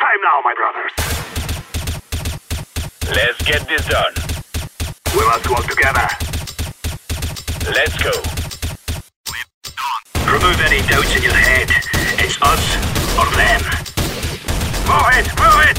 [0.00, 0.92] time now, my brothers.
[3.14, 4.14] Let's get this done.
[5.14, 6.08] We must work together.
[7.68, 8.14] Let's go.
[10.24, 11.68] Remove any doubts in your head.
[12.16, 12.64] It's us
[13.20, 13.60] or them.
[14.88, 15.78] Move it, move it!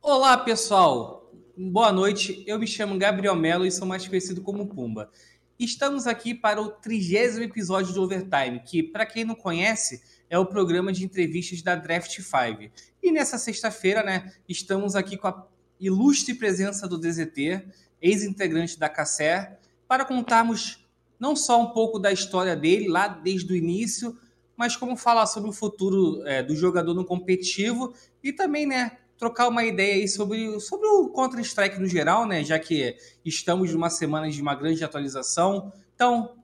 [0.00, 1.32] Olá, pessoal.
[1.56, 2.44] Boa noite.
[2.46, 5.10] Eu me chamo Gabriel Melo e sou mais conhecido como Pumba.
[5.58, 10.46] Estamos aqui para o trigésimo episódio do Overtime, que, para quem não conhece, é o
[10.46, 12.72] programa de entrevistas da Draft 5.
[13.02, 15.46] E nessa sexta-feira, né, estamos aqui com a
[15.78, 17.64] ilustre presença do DZT,
[18.00, 20.86] ex-integrante da Cassé, para contarmos
[21.18, 24.18] não só um pouco da história dele, lá desde o início,
[24.56, 29.48] mas como falar sobre o futuro é, do jogador no competitivo e também, né, trocar
[29.48, 32.44] uma ideia aí sobre, sobre o Counter-Strike no geral, né?
[32.44, 35.72] Já que estamos numa semana de uma grande atualização.
[35.94, 36.36] Então,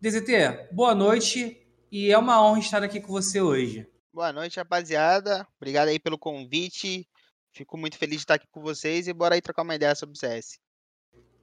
[0.00, 1.63] DZT, boa noite
[1.94, 3.86] e é uma honra estar aqui com você hoje.
[4.12, 5.46] Boa noite, rapaziada.
[5.56, 7.06] Obrigado aí pelo convite.
[7.52, 10.16] Fico muito feliz de estar aqui com vocês e bora aí trocar uma ideia sobre
[10.16, 10.58] o CS.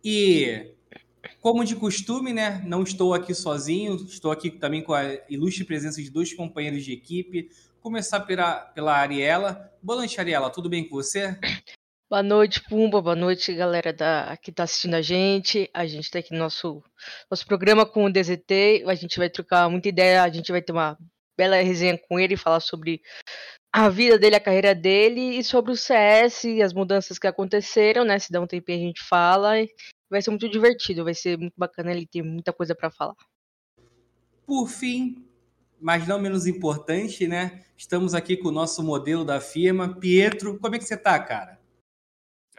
[0.03, 0.75] E,
[1.39, 2.61] como de costume, né?
[2.65, 6.91] Não estou aqui sozinho, estou aqui também com a ilustre presença de dois companheiros de
[6.91, 7.49] equipe.
[7.79, 9.73] Começar pela, pela Ariela.
[9.81, 10.49] Boa noite, Ariela.
[10.49, 11.39] Tudo bem com você?
[12.11, 13.01] Boa noite, Pumba.
[13.01, 15.69] Boa noite, galera da, que está assistindo a gente.
[15.73, 16.83] A gente está aqui no nosso,
[17.29, 18.83] nosso programa com o DZT.
[18.85, 20.97] A gente vai trocar muita ideia, a gente vai ter uma
[21.37, 23.01] bela resenha com ele, falar sobre
[23.71, 28.03] a vida dele, a carreira dele e sobre o CS e as mudanças que aconteceram,
[28.03, 28.19] né?
[28.19, 29.53] Se dá um tempinho a gente fala.
[30.09, 33.15] Vai ser muito divertido, vai ser muito bacana, ele tem muita coisa para falar.
[34.45, 35.25] Por fim,
[35.79, 37.63] mas não menos importante, né?
[37.77, 40.59] Estamos aqui com o nosso modelo da firma, Pietro.
[40.59, 41.60] Como é que você tá, cara?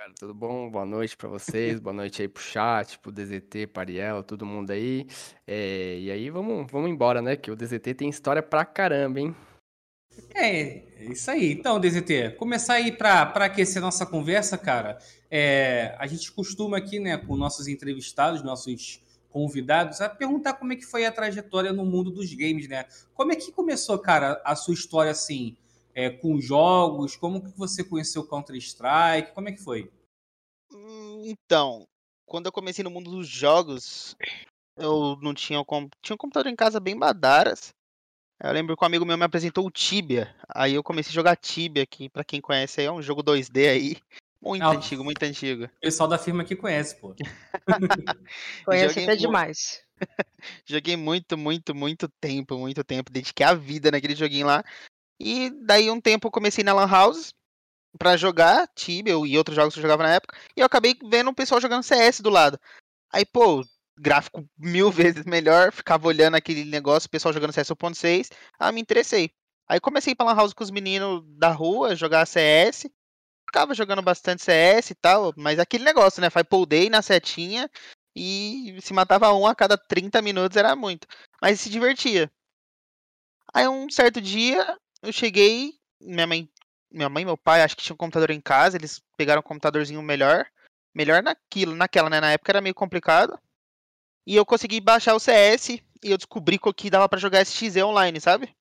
[0.03, 0.69] Cara, tudo bom?
[0.69, 5.07] Boa noite para vocês, boa noite aí pro chat, pro DZT, Pariel, todo mundo aí.
[5.47, 7.37] É, e aí vamos, vamos embora, né?
[7.37, 9.37] Que o DZT tem história pra caramba, hein?
[10.35, 11.53] É, é isso aí.
[11.53, 14.99] Então, DZT, começar aí para aquecer nossa conversa, cara.
[15.31, 20.77] É, a gente costuma aqui, né, com nossos entrevistados, nossos convidados, a perguntar como é
[20.77, 22.87] que foi a trajetória no mundo dos games, né?
[23.15, 25.57] Como é que começou, cara, a sua história assim,
[25.95, 27.17] é, com jogos?
[27.17, 29.33] Como que você conheceu Counter-Strike?
[29.35, 29.91] Como é que foi?
[30.73, 31.87] Hum, Então,
[32.27, 34.17] quando eu comecei no mundo dos jogos,
[34.77, 37.73] eu não tinha com- tinha um computador em casa bem badaras.
[38.43, 40.35] Eu lembro que um amigo meu me apresentou o Tibia.
[40.49, 43.69] Aí eu comecei a jogar Tibia, que pra quem conhece aí é um jogo 2D
[43.69, 43.97] aí.
[44.41, 45.65] Muito Ah, antigo, muito antigo.
[45.67, 47.15] O pessoal da firma aqui conhece, pô.
[48.65, 49.83] Conhece até mu- demais.
[50.67, 53.13] Joguei muito, muito, muito tempo, muito tempo.
[53.13, 54.65] Dediquei a vida naquele joguinho lá.
[55.21, 57.33] E daí um tempo eu comecei na Lan House
[57.99, 60.37] pra jogar Tibia e outros jogos que eu jogava na época.
[60.57, 62.59] E eu acabei vendo o pessoal jogando CS do lado.
[63.13, 63.65] Aí, pô,
[63.97, 65.73] gráfico mil vezes melhor.
[65.73, 68.31] Ficava olhando aquele negócio, o pessoal jogando CS 1.6.
[68.59, 69.31] Ah, me interessei.
[69.69, 72.91] Aí comecei pra Lan House com os meninos da rua, jogar CS.
[73.47, 76.31] Ficava jogando bastante CS e tal, mas aquele negócio, né?
[76.31, 77.71] Faz pull day na setinha
[78.15, 81.07] e se matava um a cada 30 minutos era muito.
[81.41, 82.31] Mas se divertia.
[83.53, 86.49] Aí um certo dia eu cheguei, minha mãe,
[86.91, 89.43] minha mãe e meu pai, acho que tinham um computador em casa, eles pegaram um
[89.43, 90.47] computadorzinho melhor,
[90.95, 93.39] melhor naquilo, naquela, né, na época era meio complicado.
[94.27, 98.21] E eu consegui baixar o CS e eu descobri que dava pra jogar SXE online,
[98.21, 98.55] sabe?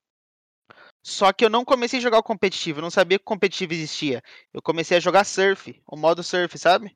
[1.03, 3.73] Só que eu não comecei a jogar o competitivo, eu não sabia que o competitivo
[3.73, 4.23] existia.
[4.53, 6.96] Eu comecei a jogar surf, o modo surf, sabe?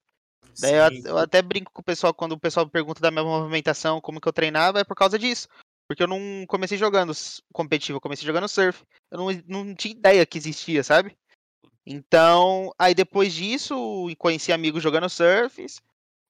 [0.60, 4.00] Daí eu, eu até brinco com o pessoal quando o pessoal pergunta da minha movimentação,
[4.00, 5.48] como que eu treinava, é por causa disso.
[5.88, 7.14] Porque eu não comecei jogando
[7.54, 8.84] competitivo, eu comecei jogando surf.
[9.12, 11.16] Eu não, não tinha ideia que existia, sabe?
[11.86, 13.76] Então, aí depois disso,
[14.18, 15.80] conheci amigos jogando surfs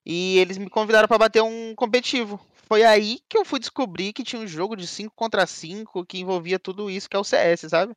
[0.04, 2.38] e eles me convidaram pra bater um competitivo.
[2.68, 6.18] Foi aí que eu fui descobrir que tinha um jogo de 5 contra 5 que
[6.18, 7.94] envolvia tudo isso que é o CS, sabe?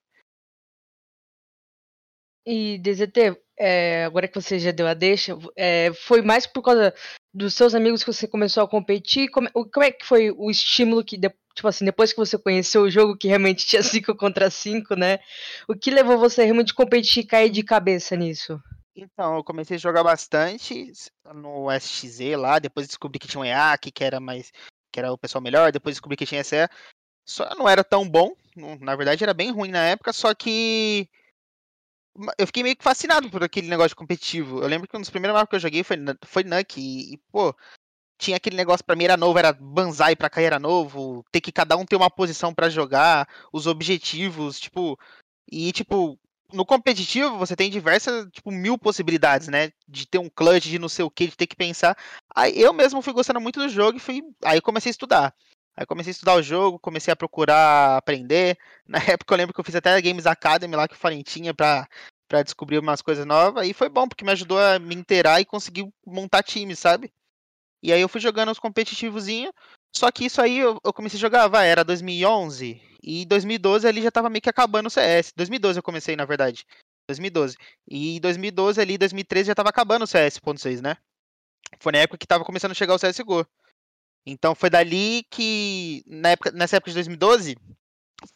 [2.46, 6.94] E DZT, é, agora que você já deu a deixa, é, foi mais por causa
[7.34, 9.30] dos seus amigos que você começou a competir?
[9.30, 12.84] Como, como é que foi o estímulo que, de- tipo assim, depois que você conheceu
[12.84, 15.20] o jogo que realmente tinha 5 contra 5, né?
[15.68, 18.62] O que levou você realmente a competir e cair de cabeça nisso?
[18.96, 20.92] Então, eu comecei a jogar bastante
[21.34, 24.52] no SXZ lá, depois descobri que tinha um EAC, que era mais
[24.92, 26.68] que era o pessoal melhor, depois descobri que tinha SE.
[27.26, 28.36] Só não era tão bom,
[28.82, 31.08] na verdade era bem ruim na época, só que
[32.38, 34.62] eu fiquei meio que fascinado por aquele negócio competitivo.
[34.62, 37.18] Eu lembro que um dos primeiros mapas que eu joguei foi foi Nuke e, e,
[37.32, 37.56] pô,
[38.20, 41.52] tinha aquele negócio pra mim era novo, era banzai pra cair era novo, ter que
[41.52, 45.00] cada um ter uma posição pra jogar, os objetivos, tipo,
[45.52, 46.20] e tipo,
[46.54, 49.72] no competitivo você tem diversas, tipo, mil possibilidades, né?
[49.88, 51.98] De ter um clutch, de não sei o que, de ter que pensar.
[52.36, 54.22] Aí eu mesmo fui gostando muito do jogo e fui.
[54.44, 55.34] Aí comecei a estudar.
[55.78, 58.58] Aí comecei a estudar o jogo, comecei a procurar aprender.
[58.88, 61.22] Na época eu lembro que eu fiz até a Games Academy lá que o Fallen
[61.24, 61.88] tinha pra,
[62.28, 63.68] pra descobrir umas coisas novas.
[63.68, 67.12] E foi bom, porque me ajudou a me inteirar e conseguir montar times, sabe?
[67.82, 69.54] E aí eu fui jogando os competitivozinhos.
[69.96, 72.82] Só que isso aí eu, eu comecei a jogar, vai, era 2011.
[73.02, 75.32] E 2012 ali já tava meio que acabando o CS.
[75.36, 76.66] 2012 eu comecei, na verdade.
[77.10, 77.58] 2012.
[77.90, 80.98] E 2012 ali, 2013 já tava acabando o CS.6, né?
[81.80, 83.46] Foi na época que tava começando a chegar o CSGO.
[84.26, 87.58] Então foi dali que, na época, nessa época de 2012,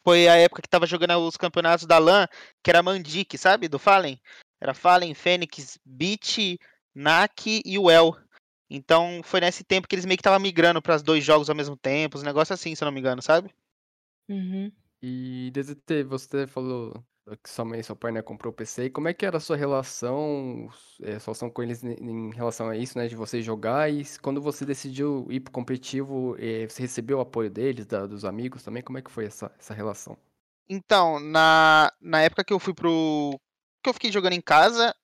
[0.04, 2.28] foi a época que tava jogando os campeonatos da LAN,
[2.63, 3.68] que era Mandic, sabe?
[3.68, 4.19] Do Fallen.
[4.62, 6.57] Era Fallen, Fênix, Beat,
[6.95, 8.16] NAC e o El.
[8.75, 11.55] Então foi nesse tempo que eles meio que estavam migrando para os dois jogos ao
[11.55, 13.53] mesmo tempo, os negócios assim, se eu não me engano, sabe?
[14.27, 14.71] Uhum.
[14.99, 16.91] E DZT, você falou
[17.43, 18.85] que sua mãe e seu pai, né, comprou o PC.
[18.85, 20.67] E como é que era a sua relação,
[21.01, 23.91] é, sua relação com eles em, relação a isso, né, de você jogar?
[23.91, 28.25] E quando você decidiu ir pro competitivo, eh, você recebeu o apoio deles, da- dos
[28.25, 28.81] amigos também?
[28.81, 30.17] Como é que foi essa, essa relação?
[30.67, 33.39] Então, na, na época que eu fui pro.
[33.83, 34.95] que eu fiquei jogando em casa,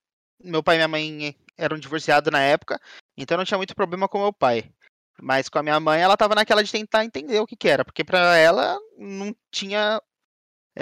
[0.44, 2.80] meu pai e minha mãe eram divorciados na época,
[3.18, 4.72] então não tinha muito problema com meu pai.
[5.22, 7.84] Mas com a minha mãe, ela tava naquela de tentar entender o que que era,
[7.84, 10.02] porque pra ela não tinha.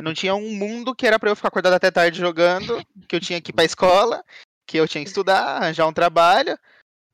[0.03, 3.19] Não tinha um mundo que era pra eu ficar acordado até tarde jogando, que eu
[3.19, 4.23] tinha que ir pra escola,
[4.67, 6.57] que eu tinha que estudar, arranjar um trabalho.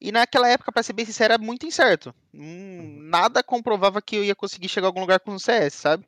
[0.02, 2.14] E naquela época, pra ser bem sincero, era muito incerto.
[2.34, 6.06] Hum, Nada comprovava que eu ia conseguir chegar a algum lugar com o CS, sabe?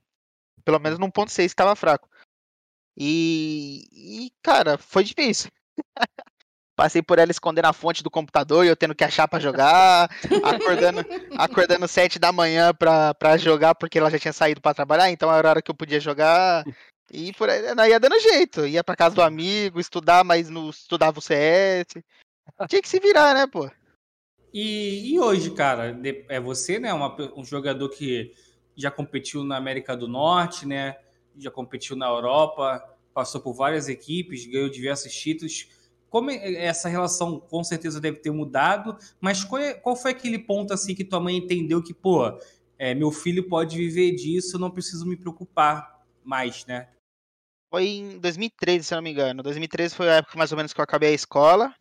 [0.65, 2.09] Pelo menos num ponto 6 estava fraco.
[2.97, 5.49] E, e, cara, foi difícil.
[6.75, 10.09] Passei por ela escondendo a fonte do computador e eu tendo que achar pra jogar,
[10.43, 10.99] acordando,
[11.37, 15.33] acordando 7 da manhã pra, pra jogar porque ela já tinha saído pra trabalhar, então
[15.33, 16.65] era a hora que eu podia jogar.
[17.11, 18.65] E por aí não, ia dando jeito.
[18.65, 22.03] Ia pra casa do amigo, estudar, mas não estudava o CS.
[22.67, 23.69] Tinha que se virar, né, pô?
[24.53, 25.97] E, e hoje, cara,
[26.29, 26.93] é você, né?
[26.93, 28.33] uma um jogador que
[28.75, 30.97] já competiu na América do Norte, né?
[31.37, 32.83] Já competiu na Europa,
[33.15, 35.69] passou por várias equipes, ganhou diversos títulos.
[36.09, 40.37] Como é- essa relação com certeza deve ter mudado, mas qual, é- qual foi aquele
[40.37, 42.37] ponto assim que tua mãe entendeu que, pô,
[42.77, 46.89] é, meu filho pode viver disso, não preciso me preocupar mais, né?
[47.71, 49.41] Foi em 2013, se não me engano.
[49.41, 51.73] 2013 foi a época mais ou menos que eu acabei a escola.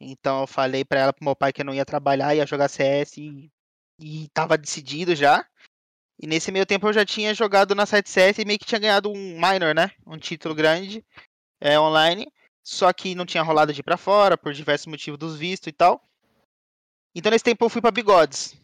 [0.00, 2.68] Então eu falei pra ela, pro meu pai que eu não ia trabalhar, ia jogar
[2.68, 3.50] CS e,
[4.00, 5.44] e tava decidido já.
[6.20, 8.80] E nesse meio tempo eu já tinha jogado na site CS e meio que tinha
[8.80, 9.90] ganhado um minor, né?
[10.06, 11.04] Um título grande
[11.60, 12.26] é, online.
[12.62, 15.72] Só que não tinha rolado de ir pra fora, por diversos motivos dos vistos e
[15.72, 16.02] tal.
[17.14, 18.56] Então nesse tempo eu fui pra Bigodes.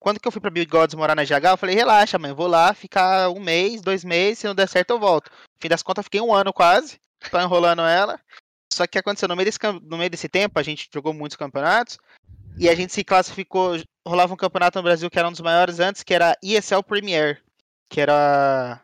[0.00, 2.72] Quando que eu fui pra Bigodes morar na GH, eu falei, relaxa, mãe, vou lá
[2.72, 5.30] ficar um mês, dois meses, se não der certo eu volto.
[5.30, 6.98] No fim das contas, fiquei um ano quase,
[7.30, 8.20] tô enrolando ela.
[8.72, 11.98] Só que aconteceu no meio, desse, no meio desse tempo, a gente jogou muitos campeonatos,
[12.58, 15.80] e a gente se classificou, rolava um campeonato no Brasil que era um dos maiores
[15.80, 17.42] antes, que era ESL Premier,
[17.88, 18.80] que era...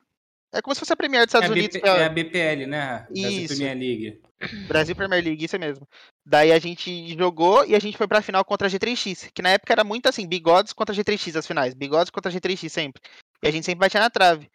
[0.54, 1.76] É como se fosse a Premier dos É a, Estados Unidos.
[1.76, 3.06] BP, é- é a BPL, né?
[3.08, 3.54] Brasil Isso.
[3.56, 4.20] Premier League.
[4.68, 5.88] Brasil Premier League, isso mesmo.
[6.26, 9.50] Daí a gente jogou e a gente foi pra final contra a G3X, que na
[9.50, 13.00] época era muito assim, bigodes contra G3X as finais, bigodes contra G3X sempre.
[13.42, 14.50] E a gente sempre batia na trave.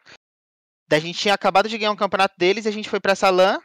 [0.88, 3.14] Daí a gente tinha acabado de ganhar um campeonato deles e a gente foi pra
[3.14, 3.60] essa LAN.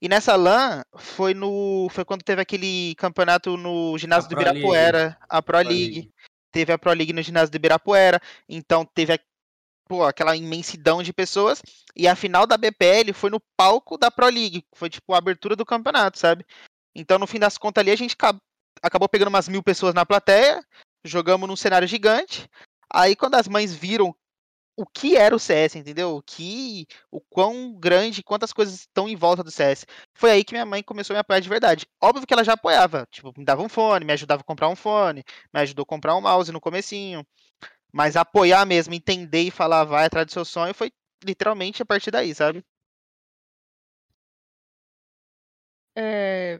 [0.00, 4.34] E nessa LAN foi no foi quando teve aquele campeonato no ginásio do.
[4.34, 5.74] Ibirapuera, a Pro, League.
[5.94, 6.10] League.
[6.52, 9.18] Teve a Pro League no ginásio do Ibirapuera, então teve a-
[9.88, 11.60] pô, aquela imensidão de pessoas.
[11.96, 14.64] E a final da BPL foi no palco da Pro League.
[14.74, 16.44] Foi tipo a abertura do campeonato, sabe?
[16.94, 18.38] Então, no fim das contas ali, a gente ca-
[18.82, 20.62] acabou pegando umas mil pessoas na plateia.
[21.04, 22.48] Jogamos num cenário gigante.
[22.92, 24.14] Aí, quando as mães viram
[24.78, 26.16] o que era o CS, entendeu?
[26.16, 26.86] O que.
[27.10, 29.84] O quão grande, quantas coisas estão em volta do CS.
[30.14, 31.86] Foi aí que minha mãe começou a me apoiar de verdade.
[32.00, 33.04] Óbvio que ela já apoiava.
[33.10, 36.14] Tipo, me dava um fone, me ajudava a comprar um fone, me ajudou a comprar
[36.16, 37.26] um mouse no comecinho.
[37.92, 40.92] Mas apoiar mesmo, entender e falar, vai atrás do seu sonho, foi
[41.24, 42.64] literalmente a partir daí, sabe?
[45.96, 46.58] É...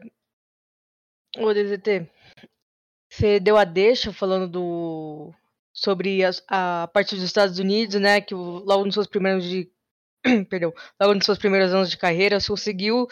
[1.37, 2.09] Ô, DZT,
[3.09, 5.33] você deu a deixa falando do...
[5.73, 8.21] sobre as- a, parte dos Estados Unidos, né?
[8.21, 9.71] Que logo nos seus primeiros de.
[10.49, 13.07] Perdão, logo nos seus primeiros anos de carreira, conseguiu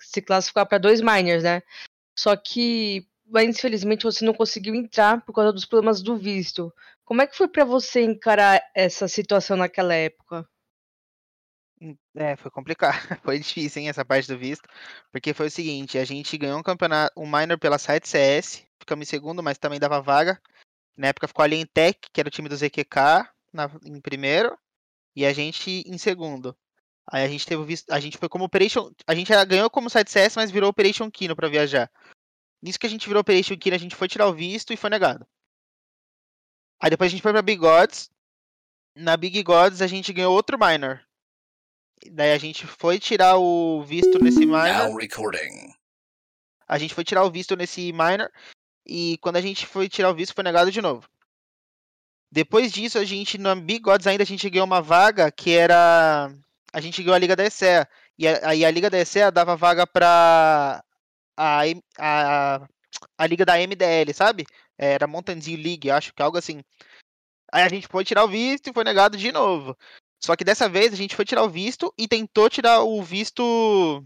[0.00, 1.62] se classificar para dois minors, né?
[2.18, 6.72] Só que, mas, infelizmente, você não conseguiu entrar por causa dos problemas do visto.
[7.04, 10.48] Como é que foi para você encarar essa situação naquela época?
[11.80, 12.96] Hum, É, foi complicado.
[13.22, 14.66] Foi difícil, hein, essa parte do visto.
[15.12, 19.06] Porque foi o seguinte, a gente ganhou um campeonato, um minor pela site CS, ficamos
[19.06, 20.40] em segundo, mas também dava vaga.
[20.96, 24.56] Na época ficou a Alien Tech, que era o time do ZQK, na- em primeiro,
[25.14, 26.56] e a gente em segundo.
[27.10, 29.88] Aí a gente teve o visto, a gente foi como Operation, a gente ganhou como
[29.90, 31.90] site CS, mas virou Operation Kino pra viajar.
[32.62, 34.90] Nisso que a gente virou Operation Kino, a gente foi tirar o visto e foi
[34.90, 35.26] negado.
[36.80, 38.10] Aí depois a gente foi pra Bigodes,
[38.96, 41.00] na Big Gods a gente ganhou outro minor.
[42.12, 44.90] Daí a gente foi tirar o visto nesse minor.
[46.68, 48.30] A gente foi tirar o visto nesse minor.
[48.86, 51.08] E quando a gente foi tirar o visto, foi negado de novo.
[52.30, 56.30] Depois disso, a gente, na Big Gods ainda, a gente ganhou uma vaga que era.
[56.72, 57.88] A gente ganhou a Liga da ESEA.
[58.18, 60.84] E aí a, Liga da ESEA dava vaga pra.
[61.36, 61.62] A,
[61.98, 62.68] a,
[63.18, 64.46] a Liga da MDL, sabe?
[64.78, 66.62] Era Mountain League, acho que algo assim.
[67.52, 69.76] Aí a gente foi tirar o visto e foi negado de novo.
[70.22, 74.04] Só que dessa vez a gente foi tirar o visto e tentou tirar o visto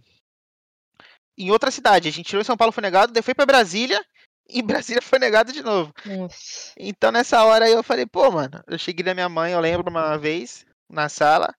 [1.39, 2.09] em outra cidade.
[2.09, 4.05] A gente tirou em São Paulo, foi negado, daí foi pra Brasília
[4.59, 5.93] em Brasília foi negado de novo.
[6.05, 6.73] Nossa.
[6.79, 9.91] Então nessa hora aí eu falei, pô, mano, eu cheguei na minha mãe, eu lembro
[9.91, 11.55] uma vez, na sala,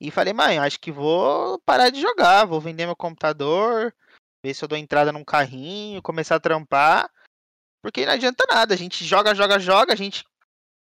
[0.00, 3.94] e falei, mãe, acho que vou parar de jogar, vou vender meu computador,
[4.44, 7.10] ver se eu dou entrada num carrinho, começar a trampar,
[7.82, 10.24] porque não adianta nada, a gente joga, joga, joga, a gente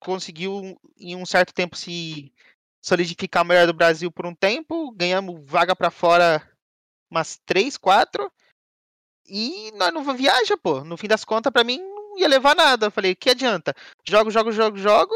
[0.00, 2.32] conseguiu em um certo tempo se
[2.82, 6.47] solidificar melhor do Brasil por um tempo, ganhamos vaga pra fora
[7.11, 8.30] umas três, quatro,
[9.28, 10.82] e nós não viaja, pô.
[10.85, 12.87] No fim das contas, pra mim, não ia levar nada.
[12.87, 13.75] Eu falei, que adianta?
[14.08, 15.14] Jogo, jogo, jogo, jogo,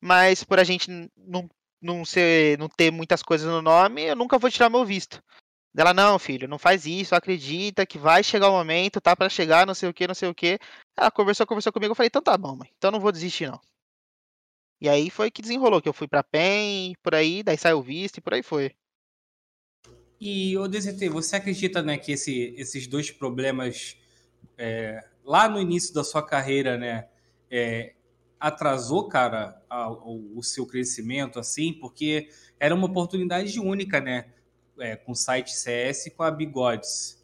[0.00, 1.48] mas por a gente não,
[1.80, 5.22] não, ser, não ter muitas coisas no nome, eu nunca vou tirar meu visto.
[5.76, 9.66] Ela, não, filho, não faz isso, acredita que vai chegar o momento, tá pra chegar,
[9.66, 10.58] não sei o que, não sei o que.
[10.96, 13.60] Ela conversou, conversou comigo, eu falei, então tá bom, mãe, então não vou desistir não.
[14.80, 17.82] E aí foi que desenrolou, que eu fui pra PEN, por aí, daí saiu o
[17.82, 18.72] visto e por aí foi.
[20.26, 23.94] E, ô DZT, você acredita né, que esse- esses dois problemas
[24.56, 27.08] é, lá no início da sua carreira, né,
[27.50, 27.94] é,
[28.40, 34.32] atrasou, cara, a- o, o seu crescimento, assim, porque era uma oportunidade única, né,
[34.78, 37.22] é, com o site CS e com a Bigodes.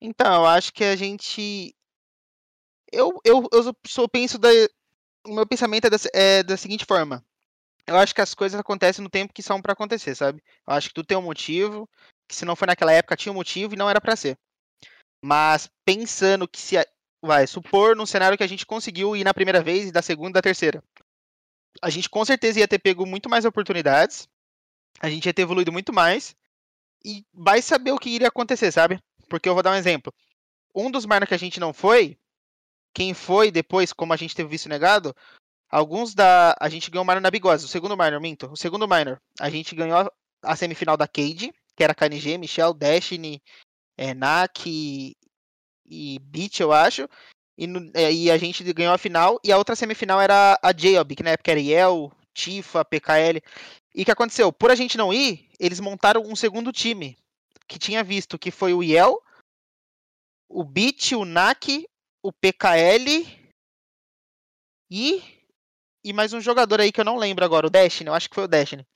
[0.00, 1.74] Então, eu acho que a gente.
[2.92, 4.48] Eu, eu, eu sou, penso da.
[5.26, 7.24] O meu pensamento é da, é da seguinte forma.
[7.86, 10.42] Eu acho que as coisas acontecem no tempo que são pra acontecer, sabe?
[10.66, 11.88] Eu acho que tudo tem um motivo,
[12.26, 14.38] que se não foi naquela época tinha um motivo e não era pra ser.
[15.22, 16.76] Mas pensando que se.
[17.22, 20.30] Vai, supor num cenário que a gente conseguiu ir na primeira vez e da segunda
[20.30, 20.82] e da terceira.
[21.80, 24.28] A gente com certeza ia ter pego muito mais oportunidades.
[25.00, 26.36] A gente ia ter evoluído muito mais.
[27.02, 28.98] E vai saber o que iria acontecer, sabe?
[29.28, 30.12] Porque eu vou dar um exemplo.
[30.74, 32.18] Um dos minor que a gente não foi,
[32.94, 35.14] quem foi depois, como a gente teve visto negado,
[35.74, 36.56] alguns da.
[36.60, 38.50] A gente ganhou o minor na Bigose, o segundo minor, minto.
[38.52, 40.10] O segundo minor, a gente ganhou
[40.42, 43.42] a semifinal da Cade, que era KNG, Michel, Destiny,
[43.98, 45.16] é, Nak e,
[45.84, 47.08] e Beat, eu acho.
[47.58, 49.40] E, no- é, e a gente ganhou a final.
[49.42, 53.42] E a outra semifinal era a Jayob, que na época era Yel, Tifa, PKL.
[53.94, 54.52] E o que aconteceu?
[54.52, 57.16] Por a gente não ir, eles montaram um segundo time
[57.66, 59.20] que tinha visto que foi o Yel,
[60.48, 61.88] o Beat, o Nak,
[62.22, 63.26] o PKL
[64.90, 65.22] e
[66.04, 68.34] e mais um jogador aí que eu não lembro agora, o Destiny, eu acho que
[68.34, 68.86] foi o Destiny.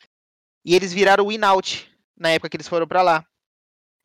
[0.64, 3.24] E eles viraram o Winout na época que eles foram pra lá.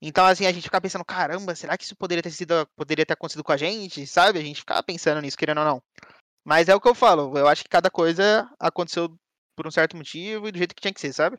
[0.01, 3.13] Então assim, a gente ficava pensando, caramba, será que isso poderia ter sido poderia ter
[3.13, 4.39] acontecido com a gente, sabe?
[4.39, 5.83] A gente ficava pensando nisso, querendo ou não.
[6.45, 9.13] Mas é o que eu falo, eu acho que cada coisa aconteceu
[9.55, 11.37] por um certo motivo e do jeito que tinha que ser, sabe?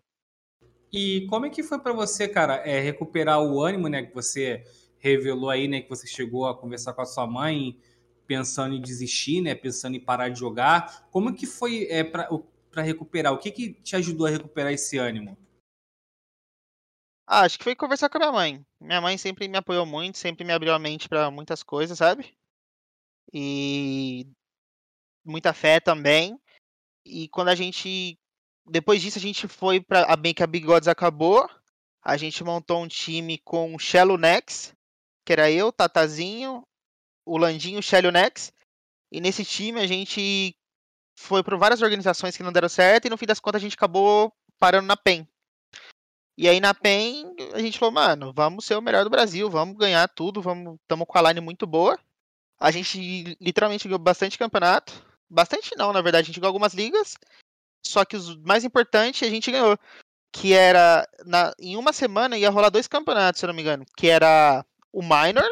[0.93, 4.65] E como é que foi pra você, cara, é, recuperar o ânimo, né, que você
[4.99, 7.77] revelou aí, né, que você chegou a conversar com a sua mãe,
[8.27, 11.07] pensando em desistir, né, pensando em parar de jogar.
[11.11, 13.33] Como que foi é, para recuperar?
[13.33, 15.37] O que que te ajudou a recuperar esse ânimo?
[17.27, 18.67] Ah, acho que foi conversar com a minha mãe.
[18.81, 22.37] Minha mãe sempre me apoiou muito, sempre me abriu a mente pra muitas coisas, sabe?
[23.33, 24.27] E
[25.25, 26.39] muita fé também.
[27.05, 28.19] E quando a gente
[28.67, 31.49] depois disso a gente foi para a bem que a Big Gods acabou,
[32.03, 34.75] a gente montou um time com Shello Nex,
[35.25, 36.67] que era eu, Tatazinho,
[37.25, 38.53] o Landinho, o Shello Nex.
[39.11, 40.57] E nesse time a gente
[41.17, 43.77] foi por várias organizações que não deram certo e no fim das contas a gente
[43.77, 45.27] acabou parando na PEN.
[46.37, 49.77] E aí na PEN a gente falou, mano, vamos ser o melhor do Brasil, vamos
[49.77, 51.99] ganhar tudo, vamos, estamos com a line muito boa.
[52.59, 54.93] A gente literalmente ganhou bastante campeonato.
[55.29, 57.17] Bastante não, na verdade, a gente ganhou algumas ligas.
[57.87, 59.79] Só que os mais importantes a gente ganhou.
[60.33, 61.07] Que era.
[61.25, 63.85] Na, em uma semana ia rolar dois campeonatos, se eu não me engano.
[63.97, 65.49] Que era o Minor.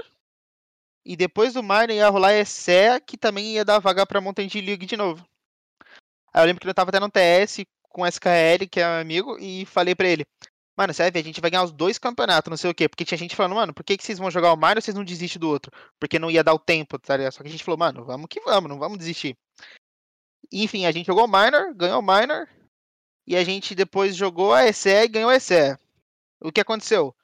[1.05, 4.63] E depois do Minor ia rolar ESEA, que também ia dar vaga pra Mountain Dew
[4.63, 5.27] League de novo.
[6.33, 9.01] Aí eu lembro que eu tava até no TS com o SKL, que é meu
[9.01, 10.25] amigo, e falei pra ele.
[10.77, 12.89] Mano, ver, a gente vai ganhar os dois campeonatos, não sei o quê.
[12.89, 14.97] Porque tinha gente falando, mano, por que, que vocês vão jogar o Minor e vocês
[14.97, 15.71] não desistem do outro?
[16.01, 17.33] Porque não ia dar o tempo, tá ligado?
[17.33, 19.37] Só que a gente falou, mano, vamos que vamos, não vamos desistir.
[20.51, 22.49] Enfim, a gente jogou o Minor, ganhou o Minor.
[23.27, 25.77] E a gente depois jogou a ESE e ganhou a ESE.
[26.41, 27.15] O que aconteceu?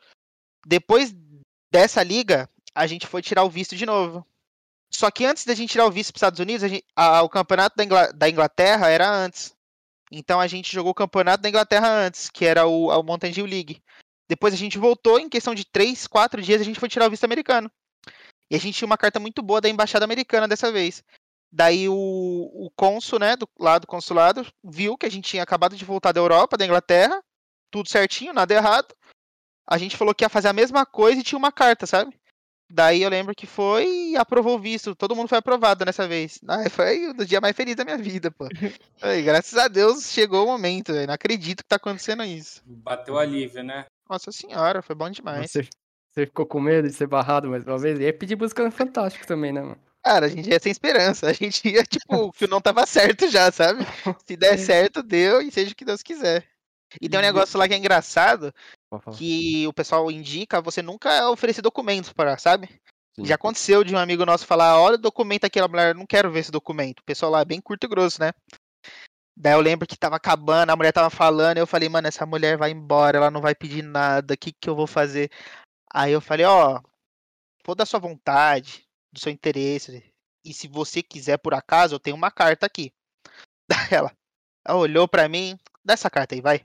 [0.67, 1.15] Depois
[1.73, 4.27] dessa liga, a gente foi tirar o visto de novo.
[4.93, 7.23] Só que antes da gente tirar o visto para os Estados Unidos, a gente- a-
[7.23, 9.53] o campeonato da, Ingla- da Inglaterra era antes.
[10.11, 13.45] Então a gente jogou o campeonato da Inglaterra antes, que era o, o Mountain Dew
[13.45, 13.83] League.
[14.29, 17.11] Depois a gente voltou, em questão de 3, 4 dias, a gente foi tirar o
[17.11, 17.71] visto americano.
[18.51, 21.03] E a gente tinha uma carta muito boa da embaixada americana dessa vez.
[21.53, 25.77] Daí o, o cônsul, né, do, lá do consulado, viu que a gente tinha acabado
[25.77, 27.23] de voltar da Europa, da Inglaterra,
[27.71, 28.95] tudo certinho, nada errado.
[29.67, 32.19] A gente falou que ia fazer a mesma coisa e tinha uma carta, sabe?
[32.71, 34.95] Daí eu lembro que foi e aprovou o visto.
[34.95, 36.39] Todo mundo foi aprovado nessa vez.
[36.47, 38.47] Ah, foi o dia mais feliz da minha vida, pô.
[39.01, 41.07] Aí, graças a Deus chegou o momento, velho.
[41.07, 42.63] Não acredito que tá acontecendo isso.
[42.65, 43.87] Bateu alívio, né?
[44.09, 45.51] Nossa senhora, foi bom demais.
[45.51, 45.67] Você,
[46.11, 47.99] você ficou com medo de ser barrado mais uma vez?
[47.99, 49.79] E ia pedir música no Fantástico também, né, mano?
[50.05, 51.29] Cara, a gente ia sem esperança.
[51.29, 53.85] A gente ia, tipo, que não tava certo já, sabe?
[54.27, 56.47] Se der certo, deu e seja o que Deus quiser.
[57.01, 58.53] E tem um negócio lá que é engraçado,
[59.17, 62.69] que o pessoal indica você nunca oferecer documentos para, sabe?
[63.15, 63.27] Sim.
[63.27, 66.31] Já aconteceu de um amigo nosso falar, olha o documento aqui, a mulher, não quero
[66.31, 67.01] ver esse documento.
[67.01, 68.33] O pessoal lá é bem curto e grosso, né?
[69.37, 72.57] Daí eu lembro que tava acabando, a mulher tava falando, eu falei, mano, essa mulher
[72.57, 75.31] vai embora, ela não vai pedir nada, o que que eu vou fazer?
[75.93, 76.81] Aí eu falei, ó,
[77.65, 80.13] for da sua vontade, do seu interesse,
[80.45, 82.93] e se você quiser por acaso, eu tenho uma carta aqui.
[83.69, 84.13] Daí ela,
[84.67, 85.57] ela olhou pra mim,
[85.89, 86.65] dá essa carta aí, vai.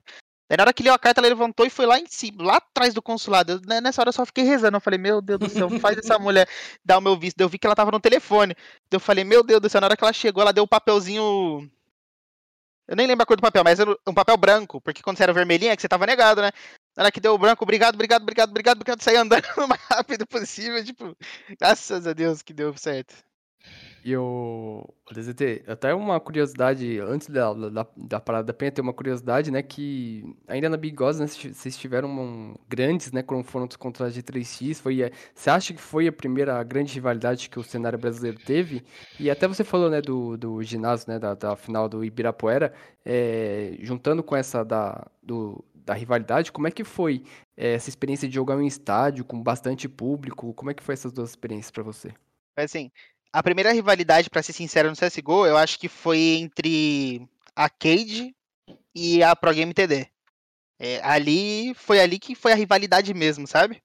[0.49, 2.57] Daí na hora que leu a carta, ela levantou e foi lá em cima, lá
[2.57, 3.53] atrás do consulado.
[3.53, 4.77] Eu, né, nessa hora eu só fiquei rezando.
[4.77, 6.47] Eu falei, meu Deus do céu, faz essa mulher
[6.83, 7.39] dar o meu visto.
[7.39, 8.55] Eu vi que ela tava no telefone.
[8.91, 11.69] Eu falei, meu Deus do céu, na hora que ela chegou, ela deu o papelzinho.
[12.87, 15.23] Eu nem lembro a cor do papel, mas era um papel branco, porque quando você
[15.23, 16.51] era vermelhinho é que você tava negado, né?
[16.97, 19.81] Na hora que deu o branco, obrigado, obrigado, obrigado, obrigado, obrigado, saí andando o mais
[19.83, 21.15] rápido possível, tipo,
[21.57, 23.15] graças a Deus que deu certo.
[24.05, 28.91] E o DZT, até uma curiosidade, antes da, da, da parada da penha, tem uma
[28.93, 34.07] curiosidade, né, que ainda na Big Boss, né, vocês tiveram um- grandes, né, confrontos contra
[34.07, 37.97] a G3X, foi, a- você acha que foi a primeira grande rivalidade que o cenário
[37.97, 38.83] brasileiro teve?
[39.17, 42.73] E até você falou, né, do, do ginásio, né, da, da final do Ibirapuera,
[43.05, 47.23] é, juntando com essa da, do, da rivalidade, como é que foi
[47.55, 50.53] é, essa experiência de jogar em um estádio com bastante público?
[50.53, 52.13] Como é que foi essas duas experiências pra você?
[52.55, 52.91] Mas assim,
[53.33, 58.35] a primeira rivalidade, pra ser sincero, no CSGO, eu acho que foi entre a Cade
[58.93, 60.07] e a Pro Game TD.
[60.79, 63.81] É, ali, foi ali que foi a rivalidade mesmo, sabe?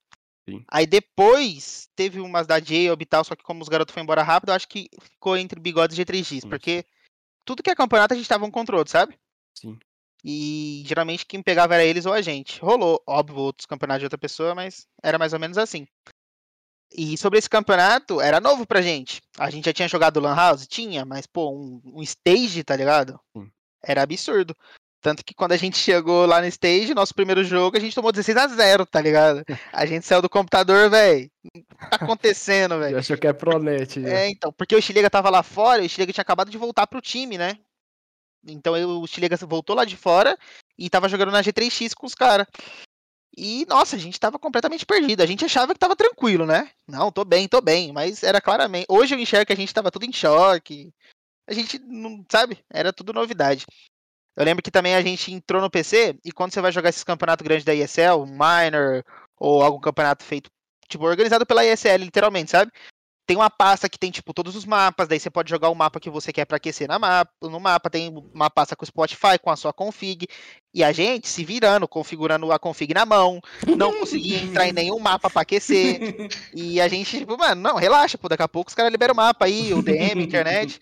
[0.49, 0.65] Sim.
[0.71, 4.23] Aí depois, teve umas da Jacob e tal, só que como os garotos foram embora
[4.23, 6.49] rápido, eu acho que ficou entre Bigodes e G3X, Isso.
[6.49, 6.85] porque
[7.45, 9.19] tudo que é campeonato a gente tava um contra o outro, sabe?
[9.55, 9.79] Sim.
[10.23, 12.61] E geralmente quem pegava era eles ou a gente.
[12.61, 15.87] Rolou, óbvio, outros campeonatos de outra pessoa, mas era mais ou menos assim.
[16.93, 19.21] E sobre esse campeonato, era novo pra gente.
[19.39, 20.67] A gente já tinha jogado Lan House?
[20.67, 23.21] Tinha, mas, pô, um, um stage, tá ligado?
[23.37, 23.51] Sim.
[23.85, 24.57] Era absurdo.
[25.01, 28.11] Tanto que quando a gente chegou lá no stage, nosso primeiro jogo, a gente tomou
[28.11, 29.45] 16 a 0 tá ligado?
[29.73, 31.31] A gente saiu do computador, velho.
[31.45, 32.99] O que tá acontecendo, velho?
[32.99, 34.09] Achou que é Pronet, já.
[34.09, 36.87] É, então, porque o Chilega tava lá fora, e o Chilega tinha acabado de voltar
[36.89, 37.57] pro time, né?
[38.47, 40.37] Então eu- o Chilega voltou lá de fora
[40.77, 42.47] e tava jogando na G3X com os caras.
[43.41, 45.23] E, nossa, a gente tava completamente perdido.
[45.23, 46.69] A gente achava que tava tranquilo, né?
[46.89, 47.93] Não, tô bem, tô bem.
[47.93, 48.87] Mas era claramente.
[48.89, 50.93] Hoje eu enxergo que a gente tava tudo em choque.
[51.47, 52.59] A gente não, sabe?
[52.69, 53.65] Era tudo novidade.
[54.37, 57.05] Eu lembro que também a gente entrou no PC e quando você vai jogar esses
[57.05, 59.05] campeonatos grandes da ESL, Minor,
[59.37, 60.51] ou algum campeonato feito,
[60.89, 62.73] tipo, organizado pela ESL, literalmente, sabe?
[63.29, 66.01] Tem uma pasta que tem, tipo, todos os mapas, daí você pode jogar o mapa
[66.01, 69.39] que você quer pra aquecer na mapa, no mapa, tem uma pasta com o Spotify,
[69.39, 70.27] com a sua config,
[70.73, 73.39] e a gente se virando, configurando a config na mão,
[73.77, 76.01] não conseguia entrar em nenhum mapa pra aquecer,
[76.55, 79.17] e a gente, tipo, mano, não, relaxa, pô, daqui a pouco os caras liberam o
[79.19, 80.81] mapa aí, o DM, internet,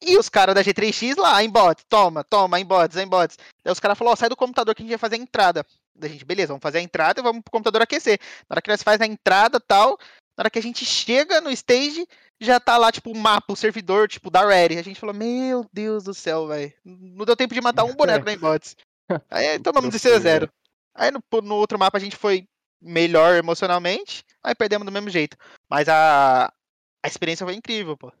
[0.00, 3.36] e os caras da G3X lá, embot, toma, toma, embots, embots.
[3.64, 5.66] Daí os caras falaram, sai do computador que a gente vai fazer a entrada.
[5.96, 8.20] Daí a gente, beleza, vamos fazer a entrada e vamos pro computador aquecer.
[8.48, 9.98] Na hora que nós faz a entrada tal,
[10.38, 12.06] na hora que a gente chega no stage,
[12.40, 14.78] já tá lá, tipo, o mapa, o servidor, tipo, da Ready.
[14.78, 16.72] A gente falou, meu Deus do céu, velho.
[16.84, 18.76] Não deu tempo de matar um boneco na embots.
[19.28, 20.52] Aí tomamos 16 a 0.
[20.94, 22.46] Aí no, no outro mapa a gente foi
[22.80, 25.36] melhor emocionalmente, aí perdemos do mesmo jeito.
[25.68, 26.52] Mas a,
[27.02, 28.12] a experiência foi incrível, pô.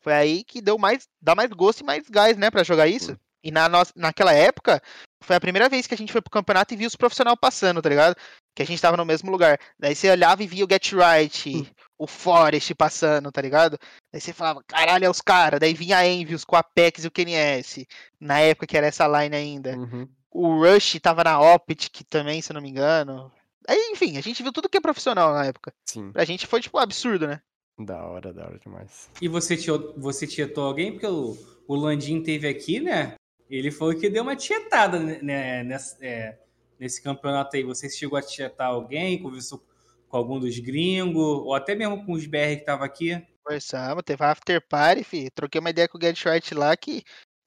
[0.00, 3.18] Foi aí que deu mais, dá mais gosto e mais gás, né, pra jogar isso.
[3.44, 4.80] E na nossa, naquela época,
[5.22, 7.82] foi a primeira vez que a gente foi pro campeonato e viu os profissionais passando,
[7.82, 8.16] tá ligado?
[8.54, 9.58] Que a gente tava no mesmo lugar.
[9.78, 13.78] Daí você olhava e via o Get Right, o Forest passando, tá ligado?
[14.12, 15.58] Daí você falava, caralho, é os caras.
[15.58, 17.86] Daí vinha a Envious com a Apex e o KNS.
[18.20, 19.76] Na época que era essa line ainda.
[19.76, 20.08] Uhum.
[20.30, 23.30] O Rush tava na Optic também, se eu não me engano.
[23.68, 25.72] Aí, enfim, a gente viu tudo que é profissional na época.
[25.88, 27.40] Sim, Pra gente foi, tipo, absurdo, né?
[27.78, 29.08] da hora, da hora demais.
[29.20, 30.92] E você, tio- você tietou alguém?
[30.92, 33.14] Porque o, o Landim teve aqui, né?
[33.50, 36.38] Ele o que deu uma tietada né, nessa, é,
[36.78, 37.62] nesse campeonato aí.
[37.62, 39.62] Você chegou a tietar alguém, conversou
[40.08, 43.20] com algum dos gringos, ou até mesmo com os BR que tava aqui?
[43.42, 45.30] Conversamos, teve after party, fi.
[45.30, 47.02] Troquei uma ideia com o Get Short lá que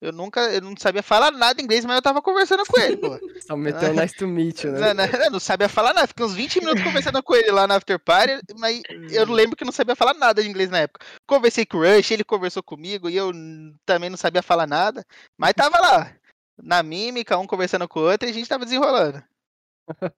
[0.06, 3.08] Eu nunca, eu não sabia falar nada inglês, mas eu tava conversando com ele, pô.
[3.42, 4.94] Só meteu nice to meet you, né?
[4.94, 6.06] Não, não, eu não sabia falar nada.
[6.06, 9.56] Fiquei uns 20 minutos conversando com ele lá na After Party, mas eu não lembro
[9.56, 11.04] que não sabia falar nada de inglês na época.
[11.26, 13.32] Conversei com o Rush, ele conversou comigo e eu
[13.84, 15.04] também não sabia falar nada.
[15.36, 16.16] Mas tava lá,
[16.62, 19.24] na mímica, um conversando com o outro e a gente tava desenrolando.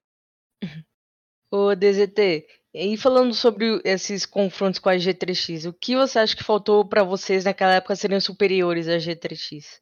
[1.49, 6.43] Ô, DZT, e falando sobre esses confrontos com a G3X, o que você acha que
[6.43, 9.79] faltou pra vocês naquela época serem superiores à G3X?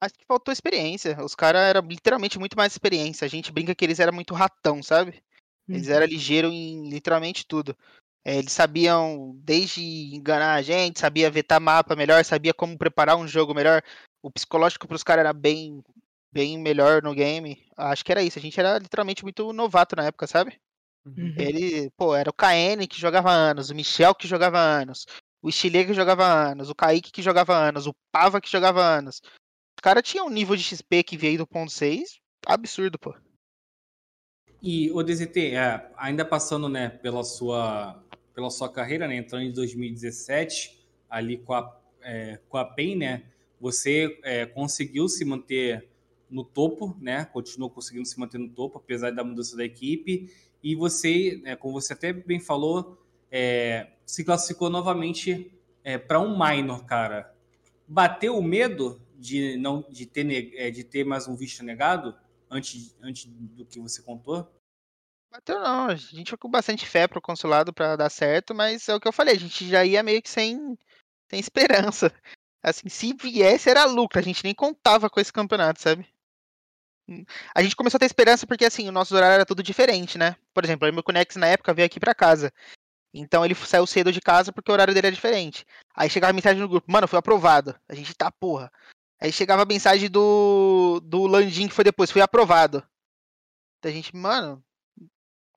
[0.00, 1.16] Acho que faltou experiência.
[1.24, 3.24] Os caras eram literalmente muito mais experiência.
[3.24, 5.22] A gente brinca que eles eram muito ratão, sabe?
[5.68, 7.76] Eles eram ligeiros em literalmente tudo.
[8.24, 9.82] É, eles sabiam desde
[10.14, 13.82] enganar a gente, sabia vetar mapa melhor, sabia como preparar um jogo melhor.
[14.22, 15.82] O psicológico pros caras era bem,
[16.30, 17.64] bem melhor no game.
[17.76, 18.38] Acho que era isso.
[18.38, 20.60] A gente era literalmente muito novato na época, sabe?
[21.06, 21.34] Uhum.
[21.38, 25.06] Ele, pô, era o KN que jogava anos, o Michel que jogava anos,
[25.40, 29.20] o Chile que jogava anos, o Kaique que jogava anos, o Pava que jogava anos.
[29.76, 33.14] Os caras tinham um nível de XP que veio do ponto 6 absurdo, pô.
[34.62, 38.02] E o DZT, é, ainda passando né, pela, sua,
[38.34, 43.22] pela sua carreira, né, entrando em 2017, ali com a, é, com a PEN, né,
[43.60, 45.88] você é, conseguiu se manter
[46.28, 50.32] no topo, né, continuou conseguindo se manter no topo, apesar da mudança da equipe,
[50.66, 53.00] e você, né, como você até bem falou,
[53.30, 55.52] é, se classificou novamente
[56.08, 57.32] para um minor, cara.
[57.86, 62.18] Bateu o medo de não de ter, é, de ter mais um visto negado
[62.50, 64.44] antes, antes do que você contou?
[65.30, 68.94] Bateu não, a gente foi com bastante fé pro consulado pra dar certo, mas é
[68.96, 70.76] o que eu falei, a gente já ia meio que sem,
[71.30, 72.12] sem esperança.
[72.60, 76.04] Assim, se viesse era lucro, a gente nem contava com esse campeonato, sabe?
[77.54, 80.36] A gente começou a ter esperança porque, assim, o nosso horário era tudo diferente, né?
[80.52, 82.52] Por exemplo, o meu Conex na época veio aqui pra casa.
[83.14, 85.64] Então ele saiu cedo de casa porque o horário dele era diferente.
[85.94, 87.74] Aí chegava a mensagem no grupo, mano, fui aprovado.
[87.88, 88.70] A gente tá, porra.
[89.20, 92.86] Aí chegava a mensagem do, do Landim que foi depois, fui aprovado.
[93.78, 94.62] Então a gente, mano,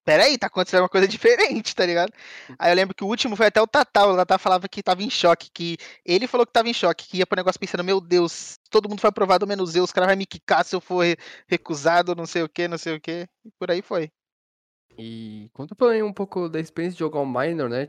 [0.10, 2.12] peraí, tá acontecendo uma coisa diferente, tá ligado?
[2.58, 5.04] Aí eu lembro que o último foi até o Tatá, o Tatá falava que tava
[5.04, 8.02] em choque, que ele falou que tava em choque, que ia pro negócio pensando, meu
[8.02, 11.04] Deus, todo mundo foi aprovado menos eu, os caras vão me quicar se eu for
[11.06, 11.18] re-
[11.48, 14.12] recusado, não sei o que, não sei o que, e por aí foi.
[14.98, 17.88] E conta pra mim um pouco da experiência de jogar um minor, né?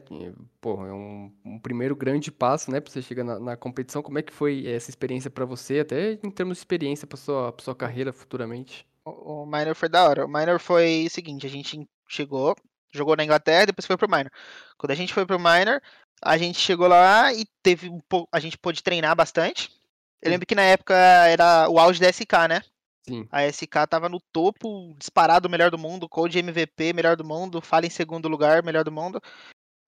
[0.61, 2.81] Pô, é um, um primeiro grande passo, né?
[2.81, 4.03] Pra você chegar na, na competição.
[4.03, 7.53] Como é que foi essa experiência pra você, até em termos de experiência pra sua,
[7.53, 8.87] pra sua carreira futuramente?
[9.05, 10.25] O, o Minor foi da hora.
[10.25, 12.57] O Minor foi o seguinte, a gente chegou,
[12.93, 14.31] jogou na Inglaterra, depois foi pro Minor.
[14.77, 15.81] Quando a gente foi pro Minor,
[16.23, 19.71] a gente chegou lá e teve um pouco, a gente pôde treinar bastante.
[20.21, 22.63] Eu lembro que na época era o auge da SK, né?
[23.09, 23.27] Sim.
[23.33, 27.63] A SK tava no topo, disparado o melhor do mundo, Code MVP, melhor do mundo,
[27.63, 29.21] Fala em segundo lugar, melhor do mundo.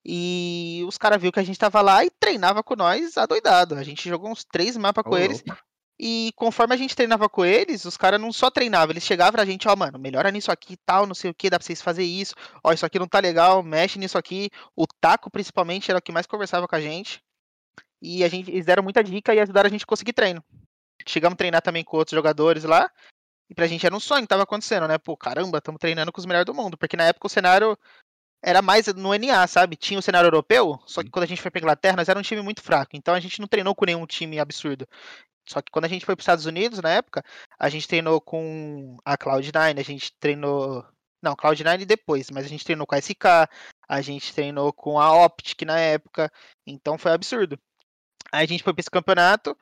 [0.05, 3.75] E os caras viram que a gente tava lá e treinava com nós adoidado.
[3.75, 5.45] A gente jogou uns três mapas com Ô, eles.
[5.47, 5.63] louco.
[6.05, 9.45] E conforme a gente treinava com eles, os caras não só treinavam, eles chegavam pra
[9.45, 11.81] gente, ó, mano, melhora nisso aqui e tal, não sei o que, dá pra vocês
[11.81, 12.35] fazer isso,
[12.65, 14.51] ó, isso aqui não tá legal, mexe nisso aqui.
[14.75, 17.23] O Taco, principalmente, era o que mais conversava com a gente.
[18.03, 20.43] E a gente, eles deram muita dica e ajudaram a gente a conseguir treino.
[21.07, 22.91] Chegamos a treinar também com outros jogadores lá.
[23.49, 24.99] E pra gente era um sonho que tava acontecendo, né?
[24.99, 26.77] Pô, caramba, estamos treinando com os melhores do mundo.
[26.77, 27.79] Porque na época o cenário
[28.43, 29.77] era mais no NA, sabe?
[29.77, 32.23] Tinha o cenário europeu, só que quando a gente foi pra Inglaterra, nós era um
[32.23, 32.97] time muito fraco.
[32.97, 34.85] Então a gente não treinou com nenhum time absurdo.
[35.49, 37.25] Só que quando a gente foi pros Estados Unidos, na época,
[37.59, 40.85] a gente treinou com a Cloud9, a gente treinou.
[41.21, 43.49] Não, Cloud9 depois, mas a gente treinou com a SK,
[43.89, 46.31] a gente treinou com a Optic na época.
[46.67, 47.59] Então foi absurdo.
[48.31, 49.57] Aí a gente foi pra esse campeonato.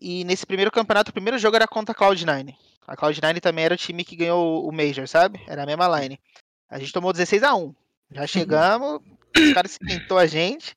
[0.00, 2.54] E nesse primeiro campeonato, o primeiro jogo era contra a Cloud9.
[2.86, 5.42] A Cloud9 também era o time que ganhou o Major, sabe?
[5.46, 6.20] Era a mesma line.
[6.68, 7.74] A gente tomou 16 a 1
[8.10, 9.00] Já chegamos,
[9.36, 10.74] os caras esquentou a gente.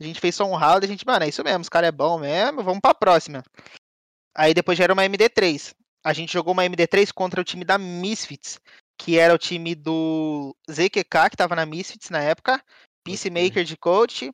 [0.00, 1.92] A gente fez só um round, a gente, mano, é isso mesmo, os caras é
[1.92, 3.42] bom mesmo, vamos pra próxima.
[4.34, 5.74] Aí depois já era uma MD3.
[6.04, 8.60] A gente jogou uma MD3 contra o time da Misfits,
[8.96, 12.62] que era o time do ZQK, que tava na Misfits na época,
[13.04, 14.32] Peacemaker de coach,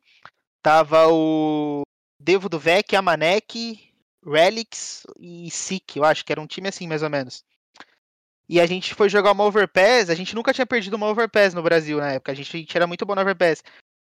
[0.63, 1.83] tava o
[2.21, 3.93] Devo do Vec, Amanek,
[4.27, 7.45] Relics e Seek, eu acho que era um time assim, mais ou menos.
[8.49, 11.63] E a gente foi jogar uma Overpass, a gente nunca tinha perdido uma Overpass no
[11.63, 13.63] Brasil na época, a gente, a gente era muito bom na Overpass.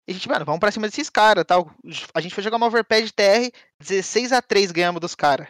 [0.08, 1.70] E a gente, mano, vamos pra cima desses caras, tal.
[2.14, 5.48] A gente foi jogar uma Overpass de TR, 16 a 3 ganhamos dos caras.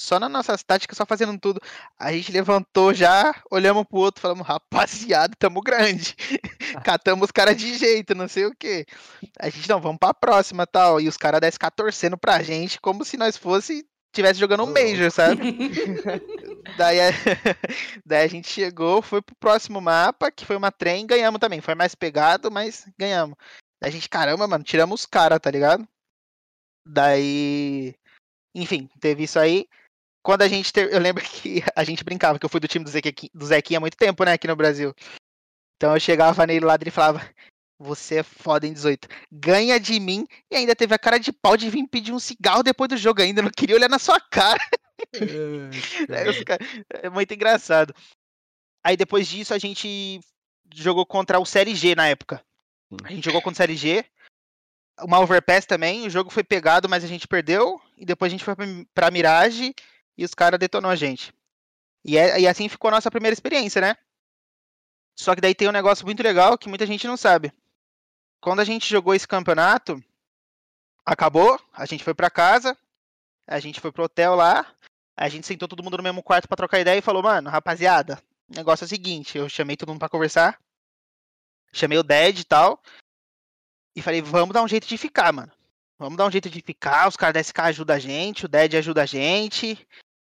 [0.00, 1.60] Só na nossa tática, só fazendo tudo.
[1.98, 6.16] A gente levantou já, olhamos pro outro, falamos, rapaziada, tamo grande.
[6.84, 8.86] Catamos os caras de jeito, não sei o que.
[9.38, 10.98] A gente, não, vamos pra próxima, tal.
[10.98, 14.72] E os caras da SK torcendo pra gente, como se nós fosse tivesse jogando um
[14.72, 15.54] Major, sabe?
[16.78, 17.10] daí, a...
[18.06, 21.60] daí a gente chegou, foi pro próximo mapa, que foi uma trem, ganhamos também.
[21.60, 23.36] Foi mais pegado, mas ganhamos.
[23.80, 25.86] A gente, caramba, mano, tiramos os caras, tá ligado?
[26.86, 27.94] Daí
[28.54, 29.68] Enfim, teve isso aí.
[30.22, 30.72] Quando a gente.
[30.72, 30.92] Ter...
[30.92, 33.78] Eu lembro que a gente brincava, que eu fui do time do Zequinha, do Zequinha
[33.78, 34.94] há muito tempo, né, aqui no Brasil.
[35.76, 37.20] Então eu chegava nele lá e ele falava:
[37.78, 39.06] Você é foda em 18.
[39.30, 42.62] Ganha de mim e ainda teve a cara de pau de vir pedir um cigarro
[42.62, 43.42] depois do jogo ainda.
[43.42, 44.60] Não queria olhar na sua cara.
[45.14, 47.94] É, cara- é muito engraçado.
[48.84, 50.20] Aí depois disso a gente
[50.74, 52.42] jogou contra o Série G na época.
[53.04, 54.04] A gente jogou contra o Série G.
[55.00, 56.06] Uma overpass também.
[56.06, 57.80] O jogo foi pegado, mas a gente perdeu.
[57.96, 58.54] E depois a gente foi
[58.94, 59.74] pra- Mirage
[60.16, 61.32] e os caras detonou a gente.
[62.04, 63.96] E, é- e assim ficou a nossa primeira experiência, né?
[65.16, 67.52] Só que daí tem um negócio muito legal que muita gente não sabe.
[68.40, 70.02] Quando a gente jogou esse campeonato,
[71.04, 72.76] acabou, a gente foi pra casa,
[73.46, 74.64] a gente foi pro hotel lá,
[75.16, 78.22] a gente sentou todo mundo no mesmo quarto pra trocar ideia e falou, mano, rapaziada,
[78.48, 80.60] o negócio é o seguinte, eu chamei todo mundo pra conversar,
[81.72, 82.82] chamei o Ded e tal,
[83.96, 85.52] e falei, vamos dar um jeito de ficar, mano.
[85.98, 88.76] Vamos dar um jeito de ficar, os caras da SK ajudam a gente, o Ded
[88.76, 89.76] ajuda a gente,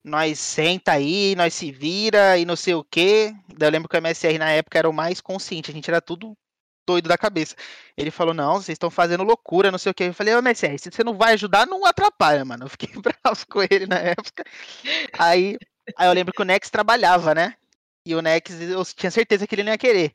[0.05, 3.35] nós senta aí, nós se vira e não sei o quê.
[3.57, 6.01] Daí eu lembro que o MSR na época era o mais consciente, a gente era
[6.01, 6.37] tudo
[6.87, 7.55] doido da cabeça.
[7.97, 10.05] Ele falou, não, vocês estão fazendo loucura, não sei o quê.
[10.05, 12.65] Eu falei, ô MSR, se você não vai ajudar, não atrapalha, mano.
[12.65, 14.45] Eu fiquei bravo com ele na época.
[15.19, 15.57] Aí,
[15.97, 17.55] aí eu lembro que o Nex trabalhava, né?
[18.05, 20.13] E o Nex, eu tinha certeza que ele não ia querer.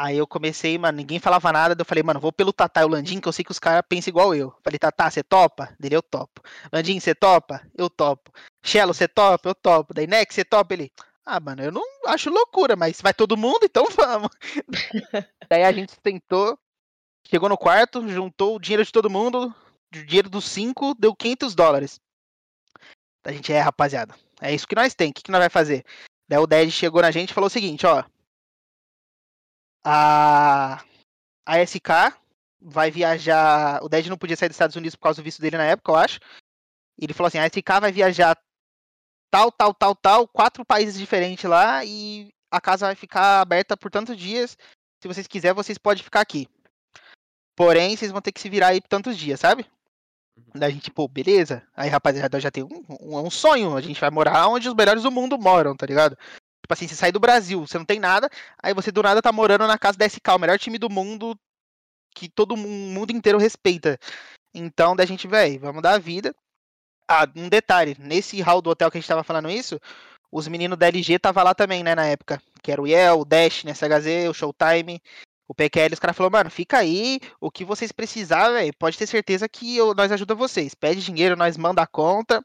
[0.00, 1.74] Aí eu comecei, mano, ninguém falava nada.
[1.76, 3.82] Eu falei, mano, vou pelo Tatá e o Landim, que eu sei que os caras
[3.88, 4.54] pensam igual eu.
[4.62, 5.74] Falei, Tatá, você topa?
[5.76, 6.40] Dele, eu topo.
[6.72, 7.60] Landim, você topa?
[7.76, 8.30] Eu topo.
[8.64, 9.48] Shello, você topa?
[9.48, 9.92] Eu topo.
[9.92, 10.72] Daí, Nex, você topa?
[10.72, 10.92] Ele,
[11.26, 14.30] ah, mano, eu não acho loucura, mas vai todo mundo, então vamos.
[15.50, 16.56] Daí a gente tentou,
[17.26, 19.52] chegou no quarto, juntou o dinheiro de todo mundo,
[19.92, 22.00] o dinheiro dos cinco, deu 500 dólares.
[23.24, 25.84] A gente, é, rapaziada, é isso que nós tem, o que, que nós vai fazer?
[26.28, 28.04] Daí o Ded chegou na gente e falou o seguinte, ó.
[29.90, 30.84] A,
[31.46, 32.12] a SK
[32.60, 33.82] vai viajar.
[33.82, 35.92] O Ded não podia sair dos Estados Unidos por causa do visto dele na época,
[35.92, 36.20] eu acho.
[37.00, 38.36] Ele falou assim: a SK vai viajar
[39.30, 43.90] tal, tal, tal, tal, quatro países diferentes lá e a casa vai ficar aberta por
[43.90, 44.58] tantos dias.
[45.00, 46.46] Se vocês quiserem, vocês podem ficar aqui.
[47.56, 49.64] Porém, vocês vão ter que se virar aí por tantos dias, sabe?
[50.54, 51.66] Daí a gente, pô, beleza.
[51.74, 53.74] Aí, rapaziada, já tem um, um, um sonho.
[53.74, 56.16] A gente vai morar onde os melhores do mundo moram, tá ligado?
[56.68, 58.28] Tipo assim, você sai do Brasil, você não tem nada,
[58.62, 61.34] aí você do nada tá morando na casa da SK, o melhor time do mundo
[62.14, 63.98] que todo mu- mundo inteiro respeita.
[64.52, 66.34] Então, da gente, velho, vamos dar a vida.
[67.08, 69.80] Ah, um detalhe, nesse hall do hotel que a gente tava falando isso,
[70.30, 72.38] os meninos da LG tava lá também, né, na época.
[72.62, 75.00] Que era o Yel, o Dash, né, SHZ, o Showtime,
[75.48, 75.94] o PQL.
[75.94, 79.74] Os caras falaram, mano, fica aí, o que vocês precisarem, velho, pode ter certeza que
[79.74, 80.74] eu- nós ajuda vocês.
[80.74, 82.44] Pede dinheiro, nós manda a conta.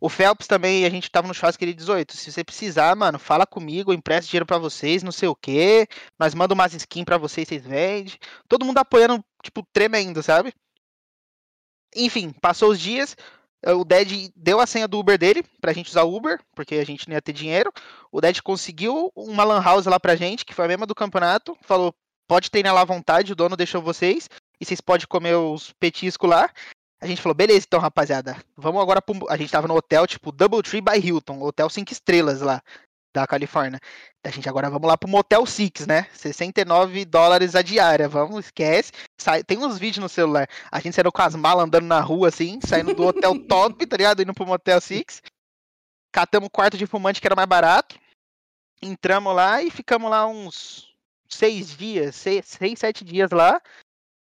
[0.00, 2.16] O Phelps também, a gente tava no churrasco ele 18.
[2.16, 5.88] Se você precisar, mano, fala comigo, eu empresto dinheiro pra vocês, não sei o quê.
[6.18, 8.14] Nós manda umas skins pra vocês, vocês vendem.
[8.48, 10.52] Todo mundo apoiando, tipo, tremendo, sabe?
[11.96, 13.16] Enfim, passou os dias.
[13.64, 16.76] eh, O Ded deu a senha do Uber dele pra gente usar o Uber, porque
[16.76, 17.72] a gente não ia ter dinheiro.
[18.12, 21.56] O Ded conseguiu uma lan house lá pra gente, que foi a mesma do campeonato.
[21.62, 21.94] Falou,
[22.28, 24.28] pode treinar lá à vontade, o dono deixou vocês.
[24.60, 26.50] E vocês podem comer os petiscos lá.
[27.00, 28.36] A gente falou, beleza, então, rapaziada.
[28.56, 29.30] Vamos agora pro.
[29.30, 32.60] A gente tava no hotel, tipo, Double Tree by Hilton, hotel 5 estrelas lá,
[33.14, 33.80] da Califórnia.
[34.24, 36.06] A gente agora vamos lá pro Motel Six, né?
[36.12, 38.08] 69 dólares a diária.
[38.08, 38.92] Vamos, esquece.
[39.18, 39.42] Sai...
[39.42, 40.48] Tem uns vídeos no celular.
[40.70, 43.96] A gente saiu com as malas andando na rua, assim, saindo do hotel top, tá
[43.96, 44.22] ligado?
[44.22, 45.22] Indo pro Motel Six.
[46.12, 47.98] Catamos o quarto de fumante que era mais barato.
[48.82, 50.94] Entramos lá e ficamos lá uns
[51.28, 53.60] seis dias, seis, seis sete dias lá.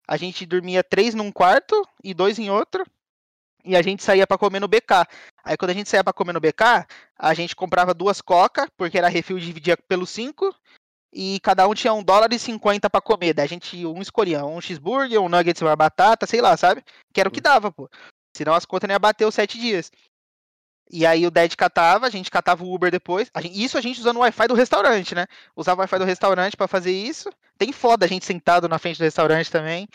[0.09, 2.83] A gente dormia três num quarto e dois em outro.
[3.63, 5.05] E a gente saía pra comer no BK.
[5.43, 8.97] Aí quando a gente saía pra comer no BK, a gente comprava duas coca, porque
[8.97, 10.51] era refil e dividia pelos cinco.
[11.13, 13.35] E cada um tinha um dólar e cinquenta pra comer.
[13.35, 16.83] Daí a gente, um escolhia um cheeseburger, um nuggets, uma batata, sei lá, sabe?
[17.13, 17.87] Que era o que dava, pô.
[18.35, 19.91] Senão as contas não ia bater os sete dias.
[20.91, 23.30] E aí o Ded catava, a gente catava o Uber depois.
[23.34, 25.28] A gente- isso a gente usando o Wi-Fi do restaurante, né?
[25.56, 27.30] Usava o Wi-Fi do restaurante pra fazer isso.
[27.58, 29.88] Tem foda a gente sentado na frente do restaurante também.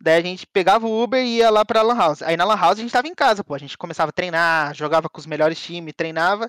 [0.00, 2.22] Daí a gente pegava o Uber e ia lá pra Lan House.
[2.22, 3.54] Aí na Lan House a gente tava em casa, pô.
[3.54, 6.48] A gente começava a treinar, jogava com os melhores times, treinava.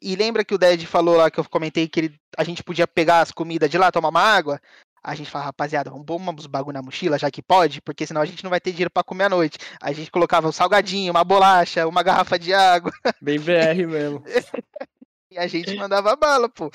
[0.00, 2.86] E lembra que o Ded falou lá que eu comentei que ele, a gente podia
[2.86, 4.60] pegar as comidas de lá, tomar uma água?
[5.06, 8.20] A gente fala, rapaziada, vamos pôr uns bagulho na mochila, já que pode, porque senão
[8.20, 9.56] a gente não vai ter dinheiro pra comer à noite.
[9.80, 12.90] A gente colocava um salgadinho, uma bolacha, uma garrafa de água.
[13.22, 14.24] Bem BR mesmo.
[15.28, 16.70] E a gente mandava bala, pô.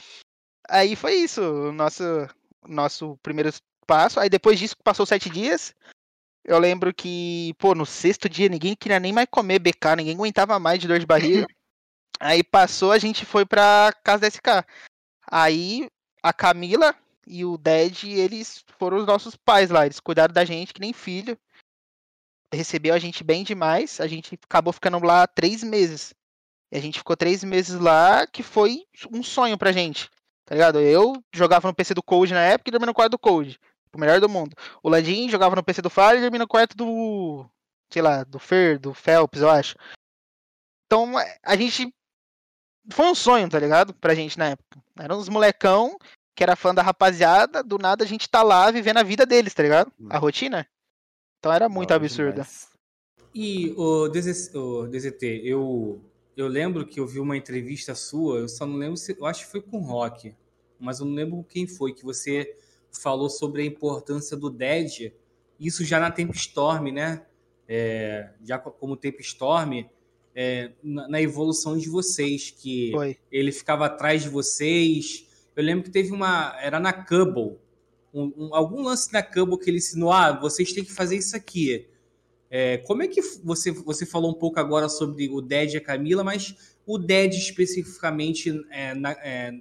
[0.69, 2.03] Aí foi isso, o nosso,
[2.67, 3.49] nosso primeiro
[3.87, 4.19] passo.
[4.19, 5.73] Aí depois disso, passou sete dias.
[6.45, 10.59] Eu lembro que, pô, no sexto dia ninguém queria nem mais comer BK, ninguém aguentava
[10.59, 11.47] mais de dor de barriga.
[12.19, 14.63] Aí passou, a gente foi pra casa da SK.
[15.25, 15.89] Aí
[16.21, 16.95] a Camila
[17.31, 19.85] e o Ded, eles foram os nossos pais lá.
[19.85, 21.37] Eles cuidaram da gente que nem filho.
[22.53, 24.01] recebeu a gente bem demais.
[24.01, 26.13] A gente acabou ficando lá três meses.
[26.69, 30.09] E a gente ficou três meses lá, que foi um sonho pra gente.
[30.45, 30.81] Tá ligado?
[30.81, 33.57] Eu jogava no PC do Code na época e dormia no quarto do Code.
[33.95, 34.53] O melhor do mundo.
[34.83, 37.49] O Landim jogava no PC do Fire e dormia no quarto do.
[37.89, 39.75] Sei lá, do Fer, do Phelps, eu acho.
[40.85, 41.13] Então
[41.43, 41.93] a gente.
[42.91, 43.93] Foi um sonho, tá ligado?
[43.93, 44.83] Pra gente na época.
[44.99, 45.97] Era uns molecão
[46.35, 49.53] que era fã da rapaziada, do nada a gente tá lá vivendo a vida deles,
[49.53, 49.91] tá ligado?
[50.09, 50.67] A rotina.
[51.39, 52.47] Então era muito absurda.
[53.33, 56.01] E o, DZ, o DZT, eu,
[56.35, 59.15] eu lembro que eu vi uma entrevista sua, eu só não lembro se.
[59.17, 60.35] Eu acho que foi com o Rock,
[60.79, 62.55] mas eu não lembro quem foi, que você
[62.91, 65.13] falou sobre a importância do Dead,
[65.59, 67.25] isso já na Temp Storm, né?
[67.67, 69.85] É, já co- como Temp Storm,
[70.35, 73.17] é, na, na evolução de vocês, que Foi.
[73.31, 75.25] ele ficava atrás de vocês.
[75.61, 76.57] Eu lembro que teve uma.
[76.59, 77.59] Era na Cubble.
[78.13, 81.35] um- um- algum lance na Cubble que ele ensinou: ah, vocês têm que fazer isso
[81.37, 81.87] aqui.
[82.49, 85.81] É, como é que você, você falou um pouco agora sobre o Dead e a
[85.81, 86.53] Camila, mas
[86.85, 89.53] o Dead especificamente é, na, é,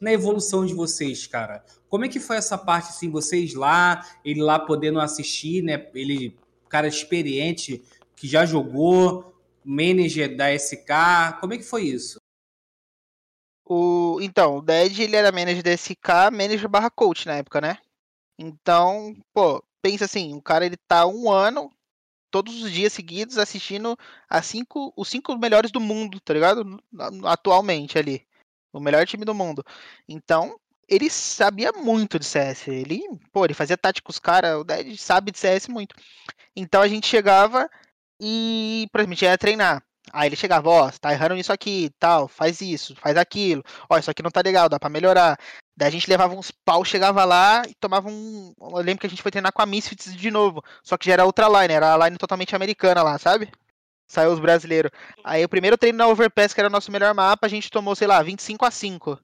[0.00, 1.64] na evolução de vocês, cara?
[1.88, 5.88] Como é que foi essa parte, assim, vocês lá, ele lá podendo assistir, né?
[5.94, 6.36] Ele,
[6.68, 7.82] cara experiente,
[8.14, 9.34] que já jogou,
[9.64, 12.18] manager da SK, como é que foi isso?
[13.68, 17.78] O, então, o Dead ele era manager da SK, manager barra coach na época, né?
[18.38, 21.70] Então, pô, pensa assim, o cara ele tá um ano,
[22.30, 23.96] todos os dias seguidos, assistindo
[24.28, 26.82] a cinco, os cinco melhores do mundo, tá ligado?
[27.24, 28.26] Atualmente ali.
[28.72, 29.62] O melhor time do mundo.
[30.08, 32.68] Então, ele sabia muito de CS.
[32.68, 33.02] Ele,
[33.32, 34.20] pô, ele fazia tática com os
[34.60, 35.94] o Dead sabe de CS muito.
[36.56, 37.70] Então a gente chegava
[38.20, 39.87] e, por exemplo, a gente ia treinar.
[40.12, 43.62] Aí ele chegava, ó, você tá errando nisso aqui, tal, faz isso, faz aquilo.
[43.88, 45.38] Ó, isso aqui não tá legal, dá pra melhorar.
[45.76, 48.52] Daí a gente levava uns pau, chegava lá e tomava um.
[48.60, 50.62] Eu lembro que a gente foi treinar com a Misfits de novo.
[50.82, 53.50] Só que já era outra line, era a line totalmente americana lá, sabe?
[54.08, 54.90] Saiu os brasileiros.
[55.22, 57.94] Aí o primeiro treino na Overpass, que era o nosso melhor mapa, a gente tomou,
[57.94, 59.20] sei lá, 25 a 5.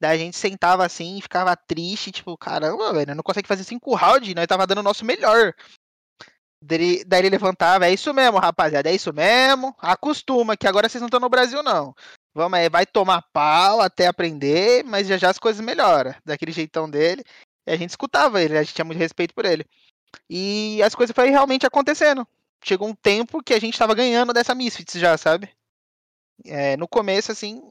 [0.00, 4.34] Daí a gente sentava assim ficava triste, tipo, caramba, velho, não consegue fazer 5 rounds,
[4.34, 5.52] nós tava dando o nosso melhor.
[6.60, 9.74] Daí ele, levantava, é isso mesmo, rapaziada, é isso mesmo.
[9.78, 11.94] Acostuma, que agora vocês não estão no Brasil, não.
[12.34, 16.14] Vamos aí, vai tomar pau até aprender, mas já já as coisas melhoram.
[16.24, 17.24] Daquele jeitão dele.
[17.66, 19.64] E a gente escutava ele, a gente tinha muito respeito por ele.
[20.28, 22.26] E as coisas foram realmente acontecendo.
[22.64, 25.50] Chegou um tempo que a gente tava ganhando dessa Misfits já, sabe?
[26.44, 27.62] É, no começo, assim,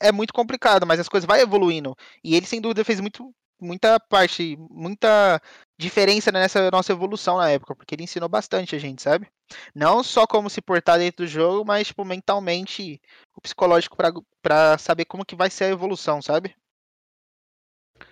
[0.00, 1.96] é muito complicado, mas as coisas vai evoluindo.
[2.22, 5.40] E ele, sem dúvida, fez muito, muita parte, muita
[5.78, 9.28] diferença nessa nossa evolução na época, porque ele ensinou bastante a gente, sabe?
[9.74, 13.00] Não só como se portar dentro do jogo, mas, tipo, mentalmente,
[13.36, 13.96] o psicológico
[14.42, 16.54] pra saber como que vai ser a evolução, sabe?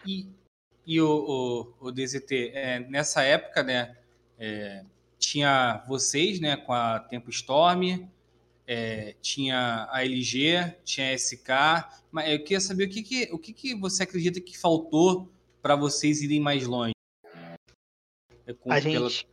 [0.06, 0.28] E,
[0.86, 3.96] e o, o, o DZT, é, nessa época, né,
[4.38, 4.84] é,
[5.18, 8.08] tinha vocês, né, com a Tempo Storm,
[8.66, 11.48] é, tinha a LG, tinha a SK,
[12.10, 15.30] mas eu queria saber o que, que, o que, que você acredita que faltou
[15.66, 16.92] para vocês irem mais longe?
[18.46, 19.28] É A pela- gente,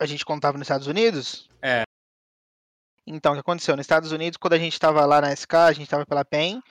[0.00, 1.50] a gente contava nos Estados Unidos?
[1.60, 1.82] É.
[3.06, 3.76] Então, o que aconteceu?
[3.76, 6.62] Nos Estados Unidos, quando a gente tava lá na SK, a gente tava pela PEN,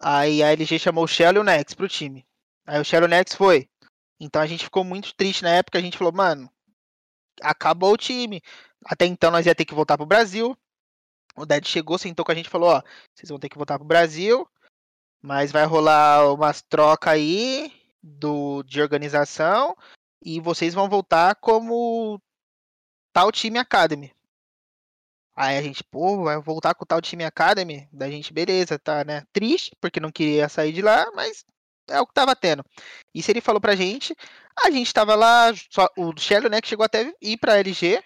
[0.00, 2.24] aí a LG chamou o Shell e o Nex pro time.
[2.64, 3.68] Aí o Shell e o Nex foi.
[4.20, 6.48] Então a gente ficou muito triste na época, a gente falou, mano,
[7.42, 8.40] acabou o time.
[8.86, 10.56] Até então nós ia ter que voltar pro Brasil.
[11.34, 12.82] O Dead chegou, sentou com a gente e falou, ó,
[13.16, 14.48] vocês vão ter que voltar pro Brasil,
[15.20, 17.72] mas vai rolar umas trocas aí
[18.04, 19.74] do, de organização
[20.22, 22.20] e vocês vão voltar como
[23.12, 24.12] tal time Academy.
[25.34, 27.88] Aí a gente, pô, vai voltar com tal time Academy?
[27.90, 29.24] Da gente, beleza, tá, né?
[29.32, 31.44] Triste, porque não queria sair de lá, mas
[31.88, 32.64] é o que tava tendo.
[33.12, 34.14] Isso ele falou pra gente.
[34.64, 38.02] A gente tava lá, só, o Shelly, né, que chegou até ir pra LG.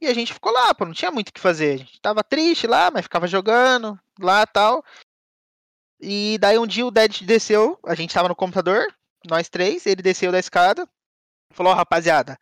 [0.00, 1.74] E a gente ficou lá, pô, não tinha muito o que fazer.
[1.74, 4.84] A gente tava triste lá, mas ficava jogando lá tal.
[6.00, 8.84] E daí um dia o Dead desceu, a gente tava no computador,
[9.28, 10.88] nós três, ele desceu da escada,
[11.50, 12.38] falou, ó, rapaziada,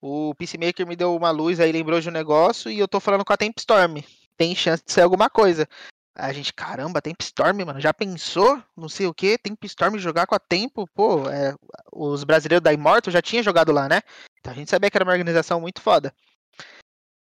[0.00, 3.24] o Peacemaker me deu uma luz aí, lembrou de um negócio, e eu tô falando
[3.24, 3.98] com a Tempstorm.
[4.36, 5.68] Tem chance de sair alguma coisa.
[6.14, 8.62] A gente, caramba, Tempstorm, mano, já pensou?
[8.76, 11.54] Não sei o que, Tempstorm jogar com a Tempo, pô, é,
[11.92, 14.00] os brasileiros da Immortal já tinham jogado lá, né?
[14.38, 16.12] Então a gente sabia que era uma organização muito foda.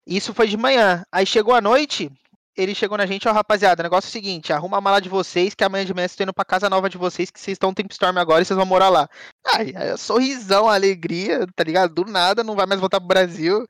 [0.06, 1.04] Isso foi de manhã.
[1.12, 2.12] Aí chegou a noite,
[2.56, 5.10] ele chegou na gente, ó, rapaziada, o negócio é o seguinte, arruma a mala de
[5.10, 7.56] vocês, que amanhã de manhã vocês estão indo pra casa nova de vocês, que vocês
[7.56, 9.10] estão no Tempstorm agora e vocês vão morar lá.
[9.56, 11.94] Aí, aí sorrisão, alegria, tá ligado?
[11.94, 13.66] Do nada, não vai mais voltar pro Brasil.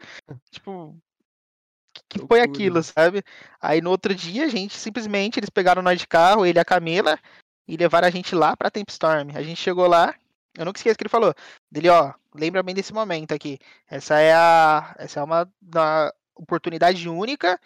[0.51, 0.97] Tipo,
[2.09, 3.23] que, que foi aquilo, sabe?
[3.61, 6.65] Aí no outro dia, a gente simplesmente, eles pegaram nós de carro, ele e a
[6.65, 7.17] Camila,
[7.67, 9.29] e levaram a gente lá pra Tempstorm.
[9.35, 10.13] A gente chegou lá,
[10.57, 11.33] eu nunca esqueço o que ele falou.
[11.71, 13.57] Dele, ó, lembra bem desse momento aqui.
[13.87, 14.95] Essa é a.
[14.97, 17.59] Essa é uma da, oportunidade única,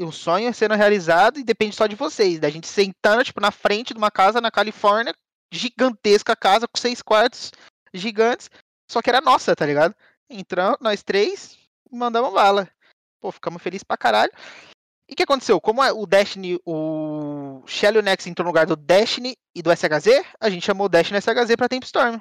[0.00, 2.38] o sonho sendo realizado e depende só de vocês.
[2.38, 5.14] Da gente sentando, tipo, na frente de uma casa na Califórnia,
[5.52, 7.52] gigantesca casa, com seis quartos
[7.94, 8.50] gigantes,
[8.90, 9.94] só que era nossa, tá ligado?
[10.28, 11.56] Entramos, nós três,
[11.90, 12.68] mandamos bala.
[13.20, 14.32] Pô, ficamos felizes pra caralho.
[15.08, 15.60] E o que aconteceu?
[15.60, 20.24] Como é o Destiny, o Shelly Nex entrou no lugar do Destiny e do SHZ,
[20.40, 22.18] a gente chamou o Destiny e o SHZ pra Tempestorm.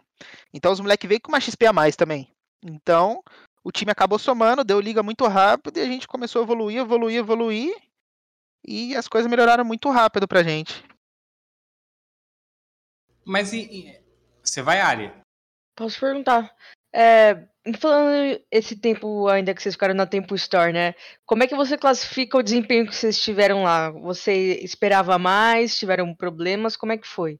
[0.54, 2.32] Então os moleques veio com uma XP a mais também.
[2.64, 3.24] Então,
[3.66, 7.18] o time acabou somando, deu liga muito rápido e a gente começou a evoluir, evoluir,
[7.18, 7.76] evoluir.
[8.64, 10.84] E as coisas melhoraram muito rápido pra gente.
[13.26, 14.00] Mas e, e-
[14.44, 15.12] você vai, Ali?
[15.76, 16.56] Posso perguntar?
[16.94, 17.48] É,
[17.80, 20.94] falando esse tempo ainda que vocês ficaram na Tempo Store, né?
[21.26, 23.90] Como é que você classifica o desempenho que vocês tiveram lá?
[23.90, 25.76] Você esperava mais?
[25.76, 26.78] Tiveram problemas?
[26.78, 27.40] Como é que foi?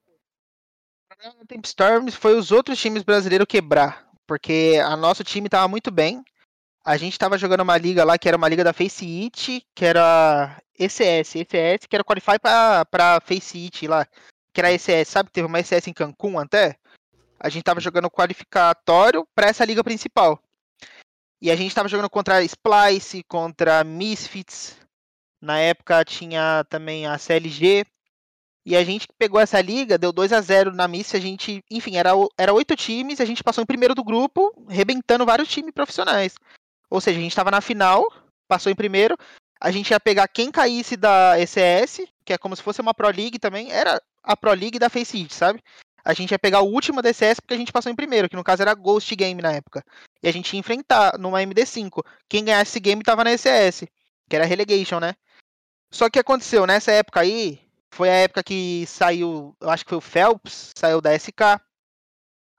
[1.40, 4.05] O Tempestorm foi os outros times brasileiros quebrar.
[4.28, 6.24] Porque a nosso time tava muito bem.
[6.84, 9.86] A gente tava jogando uma liga lá que era uma liga da Face It, que
[9.86, 14.06] era ECS, ECS, que era Qualify pra Face It lá,
[14.54, 15.32] que era ECS, sabe?
[15.32, 16.78] Teve uma ECS em Cancún até.
[17.40, 20.40] A gente tava jogando qualificatório pra essa liga principal.
[21.42, 24.78] E a gente tava jogando contra Splice, contra Misfits.
[25.42, 27.86] Na época tinha também a CLG.
[28.66, 31.98] E a gente pegou essa liga, deu 2 a 0 na Miss, a gente, enfim,
[31.98, 36.34] era era oito times, a gente passou em primeiro do grupo, rebentando vários times profissionais.
[36.90, 38.04] Ou seja, a gente estava na final,
[38.48, 39.16] passou em primeiro,
[39.62, 43.08] a gente ia pegar quem caísse da ECS, que é como se fosse uma Pro
[43.08, 45.62] League também, era a Pro League da Face It, sabe?
[46.04, 48.36] A gente ia pegar o último da ECS porque a gente passou em primeiro, que
[48.36, 49.84] no caso era Ghost Game na época.
[50.22, 52.04] E a gente ia enfrentar numa MD5.
[52.28, 53.86] Quem ganhasse esse game tava na ECS,
[54.28, 55.14] que era Relegation, né?
[55.92, 57.65] Só que aconteceu, nessa época aí,
[57.96, 61.62] foi a época que saiu, eu acho que foi o Phelps, saiu da SK.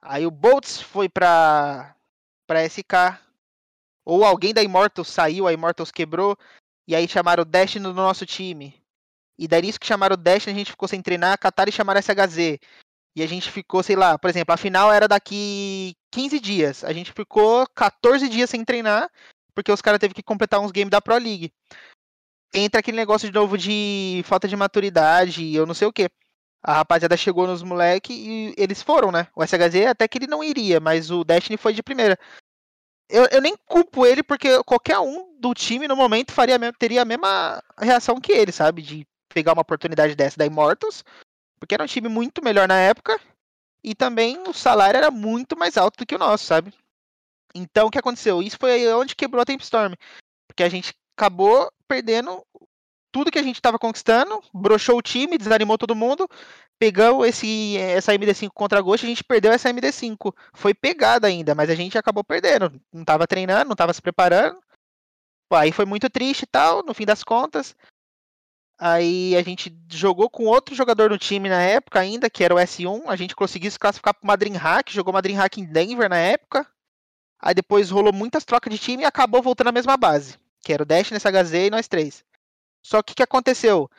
[0.01, 1.95] Aí o Boltz foi pra,
[2.47, 3.21] pra SK.
[4.03, 6.35] Ou alguém da Immortals saiu, a Immortals quebrou.
[6.87, 8.81] E aí chamaram o Destiny no nosso time.
[9.37, 12.01] E daí isso que chamaram o Destiny, a gente ficou sem treinar, cataram e chamaram
[12.01, 12.57] SHZ.
[13.15, 16.83] E a gente ficou, sei lá, por exemplo, a final era daqui 15 dias.
[16.83, 19.07] A gente ficou 14 dias sem treinar,
[19.53, 21.53] porque os caras teve que completar uns games da Pro League
[22.53, 26.09] entra aquele negócio de novo de falta de maturidade e eu não sei o que.
[26.63, 29.27] A rapaziada chegou nos moleque e eles foram, né?
[29.35, 32.17] O SHZ até que ele não iria, mas o Destiny foi de primeira.
[33.09, 37.05] Eu, eu nem culpo ele porque qualquer um do time no momento faria, teria a
[37.05, 38.81] mesma reação que ele, sabe?
[38.81, 41.05] De pegar uma oportunidade dessa da Immortals,
[41.59, 43.19] porque era um time muito melhor na época
[43.83, 46.73] e também o salário era muito mais alto do que o nosso, sabe?
[47.55, 48.41] Então o que aconteceu?
[48.41, 49.93] Isso foi onde quebrou a Tempestorm.
[50.47, 52.45] Porque a gente acabou perdendo
[53.11, 56.29] tudo que a gente estava conquistando, broxou o time, desanimou todo mundo,
[56.77, 60.31] pegou esse, essa MD5 contra a Ghost, a gente perdeu essa MD5.
[60.53, 62.79] Foi pegada ainda, mas a gente acabou perdendo.
[62.93, 64.59] Não estava treinando, não estava se preparando.
[65.51, 67.75] Aí foi muito triste e tal, no fim das contas.
[68.79, 72.57] Aí a gente jogou com outro jogador no time na época ainda, que era o
[72.57, 73.05] S1.
[73.07, 76.67] A gente conseguiu se classificar para uma Dreamhack, jogou uma Dreamhack em Denver na época.
[77.39, 80.83] Aí depois rolou muitas trocas de time e acabou voltando à mesma base, que era
[80.83, 82.23] o Destiny, SHZ e nós três.
[82.85, 83.89] Só que o que aconteceu?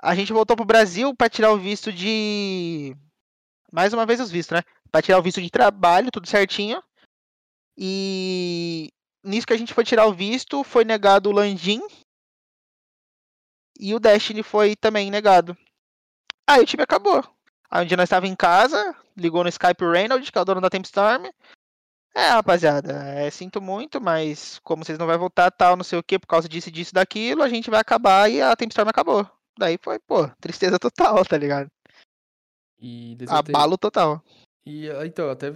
[0.00, 2.94] A gente voltou pro Brasil para tirar o visto de.
[3.72, 4.62] Mais uma vez os vistos, né?
[4.90, 6.82] Pra tirar o visto de trabalho, tudo certinho.
[7.76, 8.92] E
[9.24, 11.80] nisso que a gente foi tirar o visto, foi negado o Landim.
[13.78, 15.56] E o Destiny foi também negado.
[16.46, 17.24] Aí o time acabou.
[17.70, 20.44] Aí um dia nós estava em casa, ligou no Skype o Reynolds, que é o
[20.44, 21.26] dono da Tempestorm.
[22.16, 26.02] É, rapaziada, é, sinto muito, mas como vocês não vai voltar tal, não sei o
[26.02, 29.28] que, por causa disso, disso, daquilo, a gente vai acabar e a Tempestorm acabou.
[29.58, 31.68] Daí foi, pô, tristeza total, tá ligado?
[32.78, 34.22] E Abalo total.
[34.64, 35.52] E ah, então, até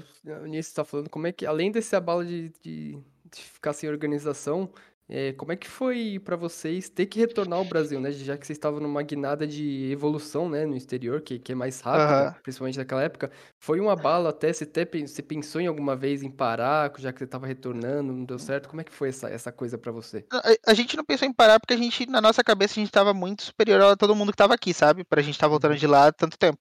[0.49, 2.99] nisso você tá falando, como é que, além desse abalo de, de,
[3.31, 4.69] de ficar sem organização,
[5.11, 8.11] é, como é que foi pra vocês ter que retornar ao Brasil, né?
[8.11, 11.81] Já que vocês estavam numa guinada de evolução, né, no exterior, que, que é mais
[11.81, 12.35] rápida, Aham.
[12.43, 13.31] principalmente naquela época.
[13.59, 17.19] Foi um abalo até, você, até, você pensou em alguma vez em parar, já que
[17.21, 18.69] você tava retornando, não deu certo?
[18.69, 20.27] Como é que foi essa, essa coisa pra você?
[20.31, 22.93] A, a gente não pensou em parar porque a gente, na nossa cabeça, a gente
[22.93, 25.05] tava muito superior a todo mundo que tava aqui, sabe?
[25.05, 26.59] Pra gente estar voltando de lá há tanto tempo.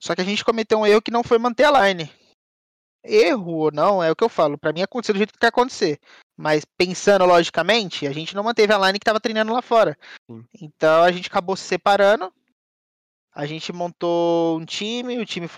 [0.00, 2.08] Só que a gente cometeu um erro que não foi manter a line.
[3.04, 4.56] Erro ou não, é o que eu falo.
[4.56, 5.98] Pra mim aconteceu do jeito que quer acontecer.
[6.36, 9.96] Mas pensando logicamente, a gente não manteve a line que tava treinando lá fora.
[10.30, 10.44] Sim.
[10.60, 12.32] Então a gente acabou se separando.
[13.34, 15.48] A gente montou um time, o time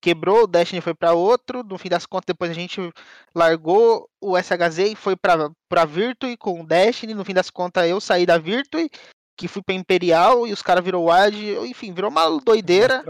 [0.00, 1.62] quebrou, o Destiny foi pra outro.
[1.62, 2.92] No fim das contas, depois a gente
[3.34, 7.14] largou o SHZ e foi pra, pra Virtue com o Destiny.
[7.14, 8.90] No fim das contas, eu saí da Virtue,
[9.36, 11.56] que fui pra Imperial e os caras virou WAD.
[11.68, 13.04] Enfim, virou uma doideira.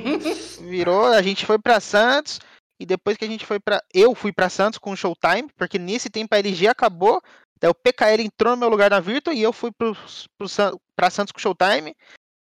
[0.60, 2.40] Virou, a gente foi pra Santos.
[2.78, 3.82] E depois que a gente foi pra.
[3.92, 7.22] Eu fui pra Santos com o Showtime, porque nesse tempo a LG acabou.
[7.60, 11.38] Daí o PKL entrou no meu lugar na Virtua e eu fui pra Santos com
[11.38, 11.94] Showtime.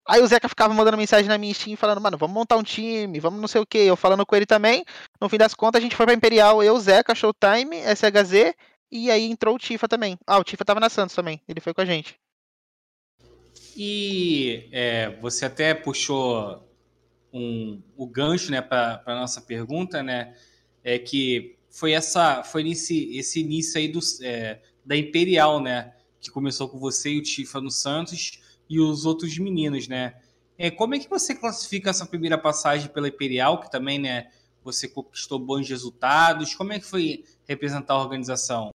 [0.05, 3.19] Aí o Zeca ficava mandando mensagem na minha Steam falando, mano, vamos montar um time,
[3.19, 3.77] vamos não sei o que.
[3.77, 4.83] Eu falando com ele também.
[5.19, 8.53] No fim das contas, a gente foi pra Imperial, eu, Zeca, Showtime, SHZ,
[8.91, 10.17] e aí entrou o Tifa também.
[10.27, 12.15] Ah, o Tifa tava na Santos também, ele foi com a gente.
[13.77, 16.67] E é, você até puxou
[17.33, 20.35] um, o gancho né, para a nossa pergunta, né?
[20.83, 25.93] É que foi essa foi esse, esse início aí do, é, da Imperial, né?
[26.21, 30.15] Que começou com você e o Tifa no Santos e os outros meninos, né?
[30.57, 34.29] É, como é que você classifica essa primeira passagem pela Imperial, que também, né?
[34.63, 36.53] Você conquistou bons resultados.
[36.53, 38.69] Como é que foi representar a organização?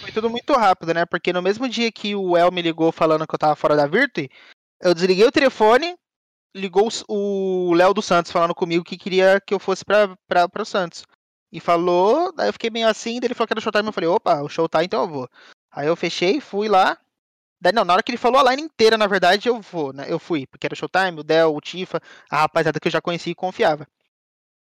[0.00, 1.04] Foi tudo muito rápido, né?
[1.04, 3.86] Porque no mesmo dia que o El me ligou falando que eu tava fora da
[3.86, 4.28] Virtue,
[4.80, 5.94] eu desliguei o telefone,
[6.54, 10.64] ligou o Léo do Santos falando comigo que queria que eu fosse pra, pra, pro
[10.64, 11.04] Santos.
[11.52, 14.08] E falou, daí eu fiquei meio assim, daí ele falou que era Showtime, eu falei,
[14.08, 15.30] opa, o Showtime então eu vou.
[15.70, 16.98] Aí eu fechei, fui lá.
[17.60, 20.06] Daí não, na hora que ele falou a line inteira, na verdade, eu vou, né?
[20.08, 23.32] Eu fui, porque era Showtime, o Del, o Tifa, a rapaziada que eu já conhecia
[23.32, 23.86] e confiava.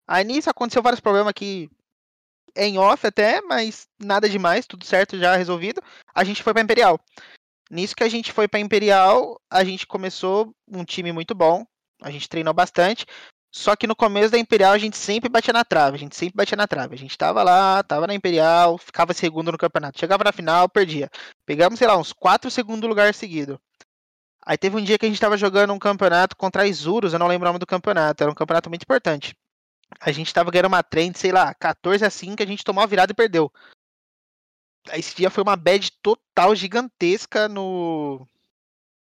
[0.07, 1.71] Aí nisso aconteceu vários problemas que
[2.57, 5.83] em off até, mas nada demais, tudo certo, já resolvido.
[6.15, 7.01] A gente foi para Imperial.
[7.71, 11.67] Nisso que a gente foi para Imperial, a gente começou um time muito bom.
[12.05, 13.07] A gente treinou bastante.
[13.51, 16.37] Só que no começo da Imperial a gente sempre batia na trave, a gente sempre
[16.37, 16.95] batia na trave.
[16.95, 19.99] A gente tava lá, tava na Imperial, ficava segundo no campeonato.
[19.99, 21.09] Chegava na final, perdia.
[21.47, 23.59] Pegamos, sei lá, uns 4 segundos lugar seguido.
[24.45, 27.19] Aí teve um dia que a gente tava jogando um campeonato contra a Isurus, eu
[27.19, 29.35] não lembro o nome do campeonato, era um campeonato muito importante.
[30.01, 32.87] A gente tava ganhando uma trend, sei lá, 14 a 5, a gente tomou a
[32.87, 33.51] virada e perdeu.
[34.93, 38.27] Esse dia foi uma bad total gigantesca no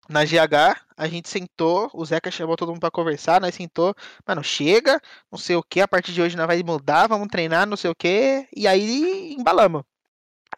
[0.08, 0.80] na GH.
[0.96, 3.94] A gente sentou, o Zeca chamou todo mundo para conversar, nós sentou,
[4.26, 5.00] mano, chega,
[5.30, 7.90] não sei o que, a partir de hoje nós vai mudar, vamos treinar, não sei
[7.90, 9.82] o que, e aí embalamos.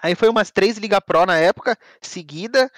[0.01, 2.70] Aí foi umas três Liga Pro na época, seguida.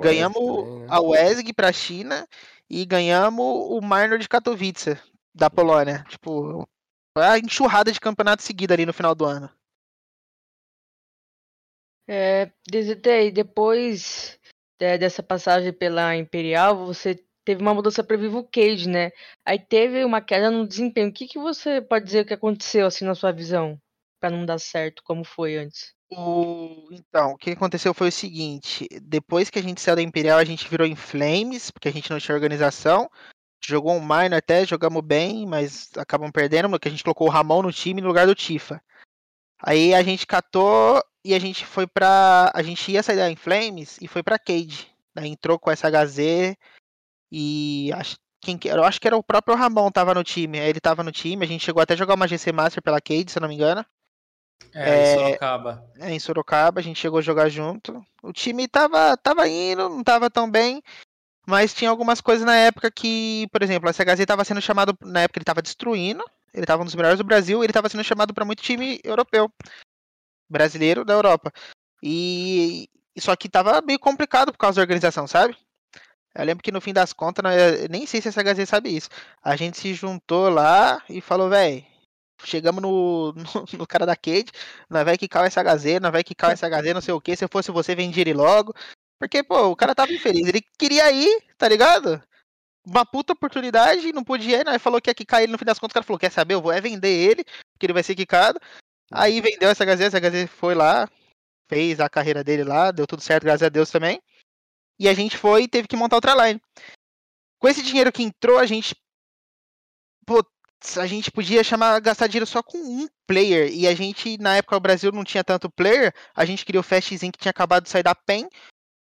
[0.00, 0.86] ganhamos também, né?
[0.88, 2.26] a WESG pra China
[2.68, 4.98] e ganhamos o Minor de Katowice,
[5.34, 6.04] da Polônia.
[6.08, 6.66] Tipo,
[7.16, 9.50] foi a enxurrada de campeonato seguida ali no final do ano.
[12.08, 14.38] É, DZT, depois
[14.82, 19.10] é, dessa passagem pela Imperial, você teve uma mudança para Vivo Cage, né?
[19.44, 21.08] Aí teve uma queda no desempenho.
[21.08, 23.78] O que, que você pode dizer que aconteceu, assim, na sua visão?
[24.22, 25.92] para não dar certo, como foi antes?
[26.12, 26.86] O...
[26.92, 30.44] Então, o que aconteceu foi o seguinte: depois que a gente saiu da Imperial, a
[30.44, 33.10] gente virou em Flames, porque a gente não tinha organização.
[33.64, 37.62] Jogou um minor até, jogamos bem, mas acabamos perdendo, porque a gente colocou o Ramon
[37.62, 38.80] no time no lugar do Tifa.
[39.62, 42.50] Aí a gente catou e a gente foi pra.
[42.52, 44.90] A gente ia sair da Inflames e foi pra Cade.
[45.14, 46.56] Daí entrou com essa HZ
[47.30, 48.80] e acho, quem que era?
[48.80, 50.58] Eu acho que era o próprio Ramon tava no time.
[50.58, 53.00] Aí ele tava no time, a gente chegou até a jogar uma GC Master pela
[53.00, 53.84] Cade, se eu não me engano.
[54.74, 55.90] É, é, em Sorocaba.
[55.98, 58.04] É, em Sorocaba, a gente chegou a jogar junto.
[58.22, 60.82] O time tava, tava indo, não tava tão bem.
[61.46, 65.22] Mas tinha algumas coisas na época que, por exemplo, a SHZ estava sendo chamado, na
[65.22, 68.34] época ele estava destruindo, ele estava um dos melhores do Brasil, ele estava sendo chamado
[68.34, 69.50] para muito time europeu,
[70.48, 71.52] brasileiro da Europa.
[72.02, 72.88] E
[73.18, 75.56] só que estava meio complicado por causa da organização, sabe?
[76.34, 79.08] Eu lembro que no fim das contas, né, nem sei se a SHZ sabe isso.
[79.42, 81.84] A gente se juntou lá e falou, velho,
[82.44, 84.50] chegamos no, no, no, cara da Cade,
[84.88, 87.44] nós vai quicar o SHZ, nós vai quicar o SHZ, não sei o que, se
[87.44, 88.74] eu fosse você, vendia ele logo.
[89.18, 90.48] Porque, pô, o cara tava infeliz.
[90.48, 92.22] Ele queria ir, tá ligado?
[92.84, 94.78] Uma puta oportunidade, não podia ir, né?
[94.78, 95.92] Falou que ia quicar ele no fim das contas.
[95.92, 96.54] O cara falou: quer saber?
[96.54, 98.58] Eu vou é vender ele, porque ele vai ser quicado.
[99.10, 101.08] Aí vendeu essa HZ, essa HZ foi lá,
[101.68, 104.20] fez a carreira dele lá, deu tudo certo, graças a Deus também.
[104.98, 106.60] E a gente foi e teve que montar outra line.
[107.58, 108.96] Com esse dinheiro que entrou, a gente.
[110.26, 110.44] Pô,
[110.96, 113.70] a gente podia chamar, gastar dinheiro só com um player.
[113.72, 116.12] E a gente, na época, o Brasil não tinha tanto player.
[116.34, 118.48] A gente criou o Fastzinho que tinha acabado de sair da PEN.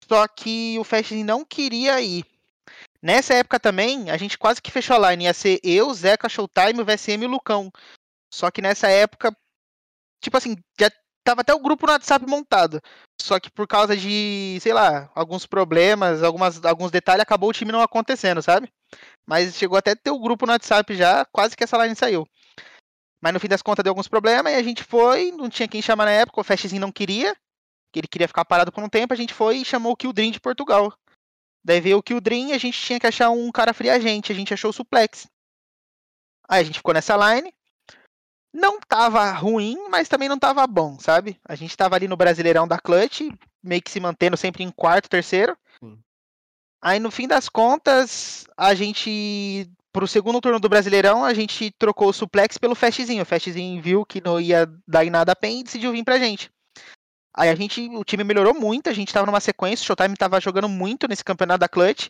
[0.07, 2.26] Só que o Fast não queria ir.
[3.06, 5.26] Nessa época também, a gente quase que fechou a line.
[5.26, 7.72] Ia ser eu, Zeca, Showtime, o VSM e o Lucão.
[8.34, 9.32] Só que nessa época,
[10.20, 10.89] tipo assim, já
[11.24, 12.82] tava até o grupo no WhatsApp montado.
[13.22, 17.72] Só que por causa de, sei lá, alguns problemas, algumas, alguns detalhes, acabou o time
[17.72, 18.74] não acontecendo, sabe?
[19.24, 22.28] Mas chegou até ter o grupo no WhatsApp já, quase que essa line saiu.
[23.22, 25.80] Mas no fim das contas deu alguns problemas e a gente foi, não tinha quem
[25.80, 27.36] chamar na época, o Fastzinho não queria
[27.93, 30.32] que ele queria ficar parado por um tempo, a gente foi e chamou o Kildrin
[30.32, 30.91] de Portugal.
[31.66, 34.32] Daí veio o Kildrin e a gente tinha que achar um cara fria a gente,
[34.32, 35.28] a gente achou o Suplex.
[36.47, 37.51] Aí a gente ficou nessa line.
[38.53, 41.39] Não tava ruim, mas também não tava bom, sabe?
[41.43, 43.22] A gente tava ali no Brasileirão da Clutch,
[43.63, 45.57] meio que se mantendo sempre em quarto, terceiro.
[45.80, 45.97] Sim.
[46.84, 52.09] Aí no fim das contas, a gente pro segundo turno do Brasileirão, a gente trocou
[52.09, 53.24] o suplex pelo Fastzinho.
[53.24, 56.20] O Fastzinho viu que não ia dar em nada a PEN e decidiu vir pra
[56.20, 56.51] gente.
[57.38, 60.39] Aí a gente, o time melhorou muito, a gente tava numa sequência, o Showtime tava
[60.39, 62.09] jogando muito nesse campeonato da Clutch.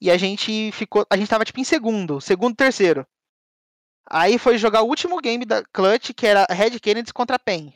[0.00, 1.06] E a gente ficou.
[1.10, 3.06] A gente tava tipo em segundo, segundo, terceiro.
[4.08, 7.72] Aí foi jogar o último game da Clutch, que era Red Kennedy contra a PEN.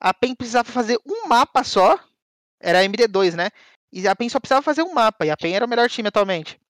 [0.00, 1.98] A PEN precisava fazer um mapa só.
[2.60, 3.48] Era a MD2, né?
[3.92, 5.24] E a PEN só precisava fazer um mapa.
[5.24, 6.60] E a PEN era o melhor time atualmente.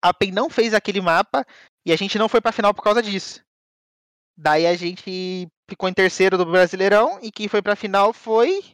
[0.00, 1.44] A PEN não fez aquele mapa
[1.84, 3.44] e a gente não foi pra final por causa disso.
[4.36, 8.64] Daí a gente ficou em terceiro do Brasileirão e quem foi pra final foi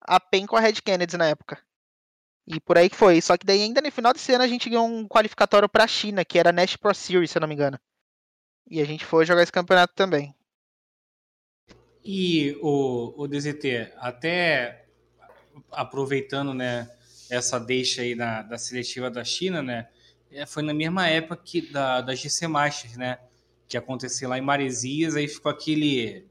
[0.00, 1.58] a PEN com a Red Kennedy na época.
[2.46, 3.20] E por aí que foi.
[3.20, 6.24] Só que daí ainda no final desse ano a gente ganhou um qualificatório pra China,
[6.24, 7.78] que era Nash Pro Series, se eu não me engano.
[8.70, 10.34] E a gente foi jogar esse campeonato também.
[12.04, 14.86] E o, o DZT, até
[15.72, 16.88] aproveitando né,
[17.28, 19.88] essa deixa aí na, da seletiva da China, né?
[20.30, 23.18] é, Foi na mesma época que da, da GC Masters, né?
[23.68, 26.26] Que aconteceu lá em Maresias, aí ficou aquele,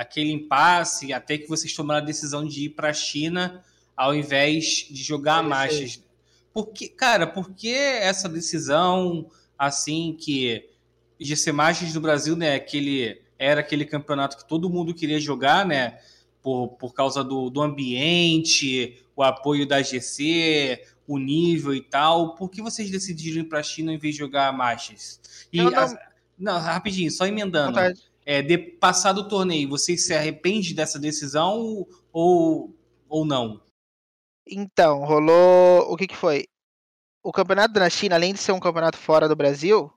[0.00, 3.62] aquele impasse, até que vocês tomaram a decisão de ir para a China
[3.96, 6.02] ao invés de jogar a Masters.
[6.54, 10.68] Porque, cara, por que essa decisão assim que
[11.20, 15.98] GC Masters do Brasil, né, aquele era aquele campeonato que todo mundo queria jogar, né,
[16.42, 22.34] por, por causa do, do ambiente, o apoio da GC, o nível e tal.
[22.36, 25.20] Por que vocês decidiram ir para a China em vez de jogar a Masters?
[25.52, 25.94] E não- as-
[26.38, 27.74] não, rapidinho, só emendando.
[27.74, 28.09] Vontade.
[28.24, 32.76] É, de passado o torneio, vocês se arrependem dessa decisão ou,
[33.08, 33.60] ou não?
[34.46, 35.92] Então, rolou.
[35.92, 36.46] O que que foi?
[37.22, 39.92] O campeonato na China, além de ser um campeonato fora do Brasil,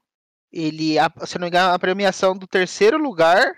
[0.51, 0.95] ele,
[1.25, 3.55] se não me engano, a premiação do terceiro lugar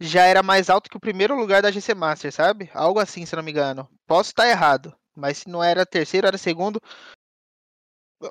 [0.00, 2.70] já era mais alto que o primeiro lugar da GC Master, sabe?
[2.74, 3.88] Algo assim, se não me engano.
[4.06, 6.80] Posso estar errado, mas se não era terceiro, era segundo.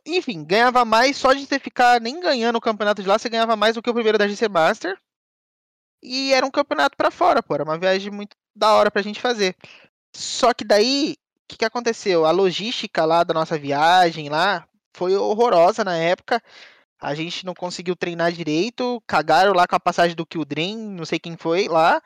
[0.05, 3.55] Enfim, ganhava mais só de você ficar nem ganhando o campeonato de lá, você ganhava
[3.55, 4.99] mais do que o primeiro da GC Master.
[6.05, 7.55] E era um campeonato pra fora, pô.
[7.55, 9.55] Era uma viagem muito da hora pra gente fazer.
[10.15, 12.25] Só que daí, o que, que aconteceu?
[12.25, 16.41] A logística lá da nossa viagem lá foi horrorosa na época.
[17.01, 21.19] A gente não conseguiu treinar direito, cagaram lá com a passagem do Kildrin, não sei
[21.19, 22.01] quem foi lá.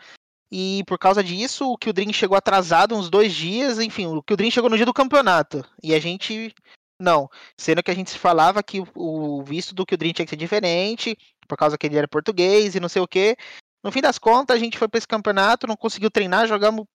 [0.51, 3.79] E por causa disso, o Kildrin chegou atrasado uns dois dias.
[3.79, 5.63] Enfim, o Kildrin chegou no dia do campeonato.
[5.83, 6.53] E a gente.
[6.99, 7.29] Não.
[7.55, 10.35] Sendo que a gente se falava que o- o visto do Kildrin tinha que ser
[10.35, 11.15] diferente,
[11.47, 13.37] por causa que ele era português e não sei o quê.
[13.83, 16.85] No fim das contas, a gente foi para esse campeonato, não conseguiu treinar, jogamos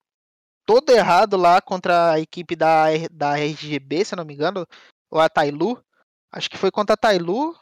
[0.66, 4.66] todo errado lá contra a equipe da, da RGB, se não me engano,
[5.10, 5.82] ou a Tailu.
[6.32, 7.56] Acho que foi contra a Tailu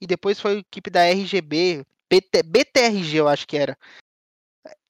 [0.00, 3.78] e depois foi a equipe da RGB, BT, BTRG, eu acho que era.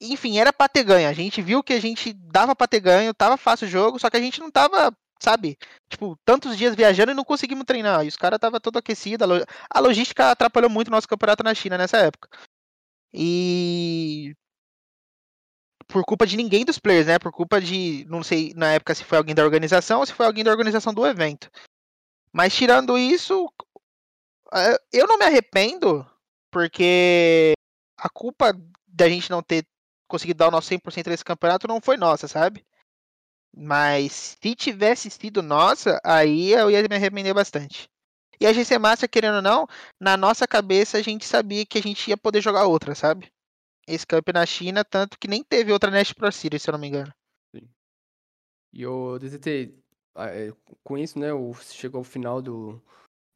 [0.01, 1.09] Enfim, era pra ter ganho.
[1.09, 4.09] A gente viu que a gente dava pra ter ganho, tava fácil o jogo, só
[4.11, 5.57] que a gente não tava, sabe,
[5.89, 8.05] tipo, tantos dias viajando e não conseguimos treinar.
[8.05, 11.43] E os caras tava todo aquecido, a, lo- a logística atrapalhou muito o nosso campeonato
[11.43, 12.29] na China nessa época.
[13.15, 14.35] E
[15.87, 17.19] por culpa de ninguém dos players, né?
[17.19, 20.27] Por culpa de, não sei na época se foi alguém da organização ou se foi
[20.27, 21.49] alguém da organização do evento.
[22.33, 23.49] Mas tirando isso,
[24.53, 26.05] eh, eu não me arrependo,
[26.51, 27.53] porque
[27.97, 28.53] a culpa
[28.87, 29.65] da gente não ter
[30.09, 32.65] conseguido dar o nosso 100% nesse campeonato não foi nossa, sabe?
[33.57, 37.89] Mas se tivesse sido nossa, aí eu ia me arrepender bastante.
[38.41, 39.67] E a GC Master, querendo ou não,
[40.01, 43.33] na nossa cabeça a gente sabia que a gente ia poder jogar outra, sabe?
[43.87, 46.79] Esse camp na China, tanto que nem teve outra Nest Pro Series, se eu não
[46.79, 47.13] me engano.
[48.73, 49.19] E o
[50.17, 51.29] ah, é, com isso, né,
[51.71, 52.81] chegou ao final do,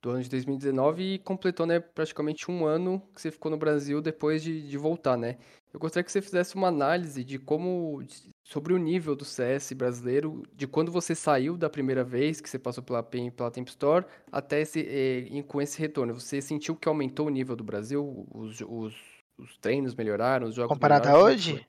[0.01, 4.01] do ano de 2019 e completou, né, praticamente um ano que você ficou no Brasil
[4.01, 5.37] depois de, de voltar, né?
[5.73, 8.03] Eu gostaria que você fizesse uma análise de como,
[8.45, 12.59] sobre o nível do CS brasileiro, de quando você saiu da primeira vez que você
[12.59, 16.15] passou pela PEN, pela Temp Store, até esse, eh, com esse retorno.
[16.15, 18.27] Você sentiu que aumentou o nível do Brasil?
[18.33, 18.95] Os, os,
[19.37, 21.67] os treinos melhoraram, os jogos Comparado a hoje?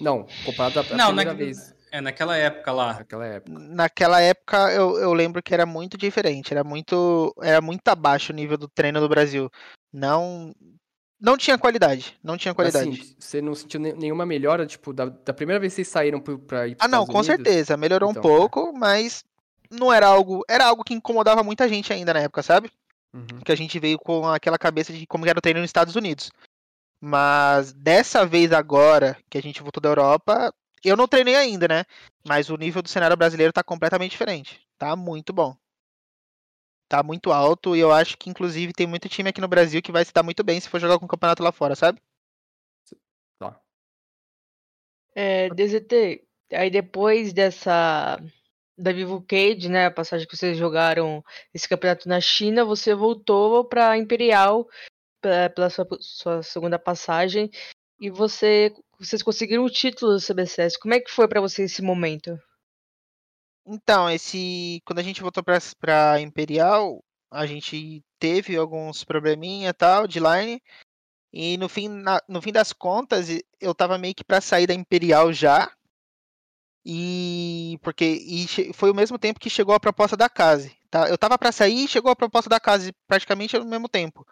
[0.00, 2.94] Não, comparado à primeira na- vez, É, naquela época lá.
[2.94, 3.58] naquela época.
[3.58, 8.36] Naquela época eu, eu lembro que era muito diferente, era muito era muito abaixo o
[8.36, 9.50] nível do treino do Brasil.
[9.92, 10.54] Não
[11.20, 12.88] não tinha qualidade, não tinha qualidade.
[12.88, 16.18] Assim, você não sentiu ne- nenhuma melhora, tipo, da, da primeira vez que vocês saíram
[16.20, 17.26] pro- pra ir ah, não, Estados com Unidos?
[17.26, 19.22] certeza, melhorou Então, um pouco, mas
[19.70, 22.70] não era algo, era algo que incomodava muita gente ainda na época, sabe?
[23.12, 23.40] Uhum.
[23.44, 26.30] que a gente veio com aquela cabeça de como era o treino nos Estados Unidos.
[27.02, 30.52] Mas dessa vez agora que a gente voltou da Europa,
[30.88, 31.84] eu não treinei ainda, né?
[32.26, 34.60] Mas o nível do cenário brasileiro tá completamente diferente.
[34.78, 35.56] Tá muito bom.
[36.88, 39.92] Tá muito alto e eu acho que inclusive tem muito time aqui no Brasil que
[39.92, 42.00] vai se dar muito bem se for jogar com o campeonato lá fora, sabe?
[43.38, 43.60] Tá.
[45.14, 48.18] É, DZT, aí depois dessa
[48.76, 51.22] da Vivo Cage, né, a passagem que vocês jogaram
[51.52, 54.66] esse campeonato na China, você voltou para Imperial
[55.20, 57.50] pe- pela sua, sua segunda passagem.
[58.00, 60.78] E você, vocês conseguiram o título do CBCS.
[60.78, 62.40] Como é que foi pra você esse momento?
[63.66, 70.18] Então, esse quando a gente voltou pra Imperial, a gente teve alguns probleminha, tal, de
[70.18, 70.62] line,
[71.32, 73.28] e no fim na no fim das contas,
[73.60, 75.70] eu estava meio que pra sair da Imperial já.
[76.84, 81.06] E porque e foi o mesmo tempo que chegou a proposta da CASE, tá.
[81.06, 84.26] Eu estava pra sair e chegou a proposta da CASE praticamente no mesmo tempo.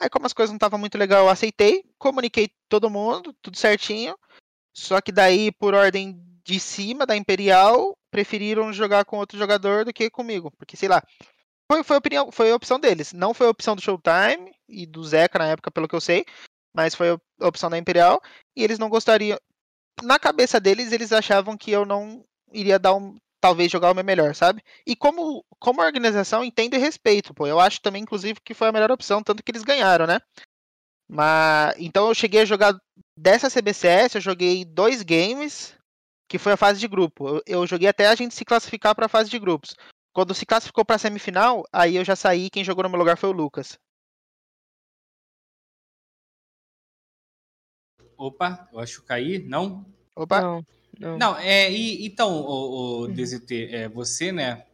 [0.00, 4.18] Aí como as coisas não estavam muito legal, eu aceitei, comuniquei todo mundo, tudo certinho,
[4.74, 9.92] só que daí por ordem de cima da Imperial, preferiram jogar com outro jogador do
[9.92, 11.02] que comigo, porque sei lá,
[11.70, 15.04] foi foi opinião foi a opção deles, não foi a opção do Showtime e do
[15.04, 16.24] Zeca na época pelo que eu sei,
[16.74, 18.22] mas foi a opção da Imperial,
[18.56, 19.38] e eles não gostariam
[20.02, 24.04] na cabeça deles, eles achavam que eu não iria dar um talvez jogar o meu
[24.04, 24.62] melhor, sabe.
[24.86, 28.72] E como como organização, entendo e respeito, pô, eu acho também inclusive que foi a
[28.72, 30.20] melhor opção, tanto que eles ganharam, né.
[31.08, 32.78] Ma então eu cheguei a jogar
[33.16, 35.74] dessa CBCS, eu joguei 2 games,
[36.28, 37.28] que foi a fase de grupo.
[37.28, 39.74] Eu eu joguei até a gente se classificar pra fase de grupos.
[40.12, 43.16] Quando se classificou pra semifinal, aí eu já saí e quem jogou no meu lugar
[43.16, 43.78] foi o Lucas.
[48.16, 49.86] Opa, eu acho que caí, não?
[50.14, 50.42] Opa.
[50.42, 50.66] Não,
[51.00, 51.18] não.
[51.18, 53.08] Não, é, e então, o, o.
[53.08, 54.64] DZT, é, você, né,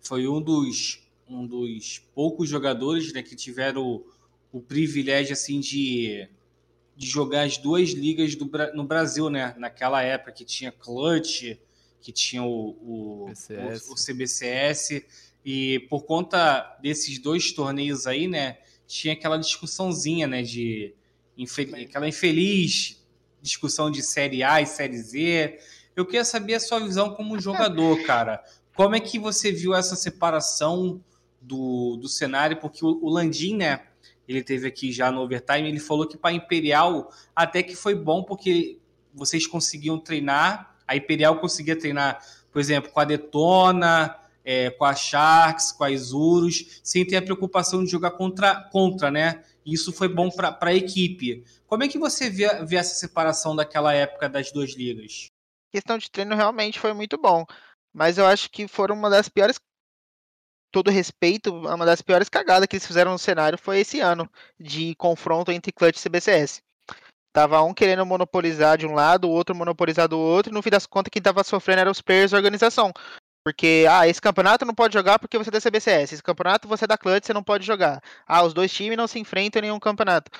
[0.00, 4.06] foi um dos, um dos poucos jogadores, né, que tiveram o,
[4.50, 6.26] o privilégio, assim, de,
[6.96, 11.56] de jogar as duas ligas do, no Brasil, né, naquela época que tinha Clutch,
[12.00, 13.26] que tinha o, o,
[13.88, 15.04] o, o CBCS,
[15.44, 18.56] e por conta desses dois torneios aí, né,
[18.86, 20.94] tinha aquela discussãozinha, né, de
[21.36, 23.02] infe- aquela infeliz
[23.42, 25.58] discussão de Série A e Série Z.
[25.96, 28.42] Eu queria saber a sua visão como jogador, cara.
[28.74, 31.00] Como é que você viu essa separação
[31.40, 32.56] do, do cenário?
[32.56, 33.80] Porque o, o Landim, né?
[34.26, 38.22] Ele teve aqui já no overtime, ele falou que para Imperial até que foi bom
[38.22, 38.78] porque
[39.12, 42.20] vocês conseguiam treinar, a Imperial conseguia treinar,
[42.50, 47.22] por exemplo, com a Detona, é, com a Sharks, com a Isurus, sem ter a
[47.22, 49.42] preocupação de jogar contra, contra né?
[49.64, 51.44] E isso foi bom para a equipe.
[51.66, 55.28] Como é que você vê, vê essa separação daquela época das duas ligas?
[55.74, 57.44] Questão de treino realmente foi muito bom,
[57.92, 59.58] mas eu acho que foram uma das piores
[60.70, 64.94] todo respeito, uma das piores cagadas que eles fizeram no cenário foi esse ano de
[64.94, 66.62] confronto entre Clutch e CBCS.
[67.32, 70.70] Tava um querendo monopolizar de um lado, o outro monopolizar do outro, e no fim
[70.70, 72.92] das contas quem tava sofrendo eram os players da organização.
[73.44, 76.84] Porque, ah, esse campeonato não pode jogar porque você é da CBCS, esse campeonato você
[76.84, 78.00] é da Clutch, você não pode jogar.
[78.28, 80.30] Ah, os dois times não se enfrentam em nenhum campeonato.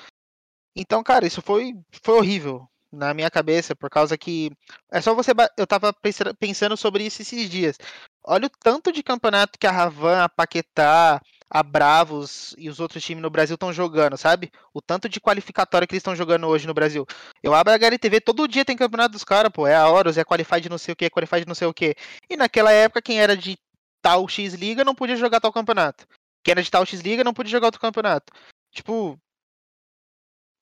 [0.73, 2.65] Então, cara, isso foi, foi horrível
[2.95, 4.51] na minha cabeça, por causa que
[4.91, 5.31] é só você.
[5.57, 7.77] Eu tava pensa- pensando sobre isso esses dias.
[8.23, 13.03] Olha o tanto de campeonato que a Ravan, a Paquetá, a Bravos e os outros
[13.03, 14.51] times no Brasil estão jogando, sabe?
[14.73, 17.05] O tanto de qualificatória que eles estão jogando hoje no Brasil.
[17.43, 19.67] Eu abro a HLTV, todo dia tem campeonato dos caras, pô.
[19.67, 21.95] É a Horus, é Qualified não sei o que, é Qualified não sei o que.
[22.29, 23.57] E naquela época, quem era de
[24.01, 26.07] tal X Liga não podia jogar tal campeonato.
[26.43, 28.33] Quem era de tal X Liga não podia jogar outro campeonato.
[28.71, 29.19] Tipo.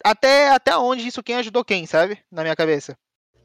[0.03, 2.21] Até, até onde isso quem ajudou quem, sabe?
[2.31, 2.97] Na minha cabeça.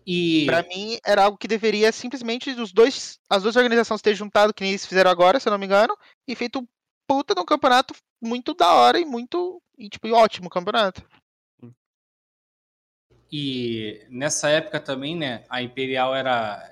[0.06, 4.54] E Pra mim, era algo que deveria simplesmente os dois, as duas organizações ter juntado,
[4.54, 5.96] que nem eles fizeram agora, se eu não me engano,
[6.26, 6.66] e feito um
[7.06, 9.62] puta de um campeonato muito da hora e muito.
[9.76, 11.06] E, tipo, ótimo campeonato.
[13.30, 16.66] E nessa época também, né, a Imperial era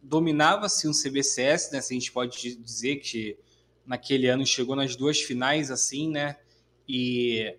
[0.00, 3.36] dominava-se um CBCS, né, se a gente pode dizer que
[3.84, 6.36] naquele ano chegou nas duas finais assim, né?
[6.88, 7.56] E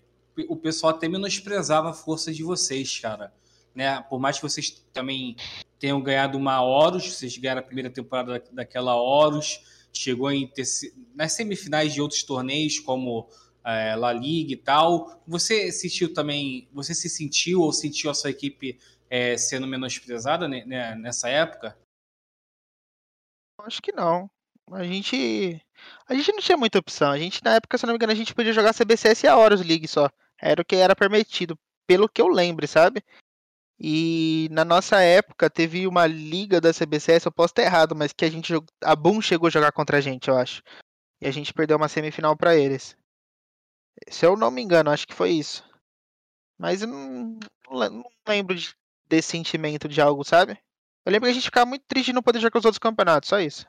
[0.48, 3.34] o pessoal até menosprezava a força de vocês, cara,
[3.74, 4.02] né?
[4.10, 5.36] Por mais que vocês também
[5.80, 9.60] tenham ganhado uma Horus, vocês ganharam a primeira temporada da- daquela Horus,
[9.94, 13.30] chegou em terci- nas semifinais de outros torneios como
[13.64, 15.22] é, La Liga e tal.
[15.28, 18.80] Você sentiu também, você se sentiu ou sentiu a sua equipe
[19.10, 21.78] é, sendo menosprezada né, né, nessa época?
[23.62, 24.30] Acho que não.
[24.72, 25.62] A gente.
[26.08, 27.12] A gente não tinha muita opção.
[27.12, 29.38] A gente, na época, se não me engano, a gente podia jogar CBCS e a
[29.38, 30.10] Horus League só.
[30.42, 31.58] Era o que era permitido,
[31.88, 33.04] pelo que eu lembro, sabe?
[33.80, 38.26] E na nossa época teve uma liga da CBCS, eu posso estar errado, mas que
[38.26, 40.64] a gente a Boom chegou a jogar contra a gente, eu acho.
[41.22, 42.98] E a gente perdeu uma semifinal pra eles.
[44.10, 45.64] Se eu não me engano, acho que foi isso.
[46.58, 47.40] Mas eu não,
[47.72, 48.76] não lembro de-
[49.08, 50.60] desse sentimento de algo, sabe?
[51.06, 53.30] Eu lembro que a gente ficava muito triste de não poder jogar os outros campeonatos,
[53.30, 53.66] só isso.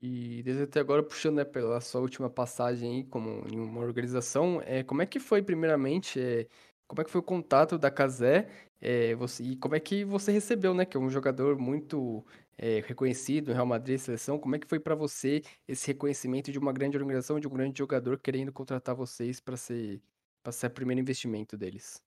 [0.00, 4.60] E desde até agora, puxando, né, pela sua última passagem aí como em uma organização,
[4.62, 6.46] é, como é que foi, primeiramente, é,
[6.86, 8.48] como é que foi o contato da Casé,
[8.80, 12.24] é, você, e como é que você recebeu, né, que é um jogador muito
[12.58, 16.72] é, reconhecido, Real Madrid, seleção, como é que foi pra você esse reconhecimento de uma
[16.72, 20.02] grande organização, de um grande jogador querendo contratar vocês para ser,
[20.42, 22.05] para ser o primeiro investimento deles?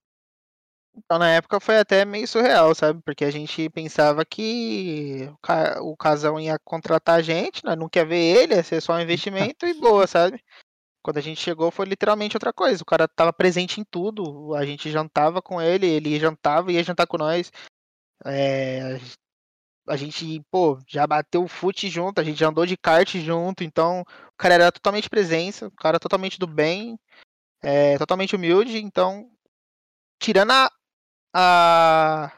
[1.05, 3.01] Então, na época foi até meio surreal, sabe?
[3.03, 8.05] Porque a gente pensava que o, ca- o casão ia contratar a gente, não quer
[8.05, 10.43] ver ele, ia ser só um investimento e boa, sabe?
[11.01, 12.83] Quando a gente chegou foi literalmente outra coisa.
[12.83, 14.53] O cara tava presente em tudo.
[14.53, 17.51] A gente jantava com ele, ele jantava e ia jantar com nós.
[18.25, 18.99] É,
[19.87, 24.01] a gente, pô, já bateu fute junto, a gente já andou de kart junto, então
[24.01, 26.99] o cara era totalmente presença, o cara totalmente do bem,
[27.61, 29.31] é, totalmente humilde, então
[30.19, 30.69] tirando a,
[31.33, 32.31] a-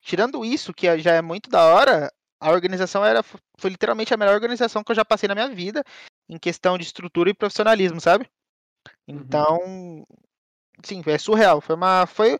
[0.00, 4.34] tirando isso que já é muito da hora, a organização era foi literalmente a melhor
[4.34, 5.82] organização que eu já passei na minha vida
[6.28, 8.28] em questão de estrutura e profissionalismo, sabe?
[9.06, 10.06] Então,
[10.82, 12.38] sim, é surreal, foi uma foi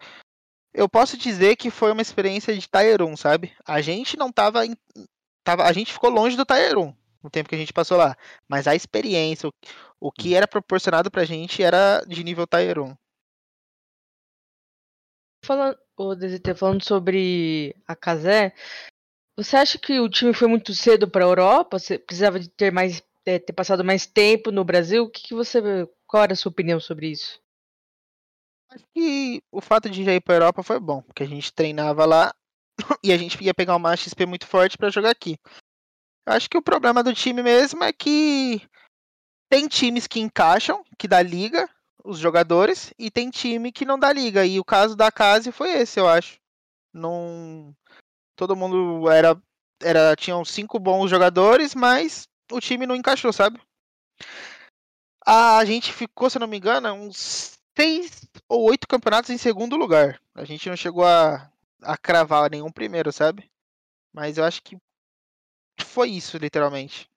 [0.75, 2.69] eu posso dizer que foi uma experiência de
[3.01, 3.57] 1, sabe?
[3.65, 4.77] A gente não tava, em-
[5.45, 8.17] tava a gente ficou longe do 1 no tempo que a gente passou lá,
[8.49, 9.53] mas a experiência, o,
[10.01, 12.95] o que era proporcionado pra gente era de nível 1.
[15.45, 18.53] Falando, o DZT, falando sobre a Casé,
[19.37, 21.79] você acha que o time foi muito cedo para a Europa?
[21.79, 25.05] Você precisava de ter mais é, ter passado mais tempo no Brasil?
[25.05, 25.61] O que, que você
[26.07, 27.41] qual era a sua opinião sobre isso?
[28.71, 32.05] Acho que o fato de já ir pra Europa foi bom, porque a gente treinava
[32.05, 32.35] lá
[33.03, 35.39] e a gente ia pegar uma XP muito forte pra jogar aqui.
[36.27, 38.63] Acho que o problema do time mesmo é que
[39.51, 41.69] tem times que encaixam, que dá liga,
[42.05, 44.45] os jogadores, e tem time que não dá liga.
[44.45, 46.39] E o caso da Case foi esse, eu acho.
[46.93, 47.75] Não.
[48.37, 49.41] Todo mundo era.
[49.83, 53.61] era tinham cinco bons jogadores, mas o time não encaixou, sabe?
[55.27, 60.21] A gente ficou, se não me engano, uns seis ou oito campeonatos em segundo lugar.
[60.35, 61.51] A gente não chegou a,
[61.81, 63.51] a cravar nenhum primeiro, sabe?
[64.13, 64.77] Mas eu acho que
[65.81, 67.09] foi isso, literalmente.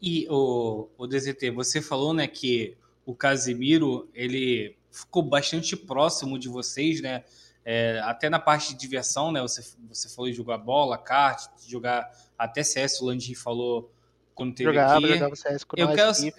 [0.00, 2.76] E o, o DZT, você falou, né, que
[3.10, 7.24] o Casemiro, ele ficou bastante próximo de vocês, né?
[7.64, 9.40] É, até na parte de diversão, né?
[9.40, 12.06] Você, você falou de jogar bola, kart, de jogar
[12.38, 13.90] até CS, o Landim falou
[14.34, 15.08] quando teve Jogava, aqui.
[15.14, 16.32] jogava CS com Eu quero, aqui.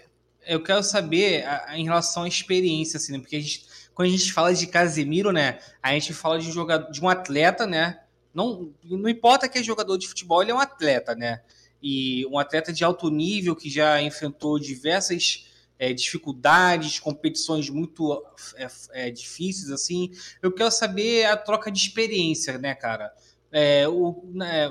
[0.46, 3.20] eu quero saber a- a- em relação à experiência, assim, né?
[3.20, 3.66] Porque a gente,
[3.96, 5.58] quando a gente fala de Casemiro, né?
[5.82, 8.00] A gente fala de um jogador, de um atleta, né?
[8.32, 11.42] Não, não importa que é jogador de futebol, ele é um atleta, né?
[11.82, 15.49] E um atleta de alto nível que já enfrentou diversas
[15.80, 18.22] é, dificuldades, competições muito
[18.56, 20.12] é, é, difíceis, assim.
[20.42, 23.12] Eu quero saber a troca de experiência, né, cara?
[23.50, 24.70] É, o, né,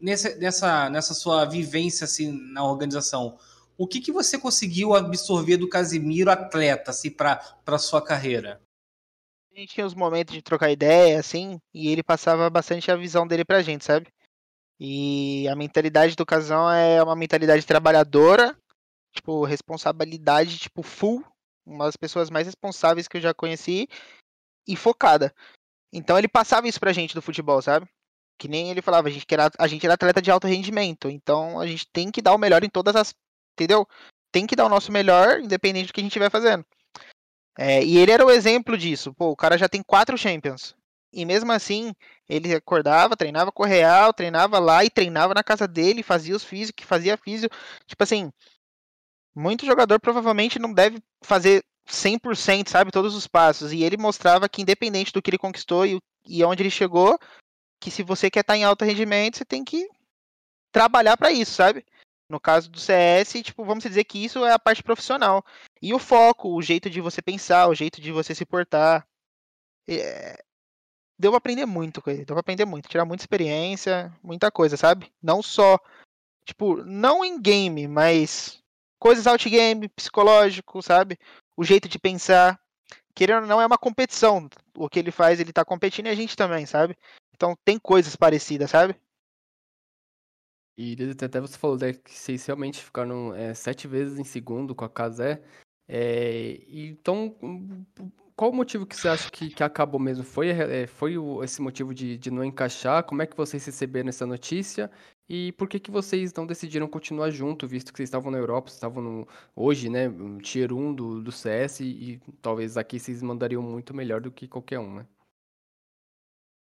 [0.00, 3.38] nessa, nessa, nessa sua vivência assim na organização,
[3.78, 8.60] o que, que você conseguiu absorver do Casimiro atleta assim, para a sua carreira?
[9.54, 13.26] A gente tinha os momentos de trocar ideia, assim, e ele passava bastante a visão
[13.26, 14.06] dele pra gente, sabe?
[14.78, 18.56] E a mentalidade do Casão é uma mentalidade trabalhadora,
[19.12, 21.24] tipo, responsabilidade, tipo, full,
[21.66, 23.88] uma das pessoas mais responsáveis que eu já conheci,
[24.66, 25.34] e focada.
[25.92, 27.88] Então ele passava isso pra gente do futebol, sabe?
[28.38, 31.60] Que nem ele falava, a gente, era, a gente era atleta de alto rendimento, então
[31.60, 33.14] a gente tem que dar o melhor em todas as.
[33.54, 33.86] Entendeu?
[34.32, 36.64] Tem que dar o nosso melhor, independente do que a gente estiver fazendo.
[37.58, 39.12] É, e ele era o exemplo disso.
[39.12, 40.74] Pô, o cara já tem quatro Champions.
[41.12, 41.92] E mesmo assim,
[42.28, 46.44] ele acordava, treinava com o Real, treinava lá e treinava na casa dele, fazia os
[46.44, 47.50] físicos, fazia físio.
[47.86, 48.32] Tipo assim,
[49.40, 53.72] muito jogador provavelmente não deve fazer 100%, sabe, todos os passos.
[53.72, 57.18] E ele mostrava que independente do que ele conquistou e, e onde ele chegou,
[57.80, 59.88] que se você quer estar em alto rendimento, você tem que
[60.70, 61.84] trabalhar para isso, sabe?
[62.28, 65.44] No caso do CS, tipo, vamos dizer que isso é a parte profissional.
[65.82, 69.06] E o foco, o jeito de você pensar, o jeito de você se portar.
[69.88, 70.40] É...
[71.18, 74.76] Deu pra aprender muito com ele, deu pra aprender muito, tirar muita experiência, muita coisa,
[74.76, 75.12] sabe?
[75.22, 75.78] Não só,
[76.46, 78.59] tipo, não em game, mas
[79.00, 81.18] coisas out-game, psicológico, sabe?
[81.56, 82.60] O jeito de pensar.
[83.14, 84.48] Querendo ou não, é uma competição.
[84.76, 86.96] O que ele faz, ele tá competindo e a gente também, sabe?
[87.34, 88.94] Então tem coisas parecidas, sabe?
[90.78, 94.84] E até você falou né, que vocês realmente ficaram é, sete vezes em segundo com
[94.84, 95.42] a Casé.
[95.88, 97.36] É, então,
[98.40, 100.24] qual o motivo que você acha que, que acabou mesmo?
[100.24, 103.04] Foi, é, foi o- esse motivo de, de não encaixar?
[103.04, 104.90] Como é que vocês receberam essa notícia?
[105.28, 108.68] E por que, que vocês não decidiram continuar junto, visto que vocês estavam na Europa,
[108.70, 112.98] vocês estavam no, hoje, né, um tier 1 do, do CS, e, e talvez aqui
[112.98, 115.06] vocês mandariam muito melhor do que qualquer um, né?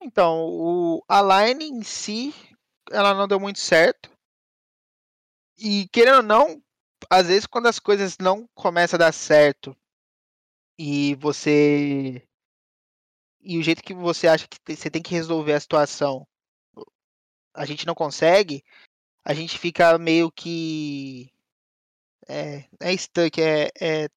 [0.02, 2.34] Então, o, a line em si,
[2.90, 4.10] ela não deu muito certo.
[5.58, 6.62] E querendo ou não,
[7.08, 9.74] às vezes quando as coisas não começam a dar certo
[10.84, 12.26] e você
[13.40, 16.26] e o jeito que você acha que te- você tem que resolver a situação,
[17.54, 18.64] a gente não consegue,
[19.24, 21.32] a gente fica meio que
[22.26, 24.08] é, é stuck, é, é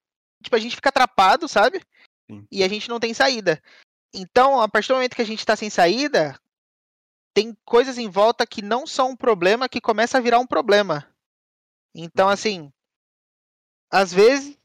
[0.41, 1.83] tipo a gente fica atrapado, sabe?
[2.31, 2.47] Sim.
[2.51, 3.61] E a gente não tem saída.
[4.11, 6.39] Então, a partir do momento que a gente está sem saída,
[7.31, 11.07] tem coisas em volta que não são um problema que começa a virar um problema.
[11.93, 12.73] Então, assim,
[13.91, 14.57] às vezes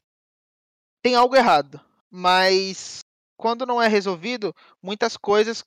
[1.03, 1.79] tem algo errado,
[2.11, 2.99] mas
[3.37, 4.53] quando não é resolvido,
[4.83, 5.63] muitas coisas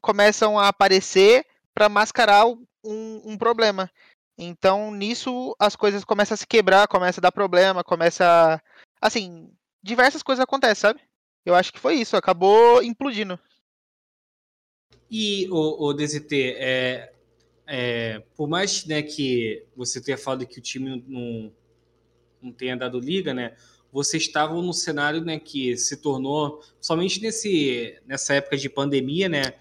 [0.00, 3.90] começam a aparecer para mascarar um, um problema.
[4.38, 8.62] Então, nisso, as coisas começam a se quebrar, começa a dar problema, começa.
[9.00, 9.50] Assim,
[9.82, 11.00] diversas coisas acontecem, sabe?
[11.44, 13.38] Eu acho que foi isso, acabou implodindo.
[15.10, 17.12] E o, o DZT, é,
[17.66, 21.52] é, por mais né, que você tenha falado que o time não,
[22.40, 23.56] não tenha dado liga, né?
[23.92, 29.54] Vocês estavam no cenário né, que se tornou, somente nesse, nessa época de pandemia, né?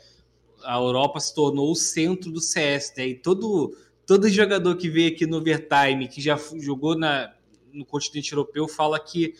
[0.63, 3.07] A Europa se tornou o centro do CS, né?
[3.07, 3.75] E todo
[4.05, 7.31] todo jogador que veio aqui no Overtime, que já jogou na,
[7.71, 9.35] no continente europeu, fala que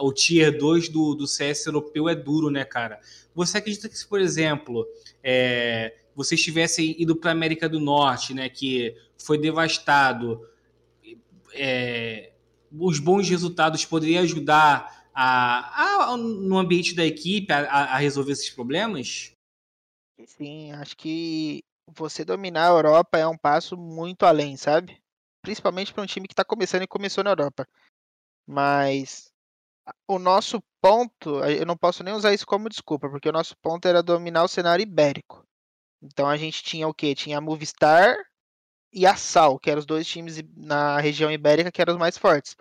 [0.00, 3.00] o Tier 2 do, do CS europeu é duro, né, cara?
[3.34, 4.86] Você acredita que se, por exemplo,
[5.22, 10.40] é, vocês tivessem ido para a América do Norte, né, que foi devastado,
[11.52, 12.32] é,
[12.78, 18.50] os bons resultados poderiam ajudar a, a, no ambiente da equipe a, a resolver esses
[18.50, 19.32] problemas?
[20.26, 24.98] Sim, acho que você dominar a Europa é um passo muito além, sabe?
[25.42, 27.66] Principalmente para um time que está começando e começou na Europa.
[28.46, 29.30] Mas
[30.08, 33.86] o nosso ponto, eu não posso nem usar isso como desculpa, porque o nosso ponto
[33.86, 35.44] era dominar o cenário ibérico.
[36.02, 37.14] Então a gente tinha o quê?
[37.14, 38.16] Tinha a Movistar
[38.92, 42.16] e a Sal, que eram os dois times na região ibérica que eram os mais
[42.16, 42.56] fortes.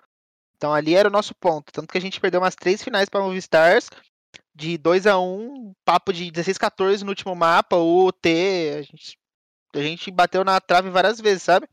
[0.64, 1.74] Então ali era o nosso ponto.
[1.74, 3.90] Tanto que a gente perdeu umas três finais para Movistars
[4.56, 9.20] de 2 a 1 papo de 16 14 no último mapa, o T, a gente,
[9.76, 11.68] a gente bateu na trave várias vezes, sabe?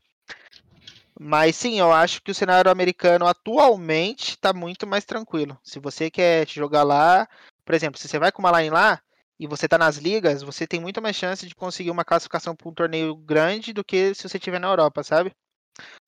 [1.17, 5.57] Mas sim, eu acho que o cenário americano atualmente está muito mais tranquilo.
[5.63, 7.29] Se você quer jogar lá,
[7.63, 9.01] por exemplo, se você vai com uma line lá
[9.39, 12.67] e você está nas ligas, você tem muito mais chance de conseguir uma classificação para
[12.67, 15.33] um torneio grande do que se você estiver na Europa, sabe?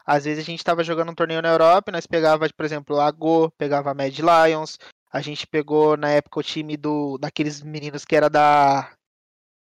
[0.06, 3.00] Às vezes a gente estava jogando um torneio na Europa e nós pegava, por exemplo,
[3.00, 4.78] a Go, pegava a Mad Lions,
[5.12, 8.92] a gente pegou na época o time do daqueles meninos que era da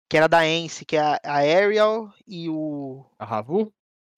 [0.08, 3.72] que era da Ence, que é a, a Ariel e o a Ravu?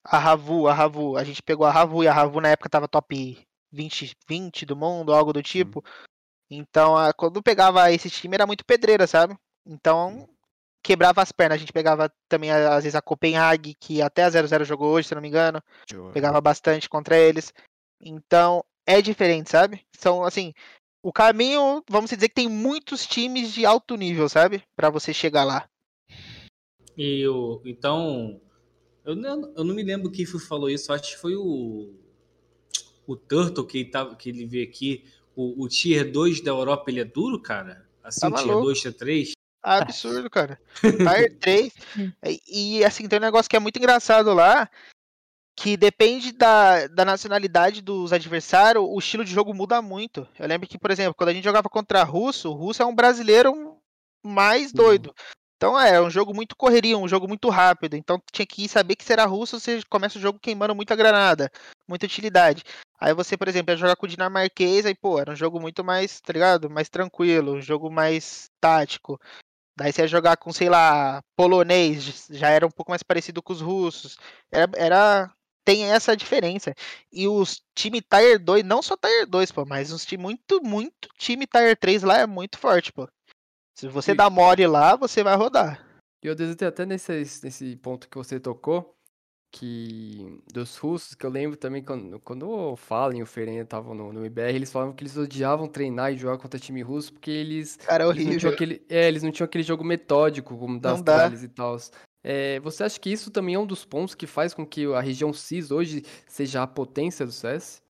[0.05, 1.17] A Ravu, a Ravu.
[1.17, 4.77] A gente pegou a Ravu e a Ravu na época tava top 20, 20 do
[4.77, 5.85] mundo, algo do tipo.
[6.51, 9.37] Então, a, quando pegava esse time era muito pedreira, sabe?
[9.67, 10.29] Então,
[10.89, 11.57] quebrava as pernas.
[11.57, 15.15] A gente pegava também, às vezes, a Copenhague, que até a 00 jogou hoje, se
[15.15, 15.63] não me engano.
[16.15, 17.53] Pegava bastante contra eles.
[18.01, 19.83] Então, é diferente, sabe?
[19.95, 20.55] São, assim,
[21.03, 24.63] o caminho, vamos dizer que tem muitos times de alto nível, sabe?
[24.75, 25.69] para você chegar lá.
[26.97, 28.41] E o, então,
[29.05, 31.93] eu não, eu não me lembro quem foi, falou isso, acho que foi o,
[33.07, 35.05] o Turtle que, tava, que ele veio aqui.
[35.37, 37.87] O, o Tier 2 da Europa, ele é duro, cara?
[38.03, 39.38] Assim, tá Tier 2, Tier 3?
[39.77, 40.61] Absurdo, cara.
[40.81, 41.73] Tier 3.
[42.47, 44.69] E, assim, tem um negócio que é muito engraçado lá,
[45.57, 50.27] que depende da, da nacionalidade dos adversários, o estilo de jogo muda muito.
[50.39, 52.95] Eu lembro que, por exemplo, quando a gente jogava contra russo, o russo é um
[52.95, 53.77] brasileiro
[54.25, 55.15] mais doido.
[55.59, 57.95] Então é, é um jogo muito correria, um jogo muito rápido.
[57.95, 61.51] Então tinha que saber que será russo, você começa o jogo queimando muita granada,
[61.89, 62.63] muita utilidade.
[63.01, 65.85] Aí você, por exemplo, ia jogar com o dinamarquês, aí, pô, era um jogo muito
[65.85, 66.71] mais, tá ligado?
[66.71, 69.21] Mais tranquilo, um jogo mais tático.
[69.79, 73.53] Daí você ia jogar com, sei lá, polonês, já era um pouco mais parecido com
[73.53, 74.19] os russos.
[74.51, 75.33] Era, era
[75.65, 76.75] tem essa diferença.
[77.13, 81.09] E os time Tier 2, não só Tier 2, pô, mas uns time muito, muito
[81.17, 83.09] time Tier 3 lá é muito forte, pô.
[83.77, 85.87] Se você dá mole lá, você vai rodar.
[86.25, 87.13] E eu desejo até nesse,
[87.45, 88.98] nesse ponto que você tocou,
[89.51, 93.95] que dos russos, que eu lembro também quando, quando o Fallen e o Feren estavam
[93.95, 97.31] no, no IBR, eles falavam que eles odiavam treinar e jogar contra time russo, porque
[97.31, 101.03] eles, Cara, eles, não, tinham aquele, é, eles não tinham aquele jogo metódico, como das
[101.03, 101.77] Trales e tal.
[102.23, 105.01] É, você acha que isso também é um dos pontos que faz com que a
[105.01, 107.83] região CIS hoje seja a potência do CS?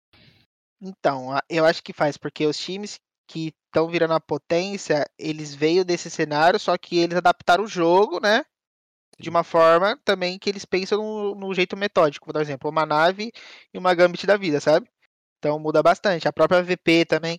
[0.81, 5.85] Então, eu acho que faz, porque os times que estão virando a potência, eles veio
[5.85, 8.45] desse cenário, só que eles adaptaram o jogo, né?
[9.19, 12.27] De uma forma também que eles pensam no, no jeito metódico.
[12.27, 13.33] Vou dar um exemplo, uma nave
[13.73, 14.89] e uma Gambit da vida, sabe?
[15.39, 16.29] Então muda bastante.
[16.29, 17.39] A própria VP também.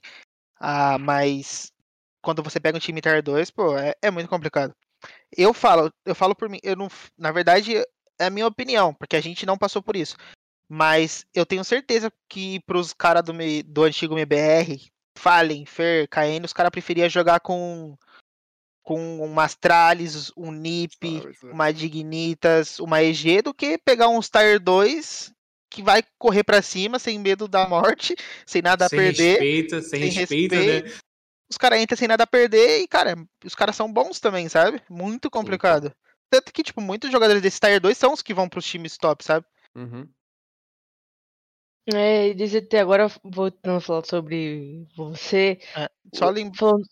[0.60, 1.72] Ah, mas
[2.22, 4.76] quando você pega um time Tier 2, pô, é, é muito complicado.
[5.36, 7.78] Eu falo, eu falo por mim, eu não, na verdade
[8.20, 10.18] é a minha opinião, porque a gente não passou por isso.
[10.68, 13.34] Mas eu tenho certeza que pros caras do,
[13.66, 17.98] do antigo MBR, Fallen, Fer, KN, os caras preferiam jogar com
[18.90, 25.32] com uma Astralis, um NIP, uma Dignitas, uma EG, do que pegar uns Tier 2
[25.70, 28.16] que vai correr para cima sem medo da morte,
[28.48, 29.30] sem nada sem a perder.
[29.34, 31.00] Respeito, sem, sem respeito, respeito, né?
[31.52, 33.16] os caras entram sem nada a perder e, cara,
[33.46, 34.82] os caras são bons também, sabe?
[34.90, 35.94] Muito complicado.
[36.32, 39.24] Tanto que, tipo, muitos jogadores desse Tier 2 são os que vão pros times top,
[39.24, 39.46] sabe?
[39.76, 40.10] Uhum.
[41.94, 45.60] É, e DZT, agora voltando a falar sobre você.
[46.16, 46.52] Só o- lem...
[46.56, 46.88] falando-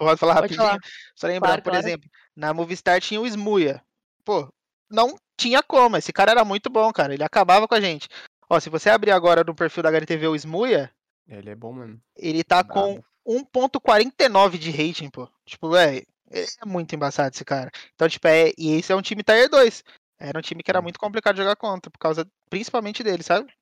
[0.00, 0.66] Pode falar Pode rapidinho?
[0.66, 0.78] falar.
[1.14, 1.86] Só lembrando, Claro, por claro.
[1.86, 3.82] exemplo, na Movistar tinha o Smuia.
[4.24, 4.48] Pô,
[4.90, 5.96] não tinha como.
[5.96, 7.12] Esse cara era muito bom, cara.
[7.12, 8.08] Ele acabava com a gente.
[8.48, 10.90] Ó, se você abrir agora no perfil da HLTV o Smuia,
[11.28, 12.00] Ele é bom mesmo.
[12.16, 13.04] ele tá com Brabo.
[13.26, 15.28] 1.49 de rating, pô.
[15.44, 15.98] Tipo, é,
[16.30, 17.70] é muito embaçado esse cara.
[17.94, 19.84] Então, tipo, é, e esse é um time Tier 2.
[20.18, 20.82] Era um time que era Hum.
[20.82, 23.52] muito complicado de jogar contra, por causa principalmente dele, sabe?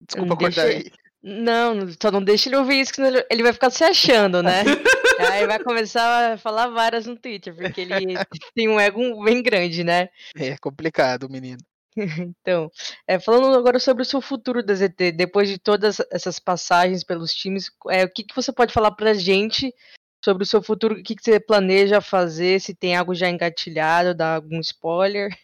[0.00, 0.90] Desculpa deixa- cortar aí.
[1.22, 4.62] Não, só não deixa ele ouvir isso, que ele vai ficar se achando, né?
[5.18, 8.14] Aí vai começar a falar várias no Twitter, porque ele
[8.54, 10.08] tem um ego bem grande, né?
[10.36, 11.58] É complicado, menino.
[12.40, 12.70] Então,
[13.08, 17.34] é, falando agora sobre o seu futuro da ZT, depois de todas essas passagens pelos
[17.34, 19.74] times, é, o que, que você pode falar pra gente
[20.24, 20.94] sobre o seu futuro?
[20.94, 22.60] O que, que você planeja fazer?
[22.60, 25.36] Se tem algo já engatilhado, dar algum spoiler?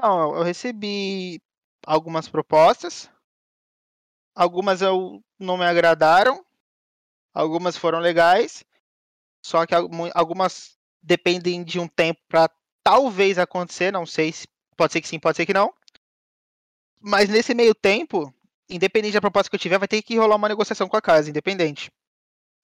[0.00, 1.40] Não, eu recebi
[1.86, 3.10] algumas propostas.
[4.34, 6.44] Algumas eu não me agradaram.
[7.34, 8.64] Algumas foram legais.
[9.44, 12.50] Só que algu- algumas dependem de um tempo para
[12.84, 13.92] talvez acontecer.
[13.92, 15.72] Não sei se pode ser que sim, pode ser que não.
[17.00, 18.32] Mas nesse meio tempo,
[18.68, 21.30] independente da proposta que eu tiver, vai ter que rolar uma negociação com a casa,
[21.30, 21.90] independente.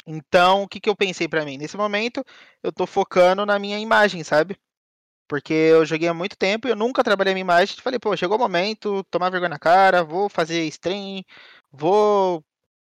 [0.06, 1.58] Então, o que, que eu pensei pra mim?
[1.58, 2.24] Nesse momento,
[2.62, 4.58] eu tô focando na minha imagem, sabe?
[5.31, 7.76] Porque eu joguei há muito tempo e eu nunca trabalhei a minha imagem.
[7.76, 11.22] Falei, pô, chegou o momento, tomar vergonha na cara, vou fazer stream,
[11.70, 12.45] vou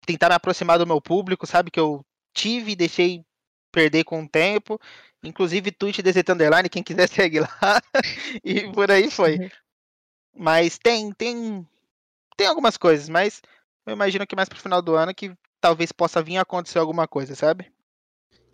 [0.05, 1.69] tentar me aproximar do meu público, sabe?
[1.69, 2.01] Que eu
[2.33, 3.25] tive e deixei
[3.73, 4.79] perder com o tempo.
[5.21, 7.81] Inclusive, Twitch DZ Underline, quem quiser segue lá.
[8.41, 9.51] e por aí foi.
[10.33, 11.67] Mas tem, tem,
[12.37, 13.41] tem algumas coisas, mas
[13.85, 17.05] eu imagino que mais pro final do ano que talvez possa vir a acontecer alguma
[17.05, 17.69] coisa, sabe?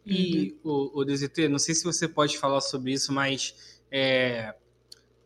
[0.04, 4.54] E o, o DZT, não sei se você pode falar sobre isso, mas é,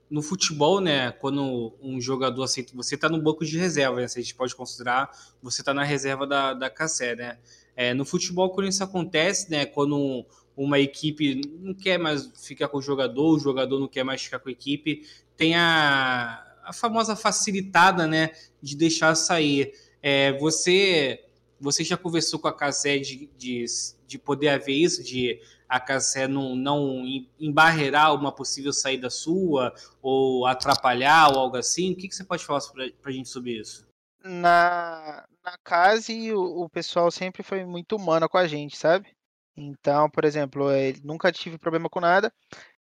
[0.09, 4.17] no futebol, né, quando um jogador assim, você tá no banco de reserva, né, se
[4.17, 7.37] a gente pode considerar, você tá na reserva da, da Cassé, né?
[7.75, 10.25] É, no futebol, quando isso acontece, né, quando
[10.57, 14.39] uma equipe não quer mais ficar com o jogador, o jogador não quer mais ficar
[14.39, 15.05] com a equipe,
[15.37, 18.31] tem a, a famosa facilitada, né,
[18.61, 19.71] de deixar sair.
[20.01, 21.23] É, você
[21.59, 23.65] você já conversou com a Cassé de, de,
[24.07, 27.03] de poder haver isso, de a Cassé não, não
[27.39, 31.91] embarrear uma possível saída sua, ou atrapalhar, ou algo assim?
[31.91, 33.87] O que, que você pode falar pra, pra gente sobre isso?
[34.23, 39.15] Na, na casa, o, o pessoal sempre foi muito humano com a gente, sabe?
[39.55, 42.33] Então, por exemplo, eu nunca tive problema com nada.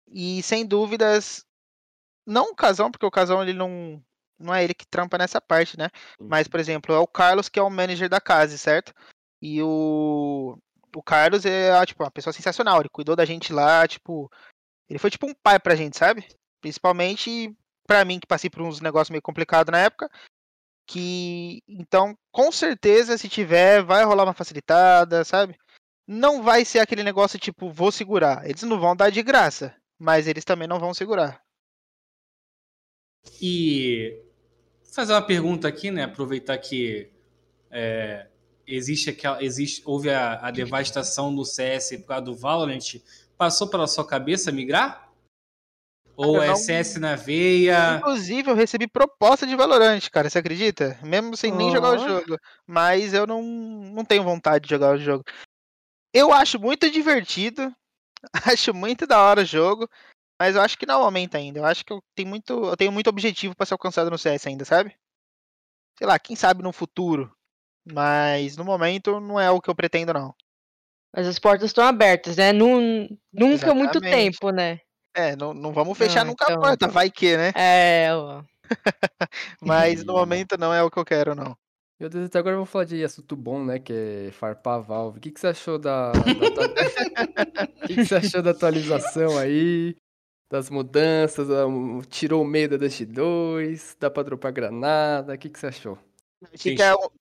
[0.07, 1.45] E sem dúvidas,
[2.25, 4.03] não o Casão, porque o Casão ele não,
[4.39, 5.89] não é ele que trampa nessa parte, né?
[6.19, 8.93] Mas, por exemplo, é o Carlos que é o manager da casa, certo?
[9.41, 10.57] E o,
[10.95, 12.79] o Carlos é tipo, uma pessoa sensacional.
[12.79, 14.31] Ele cuidou da gente lá, tipo.
[14.89, 16.25] Ele foi tipo um pai pra gente, sabe?
[16.61, 17.55] Principalmente
[17.87, 20.09] pra mim, que passei por uns negócios meio complicados na época.
[20.87, 21.61] Que.
[21.67, 25.57] Então, com certeza, se tiver, vai rolar uma facilitada, sabe?
[26.07, 28.45] Não vai ser aquele negócio tipo, vou segurar.
[28.47, 31.41] Eles não vão dar de graça, mas eles também não vão segurar.
[33.41, 34.21] E
[34.93, 36.03] fazer uma pergunta aqui, né?
[36.03, 37.09] Aproveitar que
[37.71, 38.27] é,
[38.67, 43.01] existe aquela, existe, houve a, a, devastação do CS por causa do Valorant.
[43.37, 45.11] Passou pela sua cabeça migrar?
[46.15, 47.97] Ou Cara, é não- CS na veia?
[47.97, 50.99] Inclusive, eu recebi proposta de Valorant, cara, você acredita?
[51.01, 52.37] Mesmo sem nem jogar o jogo.
[52.67, 55.23] Mas eu não, não tenho vontade de jogar o jogo.
[56.13, 57.73] Eu acho muito divertido,
[58.45, 59.89] acho muito da hora o jogo,
[60.39, 61.59] mas eu acho que não momento ainda.
[61.59, 64.47] Eu acho que eu tenho muito, eu tenho muito objetivo pra ser alcançado no CS
[64.47, 64.95] ainda, sabe?
[65.97, 67.31] Sei lá, quem sabe no futuro.
[67.85, 70.33] Mas no momento não é o que eu pretendo, não.
[71.15, 72.51] Mas as portas estão abertas, né?
[72.51, 74.39] Nun- nunca é muito Exatamente.
[74.39, 74.79] tempo, né?
[75.15, 76.55] É, não, não vamos fechar Ah, nunca então.
[76.55, 77.51] a porta, vai que, né?
[77.55, 78.41] É, ó.
[79.61, 81.55] Mas no momento não é o que eu quero, não.
[81.99, 83.77] Meu Deus, até agora eu vou falar de assunto bom, né?
[83.77, 85.19] Que é farpar a Valve.
[85.19, 86.11] O que, que você achou da.
[86.13, 86.17] da
[87.83, 89.95] O que, que você achou da atualização aí?
[90.53, 91.47] Das mudanças?
[91.47, 91.65] da-
[92.11, 93.97] Tirou o meio da Dust 2?
[93.99, 95.33] Dá pra dropar granada?
[95.33, 95.97] O que, que você achou?
[96.59, 97.11] Que é o,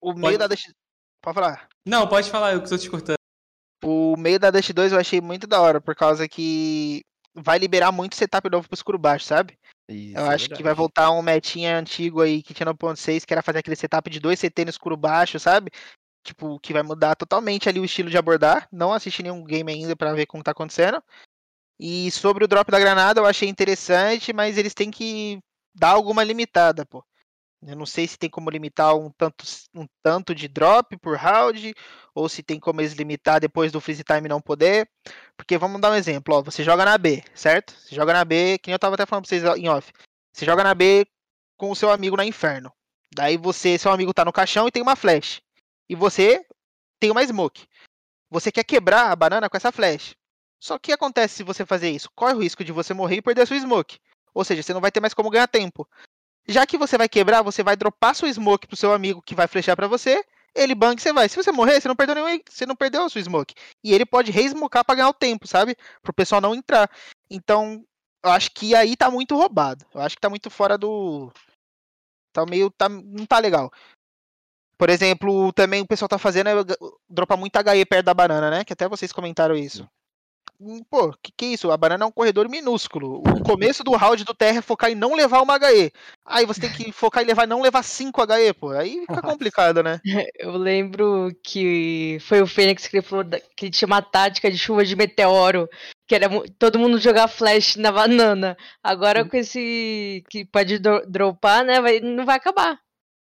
[0.00, 0.70] o meio pode- da Dust...
[1.20, 1.68] Pode falar.
[1.84, 3.16] Não, pode falar, eu que estou te cortando.
[3.84, 7.02] O meio da Dust 2 eu achei muito da hora, por causa que
[7.34, 9.58] vai liberar muito setup novo pro escuro baixo, sabe?
[9.90, 12.96] Isso, eu é acho que vai voltar um metinha antigo aí que tinha no ponto
[13.00, 15.68] 6, que era fazer aquele setup de dois CT no escuro baixo, sabe?
[16.24, 18.68] Tipo, que vai mudar totalmente ali o estilo de abordar.
[18.70, 21.02] Não assisti nenhum game ainda pra ver como tá acontecendo.
[21.78, 25.38] E sobre o drop da granada, eu achei interessante, mas eles têm que
[25.74, 27.04] dar alguma limitada, pô.
[27.62, 29.44] Eu não sei se tem como limitar um tanto,
[29.74, 31.74] um tanto de drop por round,
[32.14, 34.88] ou se tem como eles limitar depois do freeze time não poder.
[35.36, 37.74] Porque vamos dar um exemplo, ó, você joga na B, certo?
[37.74, 39.92] Você joga na B, que nem eu tava até falando pra vocês em off.
[40.32, 41.06] Você joga na B
[41.56, 42.72] com o seu amigo na inferno.
[43.14, 45.40] Daí você, seu amigo tá no caixão e tem uma flash.
[45.88, 46.44] E você
[47.00, 47.66] tem uma smoke.
[48.30, 50.14] Você quer quebrar a banana com essa flash.
[50.60, 52.10] Só que acontece se você fazer isso?
[52.14, 53.98] Corre o risco de você morrer e perder a sua smoke.
[54.34, 55.88] Ou seja, você não vai ter mais como ganhar tempo.
[56.48, 59.48] Já que você vai quebrar, você vai dropar sua smoke pro seu amigo que vai
[59.48, 60.24] flechar para você.
[60.54, 61.28] Ele bang, você vai.
[61.28, 63.54] Se você morrer, você não perdeu nenhum, você não perdeu a sua smoke.
[63.84, 65.76] E ele pode reesmocar para ganhar o tempo, sabe?
[66.02, 66.90] Pro pessoal não entrar.
[67.28, 67.84] Então,
[68.24, 69.84] eu acho que aí tá muito roubado.
[69.94, 71.30] Eu acho que tá muito fora do
[72.32, 73.70] tá meio tá não tá legal.
[74.78, 76.54] Por exemplo, também o pessoal tá fazendo é
[77.08, 78.64] dropar muito HE perto da banana, né?
[78.64, 79.88] Que até vocês comentaram isso.
[80.60, 81.70] Hum, pô, que que é isso?
[81.70, 83.18] A banana é um corredor minúsculo.
[83.18, 85.92] O começo do round do Terra é focar em não levar uma HE.
[86.24, 88.70] Aí você tem que focar em levar não levar 5 HE, pô.
[88.70, 90.00] Aí fica complicado, né?
[90.38, 93.24] Eu lembro que foi o Fênix que ele falou
[93.56, 95.68] que tinha uma tática de chuva de meteoro,
[96.06, 96.28] que era
[96.58, 98.56] todo mundo jogar flash na banana.
[98.82, 102.78] Agora com esse que pode dropar, né, vai, não vai acabar.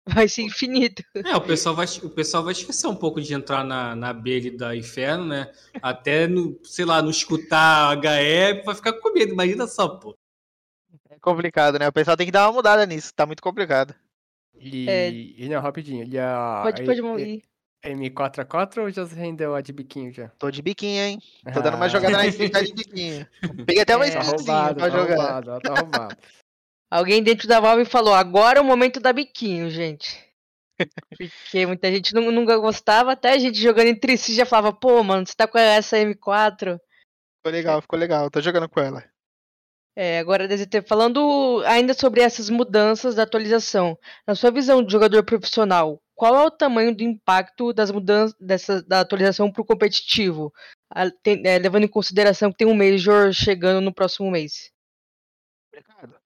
[0.07, 1.03] Vai ser infinito.
[1.15, 4.51] É, o pessoal vai, o pessoal vai esquecer um pouco de entrar na, na B
[4.51, 5.53] da Inferno, né?
[5.81, 9.33] Até, no, sei lá, não escutar HE, vai ficar com medo.
[9.33, 10.17] Imagina só, pô.
[11.09, 11.89] É complicado, né?
[11.89, 13.95] O pessoal tem que dar uma mudada nisso, tá muito complicado.
[14.59, 15.11] E, é...
[15.11, 16.61] e não, rapidinho, e a...
[16.65, 17.43] Pode, pode morrer.
[17.85, 20.29] M4A4 ou já rendeu a de biquinho já?
[20.39, 21.19] Tô de biquinho, hein?
[21.53, 23.27] Tô dando uma jogada na de biquinho.
[23.67, 25.17] Peguei até uma é, roubado, pra tá jogar.
[25.17, 26.17] Roubado, tá roubado.
[26.93, 30.23] Alguém dentro da Valve falou: agora é o momento da biquinho, gente.
[31.17, 35.03] Porque muita gente não, nunca gostava, até a gente jogando entre si já falava: pô,
[35.03, 36.79] mano, você tá com essa M4?
[37.39, 38.31] Ficou legal, ficou legal.
[38.31, 39.03] Tô jogando com ela.
[39.97, 45.25] É, agora, DZT, falando ainda sobre essas mudanças da atualização, na sua visão de jogador
[45.25, 50.53] profissional, qual é o tamanho do impacto das mudanças dessa, da atualização para o competitivo,
[50.91, 54.71] a, tem, é, levando em consideração que tem um Major chegando no próximo mês?
[55.73, 56.22] Obrigado.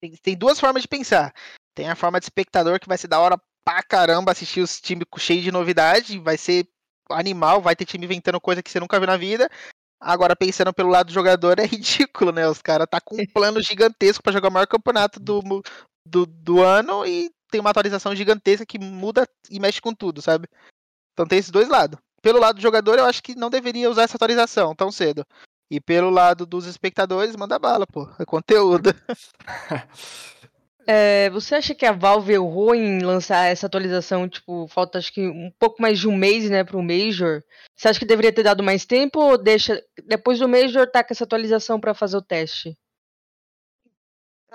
[0.00, 1.32] Tem, tem duas formas de pensar.
[1.74, 5.06] Tem a forma de espectador que vai ser da hora pra caramba assistir os times
[5.18, 6.66] cheios de novidade, vai ser
[7.10, 9.48] animal, vai ter time inventando coisa que você nunca viu na vida.
[10.00, 12.48] Agora, pensando pelo lado do jogador, é ridículo, né?
[12.48, 15.62] Os caras tá com um plano gigantesco para jogar o maior campeonato do,
[16.06, 20.48] do, do ano e tem uma atualização gigantesca que muda e mexe com tudo, sabe?
[21.12, 21.98] Então tem esses dois lados.
[22.22, 25.24] Pelo lado do jogador, eu acho que não deveria usar essa atualização tão cedo.
[25.70, 28.08] E pelo lado dos espectadores, manda bala, pô.
[28.18, 28.92] É conteúdo.
[30.92, 34.28] É, você acha que a Valve errou em lançar essa atualização?
[34.28, 37.44] Tipo, falta acho que um pouco mais de um mês, né, pro Major.
[37.76, 41.12] Você acha que deveria ter dado mais tempo ou deixa depois do Major tá com
[41.12, 42.76] essa atualização para fazer o teste?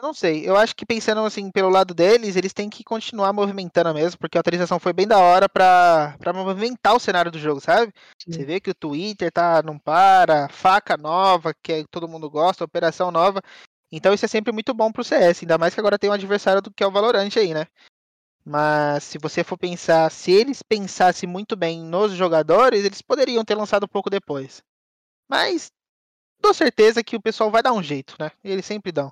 [0.05, 0.47] Não sei.
[0.47, 4.37] Eu acho que pensando assim pelo lado deles, eles têm que continuar movimentando mesmo, porque
[4.37, 7.91] a atualização foi bem da hora pra, pra movimentar o cenário do jogo, sabe?
[8.21, 8.31] Sim.
[8.31, 12.63] Você vê que o Twitter tá não para, faca nova, que é, todo mundo gosta,
[12.63, 13.41] operação nova.
[13.91, 16.61] Então isso é sempre muito bom pro CS, ainda mais que agora tem um adversário
[16.61, 17.65] do que é o Valorant aí, né?
[18.45, 23.55] Mas se você for pensar, se eles pensassem muito bem nos jogadores, eles poderiam ter
[23.55, 24.61] lançado um pouco depois.
[25.27, 25.71] Mas
[26.39, 28.29] dou certeza que o pessoal vai dar um jeito, né?
[28.43, 29.11] Eles sempre dão.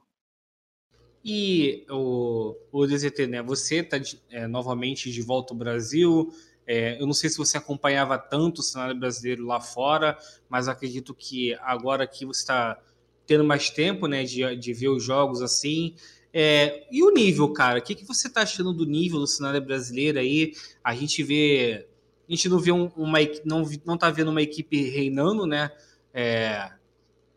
[1.23, 3.41] E o, o DZT, né?
[3.41, 3.97] Você está
[4.29, 6.33] é, novamente de volta ao Brasil.
[6.67, 10.17] É, eu não sei se você acompanhava tanto o cenário brasileiro lá fora,
[10.49, 12.77] mas acredito que agora que você está
[13.25, 15.95] tendo mais tempo, né, de, de ver os jogos assim.
[16.33, 17.79] É, e o nível, cara?
[17.79, 20.53] O que, que você está achando do nível do cenário brasileiro aí?
[20.83, 21.87] A gente vê.
[22.27, 23.19] A gente não vê um, uma.
[23.45, 25.71] Não, não tá vendo uma equipe reinando, né?
[26.13, 26.71] É,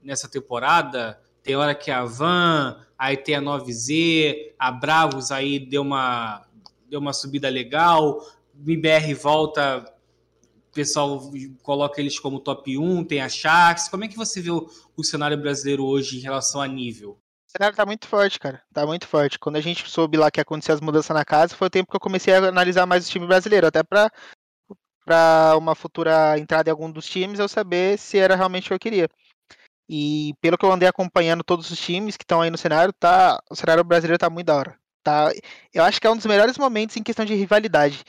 [0.02, 1.20] nessa temporada.
[1.46, 6.44] Tem hora que a Van, aí tem a 9Z, a Bravos aí deu uma,
[6.90, 8.20] deu uma subida legal,
[8.52, 9.84] MBR volta,
[10.42, 11.30] o pessoal
[11.62, 13.88] coloca eles como top 1, tem a Sharks.
[13.88, 17.12] Como é que você vê o, o cenário brasileiro hoje em relação a nível?
[17.46, 18.60] O cenário tá muito forte, cara.
[18.74, 19.38] Tá muito forte.
[19.38, 21.96] Quando a gente soube lá que aconteceu as mudanças na casa, foi o tempo que
[21.96, 24.10] eu comecei a analisar mais o time brasileiro, até para
[25.04, 28.74] para uma futura entrada em algum dos times eu saber se era realmente o que
[28.74, 29.08] eu queria.
[29.88, 33.40] E pelo que eu andei acompanhando todos os times que estão aí no cenário, tá,
[33.50, 34.78] o cenário brasileiro tá muito da hora.
[35.04, 35.32] Tá,
[35.72, 38.02] eu acho que é um dos melhores momentos em questão de rivalidade.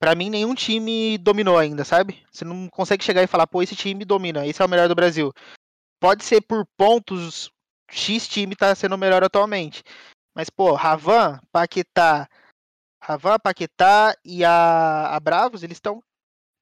[0.00, 2.24] Para mim, nenhum time dominou ainda, sabe?
[2.30, 4.94] Você não consegue chegar e falar, pô, esse time domina, esse é o melhor do
[4.94, 5.32] Brasil.
[6.00, 7.50] Pode ser por pontos,
[7.90, 9.82] X time tá sendo o melhor atualmente.
[10.34, 12.28] Mas, pô, Ravan, Paquetá,
[13.02, 16.02] Ravan, Paquetá e a, a Bravos, eles estão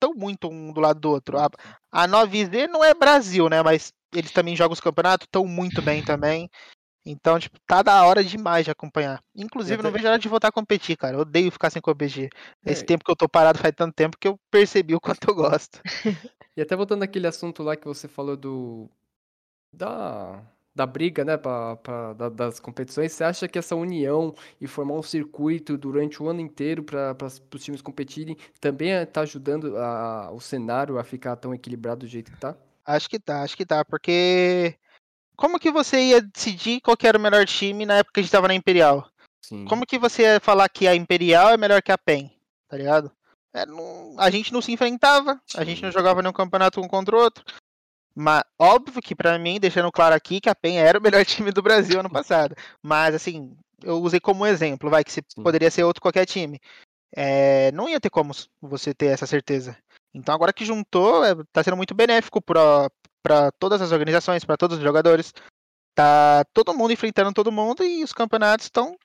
[0.01, 1.39] tão muito um do lado do outro.
[1.39, 1.49] A,
[1.93, 3.63] a 9Z não é Brasil, né?
[3.63, 6.49] Mas eles também jogam os campeonatos, estão muito bem também.
[7.07, 9.23] Então, tipo, tá da hora demais de acompanhar.
[9.35, 11.17] Inclusive, não vejo a hora de voltar a competir, cara.
[11.17, 12.29] Eu odeio ficar sem competir.
[12.67, 12.85] Esse É.
[12.87, 15.81] tempo que eu tô parado faz tanto tempo que eu percebi o quanto eu gosto.
[16.57, 18.91] E até voltando àquele assunto lá que você falou do.
[19.73, 20.43] Da.
[20.75, 24.95] Da briga, né, pra, pra- da- das competições, você acha que essa união e formar
[24.95, 27.17] um circuito durante o ano inteiro para
[27.53, 32.31] os times competirem também está ajudando a- o cenário a ficar tão equilibrado do jeito
[32.31, 32.57] que tá?
[32.89, 34.75] Acho que tá, acho que tá, porque.
[35.37, 38.23] Como que você ia decidir qual que era o melhor time na época que a
[38.23, 39.07] gente tava na Imperial?
[39.45, 39.67] Sim.
[39.67, 42.33] Como que você ia falar que a Imperial é melhor que a PEN?
[42.67, 43.13] Tá ligado?
[43.53, 45.99] É, não- a gente não se enfrentava, a gente não Sim.
[45.99, 47.45] jogava nenhum campeonato um contra o outro.
[48.15, 51.53] Mas óbvio que pra mim, deixando claro aqui, que a PEN era o melhor time
[51.53, 52.57] do Brasil ano passado.
[52.83, 55.43] Mas assim, eu usei como exemplo, vai, que se Sim.
[55.43, 56.59] poderia ser outro qualquer time.
[57.15, 59.77] É, não ia ter como você ter essa certeza.
[60.19, 62.91] Então agora que juntou, é, tá sendo muito benéfico pra
[63.59, 65.33] todas as organizações, pra todos os jogadores.
[65.95, 68.97] Tá todo mundo enfrentando todo mundo e os campeonatos estão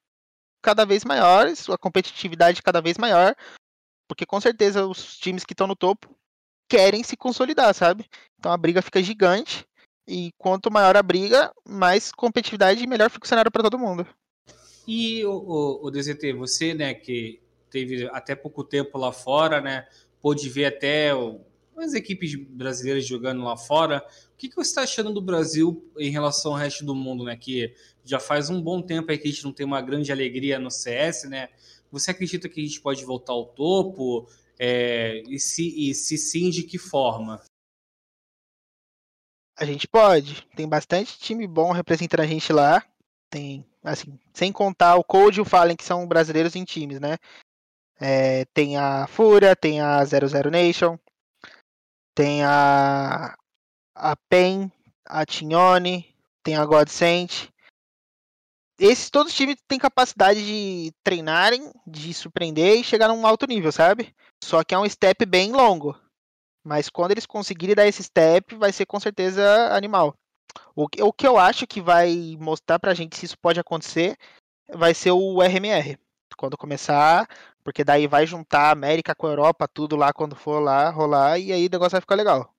[0.61, 3.35] cada vez maiores, a competitividade cada vez maior,
[4.07, 6.15] porque com certeza os times que estão no topo
[6.69, 8.05] querem se consolidar, sabe?
[8.39, 9.65] Então a briga fica gigante
[10.07, 14.07] e quanto maior a briga, mais competitividade e melhor fica o cenário para todo mundo.
[14.87, 19.87] E o, o, o DZT, você, né, que teve até pouco tempo lá fora, né,
[20.23, 21.11] pôde ver até
[21.77, 24.01] as equipes brasileiras jogando lá fora.
[24.33, 27.35] O que, que você está achando do Brasil em relação ao resto do mundo, né,
[27.35, 27.75] que
[28.05, 30.71] já faz um bom tempo aí que a gente não tem uma grande alegria no
[30.71, 31.49] CS, né?
[31.91, 34.27] Você acredita que a gente pode voltar ao topo?
[34.57, 37.43] É, e, se, e se sim, de que forma?
[39.57, 42.83] A gente pode, tem bastante time bom representando a gente lá.
[43.29, 47.17] Tem, assim, sem contar o Code e o Fallen, que são brasileiros em times, né?
[47.99, 50.97] É, tem a Fúria, tem a 00 Nation,
[52.15, 53.35] tem a,
[53.95, 54.71] a PEN,
[55.05, 57.49] a Tignone, tem a Godsent.
[58.79, 63.71] Esses todos os times têm capacidade de treinarem, de surpreender e chegar num alto nível,
[63.71, 64.13] sabe?
[64.43, 65.97] Só que é um step bem longo.
[66.65, 69.43] Mas quando eles conseguirem dar esse step, vai ser com certeza
[69.75, 70.15] animal.
[70.75, 74.17] O, o que eu acho que vai mostrar pra gente se isso pode acontecer
[74.69, 75.97] vai ser o RMR.
[76.37, 77.27] Quando começar,
[77.63, 81.39] porque daí vai juntar a América com a Europa, tudo lá quando for lá rolar,
[81.39, 82.53] e aí o negócio vai ficar legal.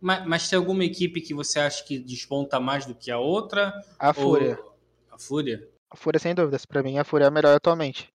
[0.00, 3.72] Mas, mas tem alguma equipe que você acha que desponta mais do que a outra?
[3.98, 4.58] A Fúria.
[4.62, 4.76] Ou...
[5.10, 5.68] A Fúria?
[5.90, 6.66] A Fúria, sem dúvidas.
[6.66, 8.12] Pra mim, a Fúria é a melhor atualmente.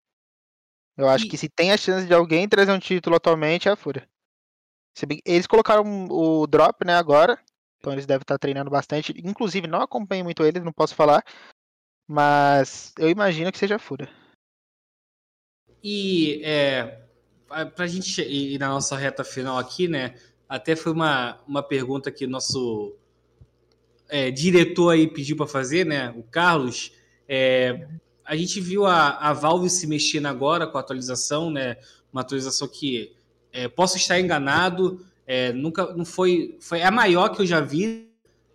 [0.95, 3.71] Eu acho E- que se tem a chance de alguém trazer um título atualmente, é
[3.71, 4.07] a Fúria.
[5.25, 7.39] Eles colocaram o drop, né, agora.
[7.79, 9.13] Então eles devem estar treinando bastante.
[9.25, 11.23] Inclusive, não acompanho muito eles, não posso falar.
[12.07, 14.09] Mas eu imagino que seja a Fúria.
[15.83, 16.99] E é,
[17.47, 20.15] para a gente ir na nossa reta final aqui, né?
[20.47, 22.95] Até foi uma, uma pergunta que o nosso
[24.09, 26.13] é, diretor aí pediu para fazer, né?
[26.17, 26.91] O Carlos.
[27.27, 27.87] É,
[28.25, 31.77] a gente viu a, a Valve se mexendo agora com a atualização, né?
[32.11, 33.13] Uma atualização que
[33.51, 38.09] é, posso estar enganado, é, nunca não foi foi a maior que eu já vi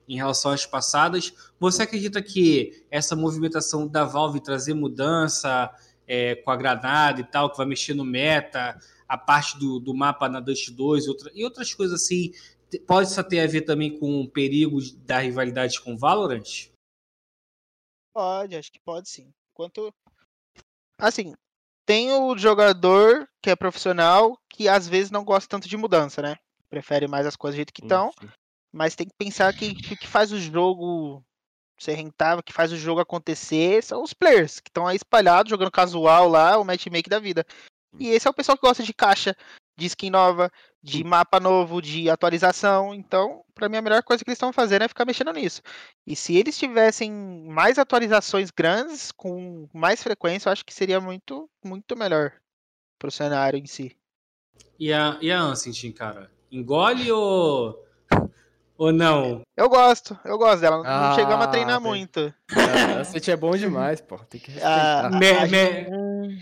[0.08, 1.32] em relação às passadas.
[1.58, 5.70] Você acredita que essa movimentação da Valve trazer mudança
[6.06, 8.78] é, com a granada e tal, que vai mexer no meta,
[9.08, 12.32] a parte do, do mapa na Dust 2 e, outra, e outras coisas assim,
[12.86, 16.70] pode isso ter a ver também com o perigo da rivalidade com Valorant?
[18.14, 19.32] Pode, acho que pode sim.
[19.52, 19.92] Quanto.
[20.98, 21.34] Assim,
[21.86, 26.36] tem o jogador que é profissional que às vezes não gosta tanto de mudança, né?
[26.68, 28.10] Prefere mais as coisas do jeito que estão.
[28.72, 31.24] Mas tem que pensar que que o que faz o jogo
[31.78, 35.70] ser rentável, que faz o jogo acontecer, são os players que estão aí espalhados, jogando
[35.70, 37.44] casual lá, o matchmake da vida.
[37.98, 39.34] E esse é o pessoal que gosta de caixa,
[39.76, 40.50] de skin nova,
[40.82, 42.94] de mapa novo, de atualização.
[42.94, 45.62] Então, pra mim, a melhor coisa que eles estão fazendo é ficar mexendo nisso.
[46.06, 51.48] E se eles tivessem mais atualizações grandes, com mais frequência, eu acho que seria muito,
[51.64, 52.32] muito melhor
[52.98, 53.96] pro cenário em si.
[54.78, 56.30] E a, e a Ansem, cara?
[56.50, 57.84] Engole ou,
[58.78, 59.42] ou não?
[59.56, 60.78] Eu gosto, eu gosto dela.
[60.78, 62.34] não Ah, chegamos a treinar tem- muito.
[62.50, 64.18] Ah, Esse é bom demais, pô.
[64.18, 65.10] Tem que Ah, respeitar.
[65.10, 66.40] Me- a me- Hum,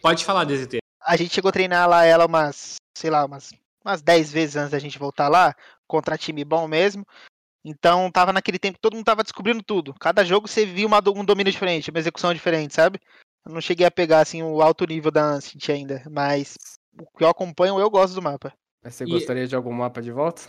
[0.00, 0.78] pode falar, DZT.
[1.00, 3.50] a gente chegou a treinar lá ela umas, sei lá, umas,
[3.84, 5.54] umas 10 vezes antes da gente voltar lá,
[5.86, 7.04] contra time bom mesmo.
[7.64, 9.92] Então tava naquele tempo que todo mundo tava descobrindo tudo.
[9.94, 13.00] Cada jogo você via uma, um domínio diferente, uma execução diferente, sabe?
[13.44, 16.56] Eu não cheguei a pegar assim o alto nível da Ancient ainda, mas
[16.98, 18.52] o que eu acompanho, eu gosto do mapa.
[18.84, 20.42] Mas você E- gostaria de algum mapa de volta?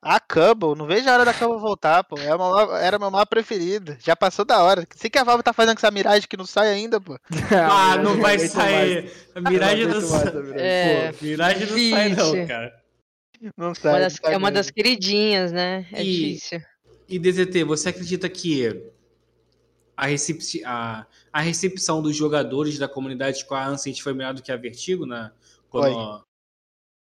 [0.00, 2.16] A Cubble, não vejo a hora da Cubble voltar, pô.
[2.18, 3.96] É meu mapa- era meu mapa preferido.
[4.00, 4.86] Já passou da hora.
[4.94, 7.18] Sei que a Valve tá fazendo com essa Mirage que não sai ainda, pô.
[7.70, 9.02] Ah, não eu vai sair.
[9.04, 9.26] mais.
[9.34, 10.32] A Mirage Eu não mais sai.
[10.54, 12.82] É, Pô, Mirage não sai, não, cara.
[13.56, 13.90] Não sai.
[13.92, 14.54] uma não das- sai é uma mesmo.
[14.54, 15.86] das queridinhas, né?
[15.92, 16.60] É E- difícil.
[17.08, 18.82] E DZT, você acredita que
[19.96, 24.42] a, recep a, a recepção dos jogadores da comunidade com a Ancient foi melhor do
[24.42, 25.32] que a Vertigo, né?
[25.68, 26.22] Quando...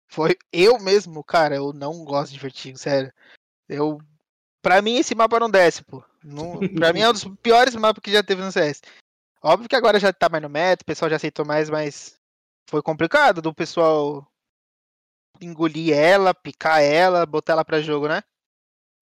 [0.10, 0.36] Foi.
[0.52, 3.14] eu mesmo, cara, eu não gosto de Vertigo, sério.
[3.68, 4.00] Eu.
[4.62, 6.04] Pra mim, esse mapa não desce, pô.
[6.24, 8.82] Não, pra mim é um dos piores mapas que já teve no CS.
[9.42, 12.20] Óbvio que agora já tá mais no meta, o pessoal já aceitou mais, mas
[12.70, 14.28] foi complicado do pessoal
[15.40, 18.22] engolir ela, picar ela, botar ela pra jogo, né?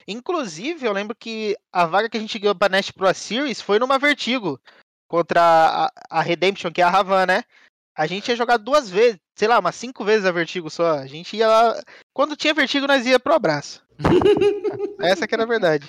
[0.07, 3.79] Inclusive, eu lembro que a vaga que a gente ganhou pra Nest Pro Series foi
[3.79, 4.59] numa Vertigo
[5.07, 7.43] contra a, a Redemption, que é a Ravan, né?
[7.95, 10.97] A gente ia jogar duas vezes, sei lá, umas cinco vezes a Vertigo só.
[10.97, 11.79] A gente ia lá.
[12.11, 13.85] Quando tinha Vertigo, nós ia pro abraço.
[14.99, 15.85] Essa que era a verdade.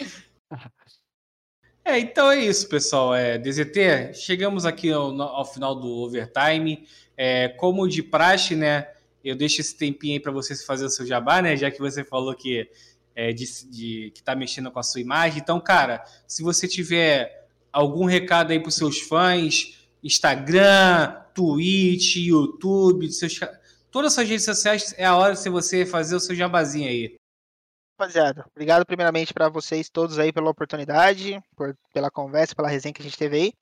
[1.83, 3.15] É, então é isso, pessoal.
[3.15, 6.87] É, DZT, chegamos aqui ao, ao final do overtime.
[7.17, 8.87] É, como de praxe, né?
[9.25, 11.57] Eu deixo esse tempinho aí para você fazer o seu jabá, né?
[11.57, 12.69] Já que você falou que
[13.17, 15.41] é, de, de, que tá mexendo com a sua imagem.
[15.41, 23.39] Então, cara, se você tiver algum recado aí para seus fãs, Instagram, Twitch, YouTube, seus,
[23.91, 27.19] todas as suas redes sociais, é a hora de você fazer o seu jabazinho aí
[27.99, 28.47] rapaziada.
[28.55, 33.05] Obrigado primeiramente para vocês todos aí pela oportunidade, por, pela conversa, pela resenha que a
[33.05, 33.53] gente teve aí.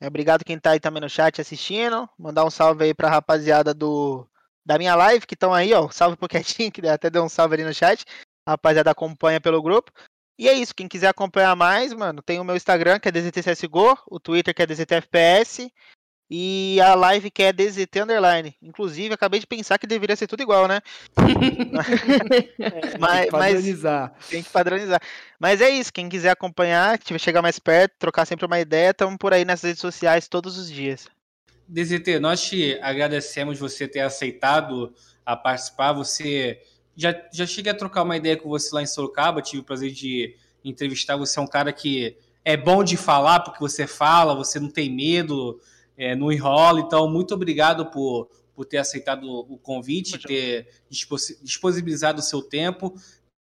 [0.00, 2.08] É, obrigado quem tá aí também no chat assistindo.
[2.18, 4.26] Mandar um salve aí pra rapaziada do
[4.64, 5.90] da minha live que estão aí, ó.
[5.90, 8.04] Salve pro Quietinho, que até deu um salve ali no chat.
[8.46, 9.92] A rapaziada acompanha pelo grupo.
[10.38, 13.98] E é isso, quem quiser acompanhar mais, mano, tem o meu Instagram, que é DZTCSGO,
[14.06, 15.68] o Twitter, que é DZTFPS,
[16.30, 18.54] e a live que é DZT Underline.
[18.62, 20.80] Inclusive, acabei de pensar que deveria ser tudo igual, né?
[22.60, 24.12] é, mas, tem que padronizar.
[24.14, 25.02] Mas, tem que padronizar.
[25.40, 29.16] Mas é isso, quem quiser acompanhar, tiver chegar mais perto, trocar sempre uma ideia, estamos
[29.16, 31.08] por aí nas redes sociais todos os dias.
[31.66, 34.94] DZT, nós te agradecemos você ter aceitado
[35.24, 35.92] a participar.
[35.92, 36.62] Você
[36.98, 39.92] já, já cheguei a trocar uma ideia com você lá em Sorocaba, tive o prazer
[39.92, 40.34] de
[40.64, 41.16] entrevistar.
[41.16, 44.92] Você é um cara que é bom de falar porque você fala, você não tem
[44.92, 45.60] medo
[45.96, 46.80] é, não enrola.
[46.80, 50.68] Então, muito obrigado por, por ter aceitado o convite, muito ter
[51.42, 52.94] disponibilizado o seu tempo.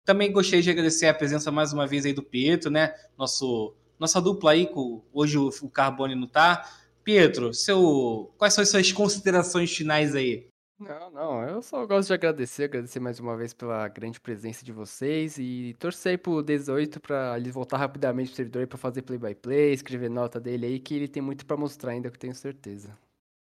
[0.05, 2.93] Também gostaria de agradecer a presença mais uma vez aí do Pietro, né?
[3.17, 6.69] Nosso, nossa dupla aí, com, hoje o, o Carbone não tá.
[7.05, 10.47] Pietro, seu, quais são as suas considerações finais aí?
[10.79, 14.71] Não, não, eu só gosto de agradecer, agradecer mais uma vez pela grande presença de
[14.71, 19.35] vocês e torcer pro 18 para ele voltar rapidamente pro servidor para fazer play by
[19.35, 22.33] play, escrever nota dele aí, que ele tem muito para mostrar ainda, que eu tenho
[22.33, 22.97] certeza.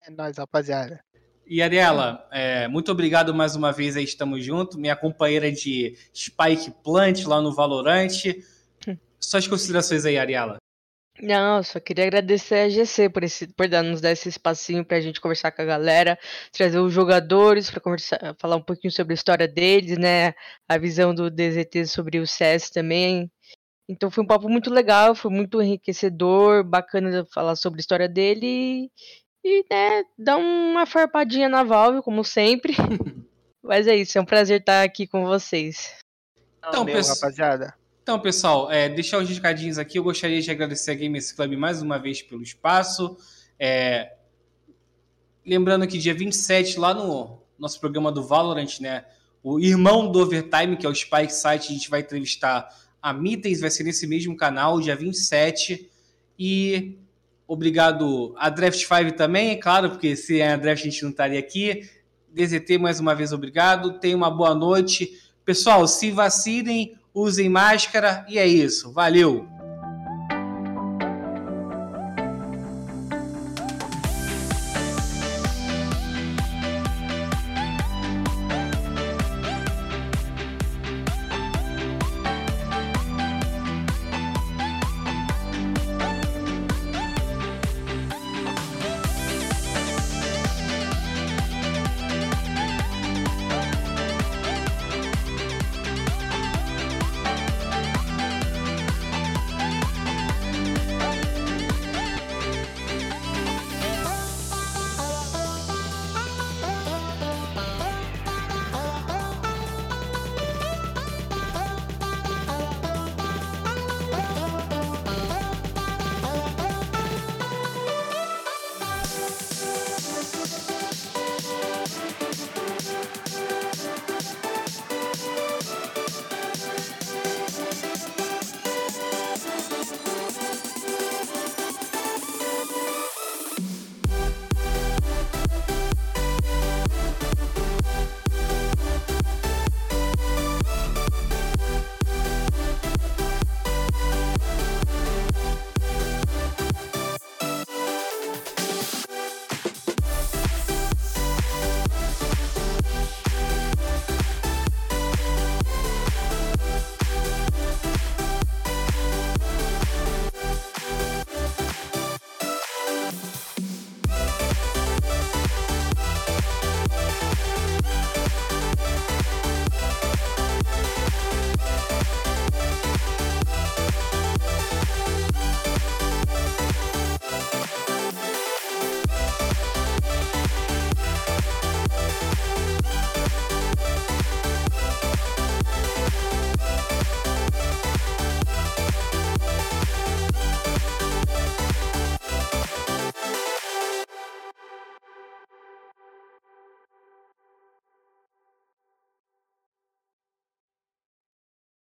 [0.03, 0.99] É nóis, rapaziada.
[1.45, 4.77] E Ariela, é, muito obrigado mais uma vez aí, estamos juntos.
[4.77, 8.43] Minha companheira de Spike Plant lá no Valorante.
[8.87, 8.97] Hum.
[9.19, 10.57] Suas considerações aí, Ariela.
[11.21, 15.01] Não, só queria agradecer a GC por, esse, por dar, nos dar esse espacinho pra
[15.01, 16.17] gente conversar com a galera,
[16.51, 20.33] trazer os jogadores para conversar, falar um pouquinho sobre a história deles, né?
[20.67, 23.29] A visão do DZT sobre o CS também.
[23.87, 28.89] Então foi um papo muito legal, foi muito enriquecedor, bacana falar sobre a história dele
[29.43, 32.73] e, né, dar uma farpadinha na Valve, como sempre.
[33.61, 35.97] Mas é isso, é um prazer estar aqui com vocês.
[36.59, 37.78] Então, Meu, rapaziada.
[38.09, 39.99] Então, pessoal, é, deixar os recadinhos aqui.
[39.99, 43.15] Eu gostaria de agradecer a Gamers Club mais uma vez pelo espaço.
[43.59, 44.13] É,
[45.45, 49.05] lembrando que dia 27, lá no nosso programa do Valorant, né?
[49.43, 52.67] O irmão do Overtime, que é o Spike Site, a gente vai entrevistar
[52.99, 55.87] a Mittens, vai ser nesse mesmo canal, dia 27.
[56.39, 56.97] E
[57.47, 61.11] obrigado a Draft 5 também, é claro, porque se é a Draft a gente não
[61.11, 61.87] estaria aqui.
[62.33, 63.99] DZT, mais uma vez, obrigado.
[63.99, 65.11] Tenha uma boa noite.
[65.45, 68.91] Pessoal, se vacinem usem máscara e é isso.
[68.91, 69.58] Valeu!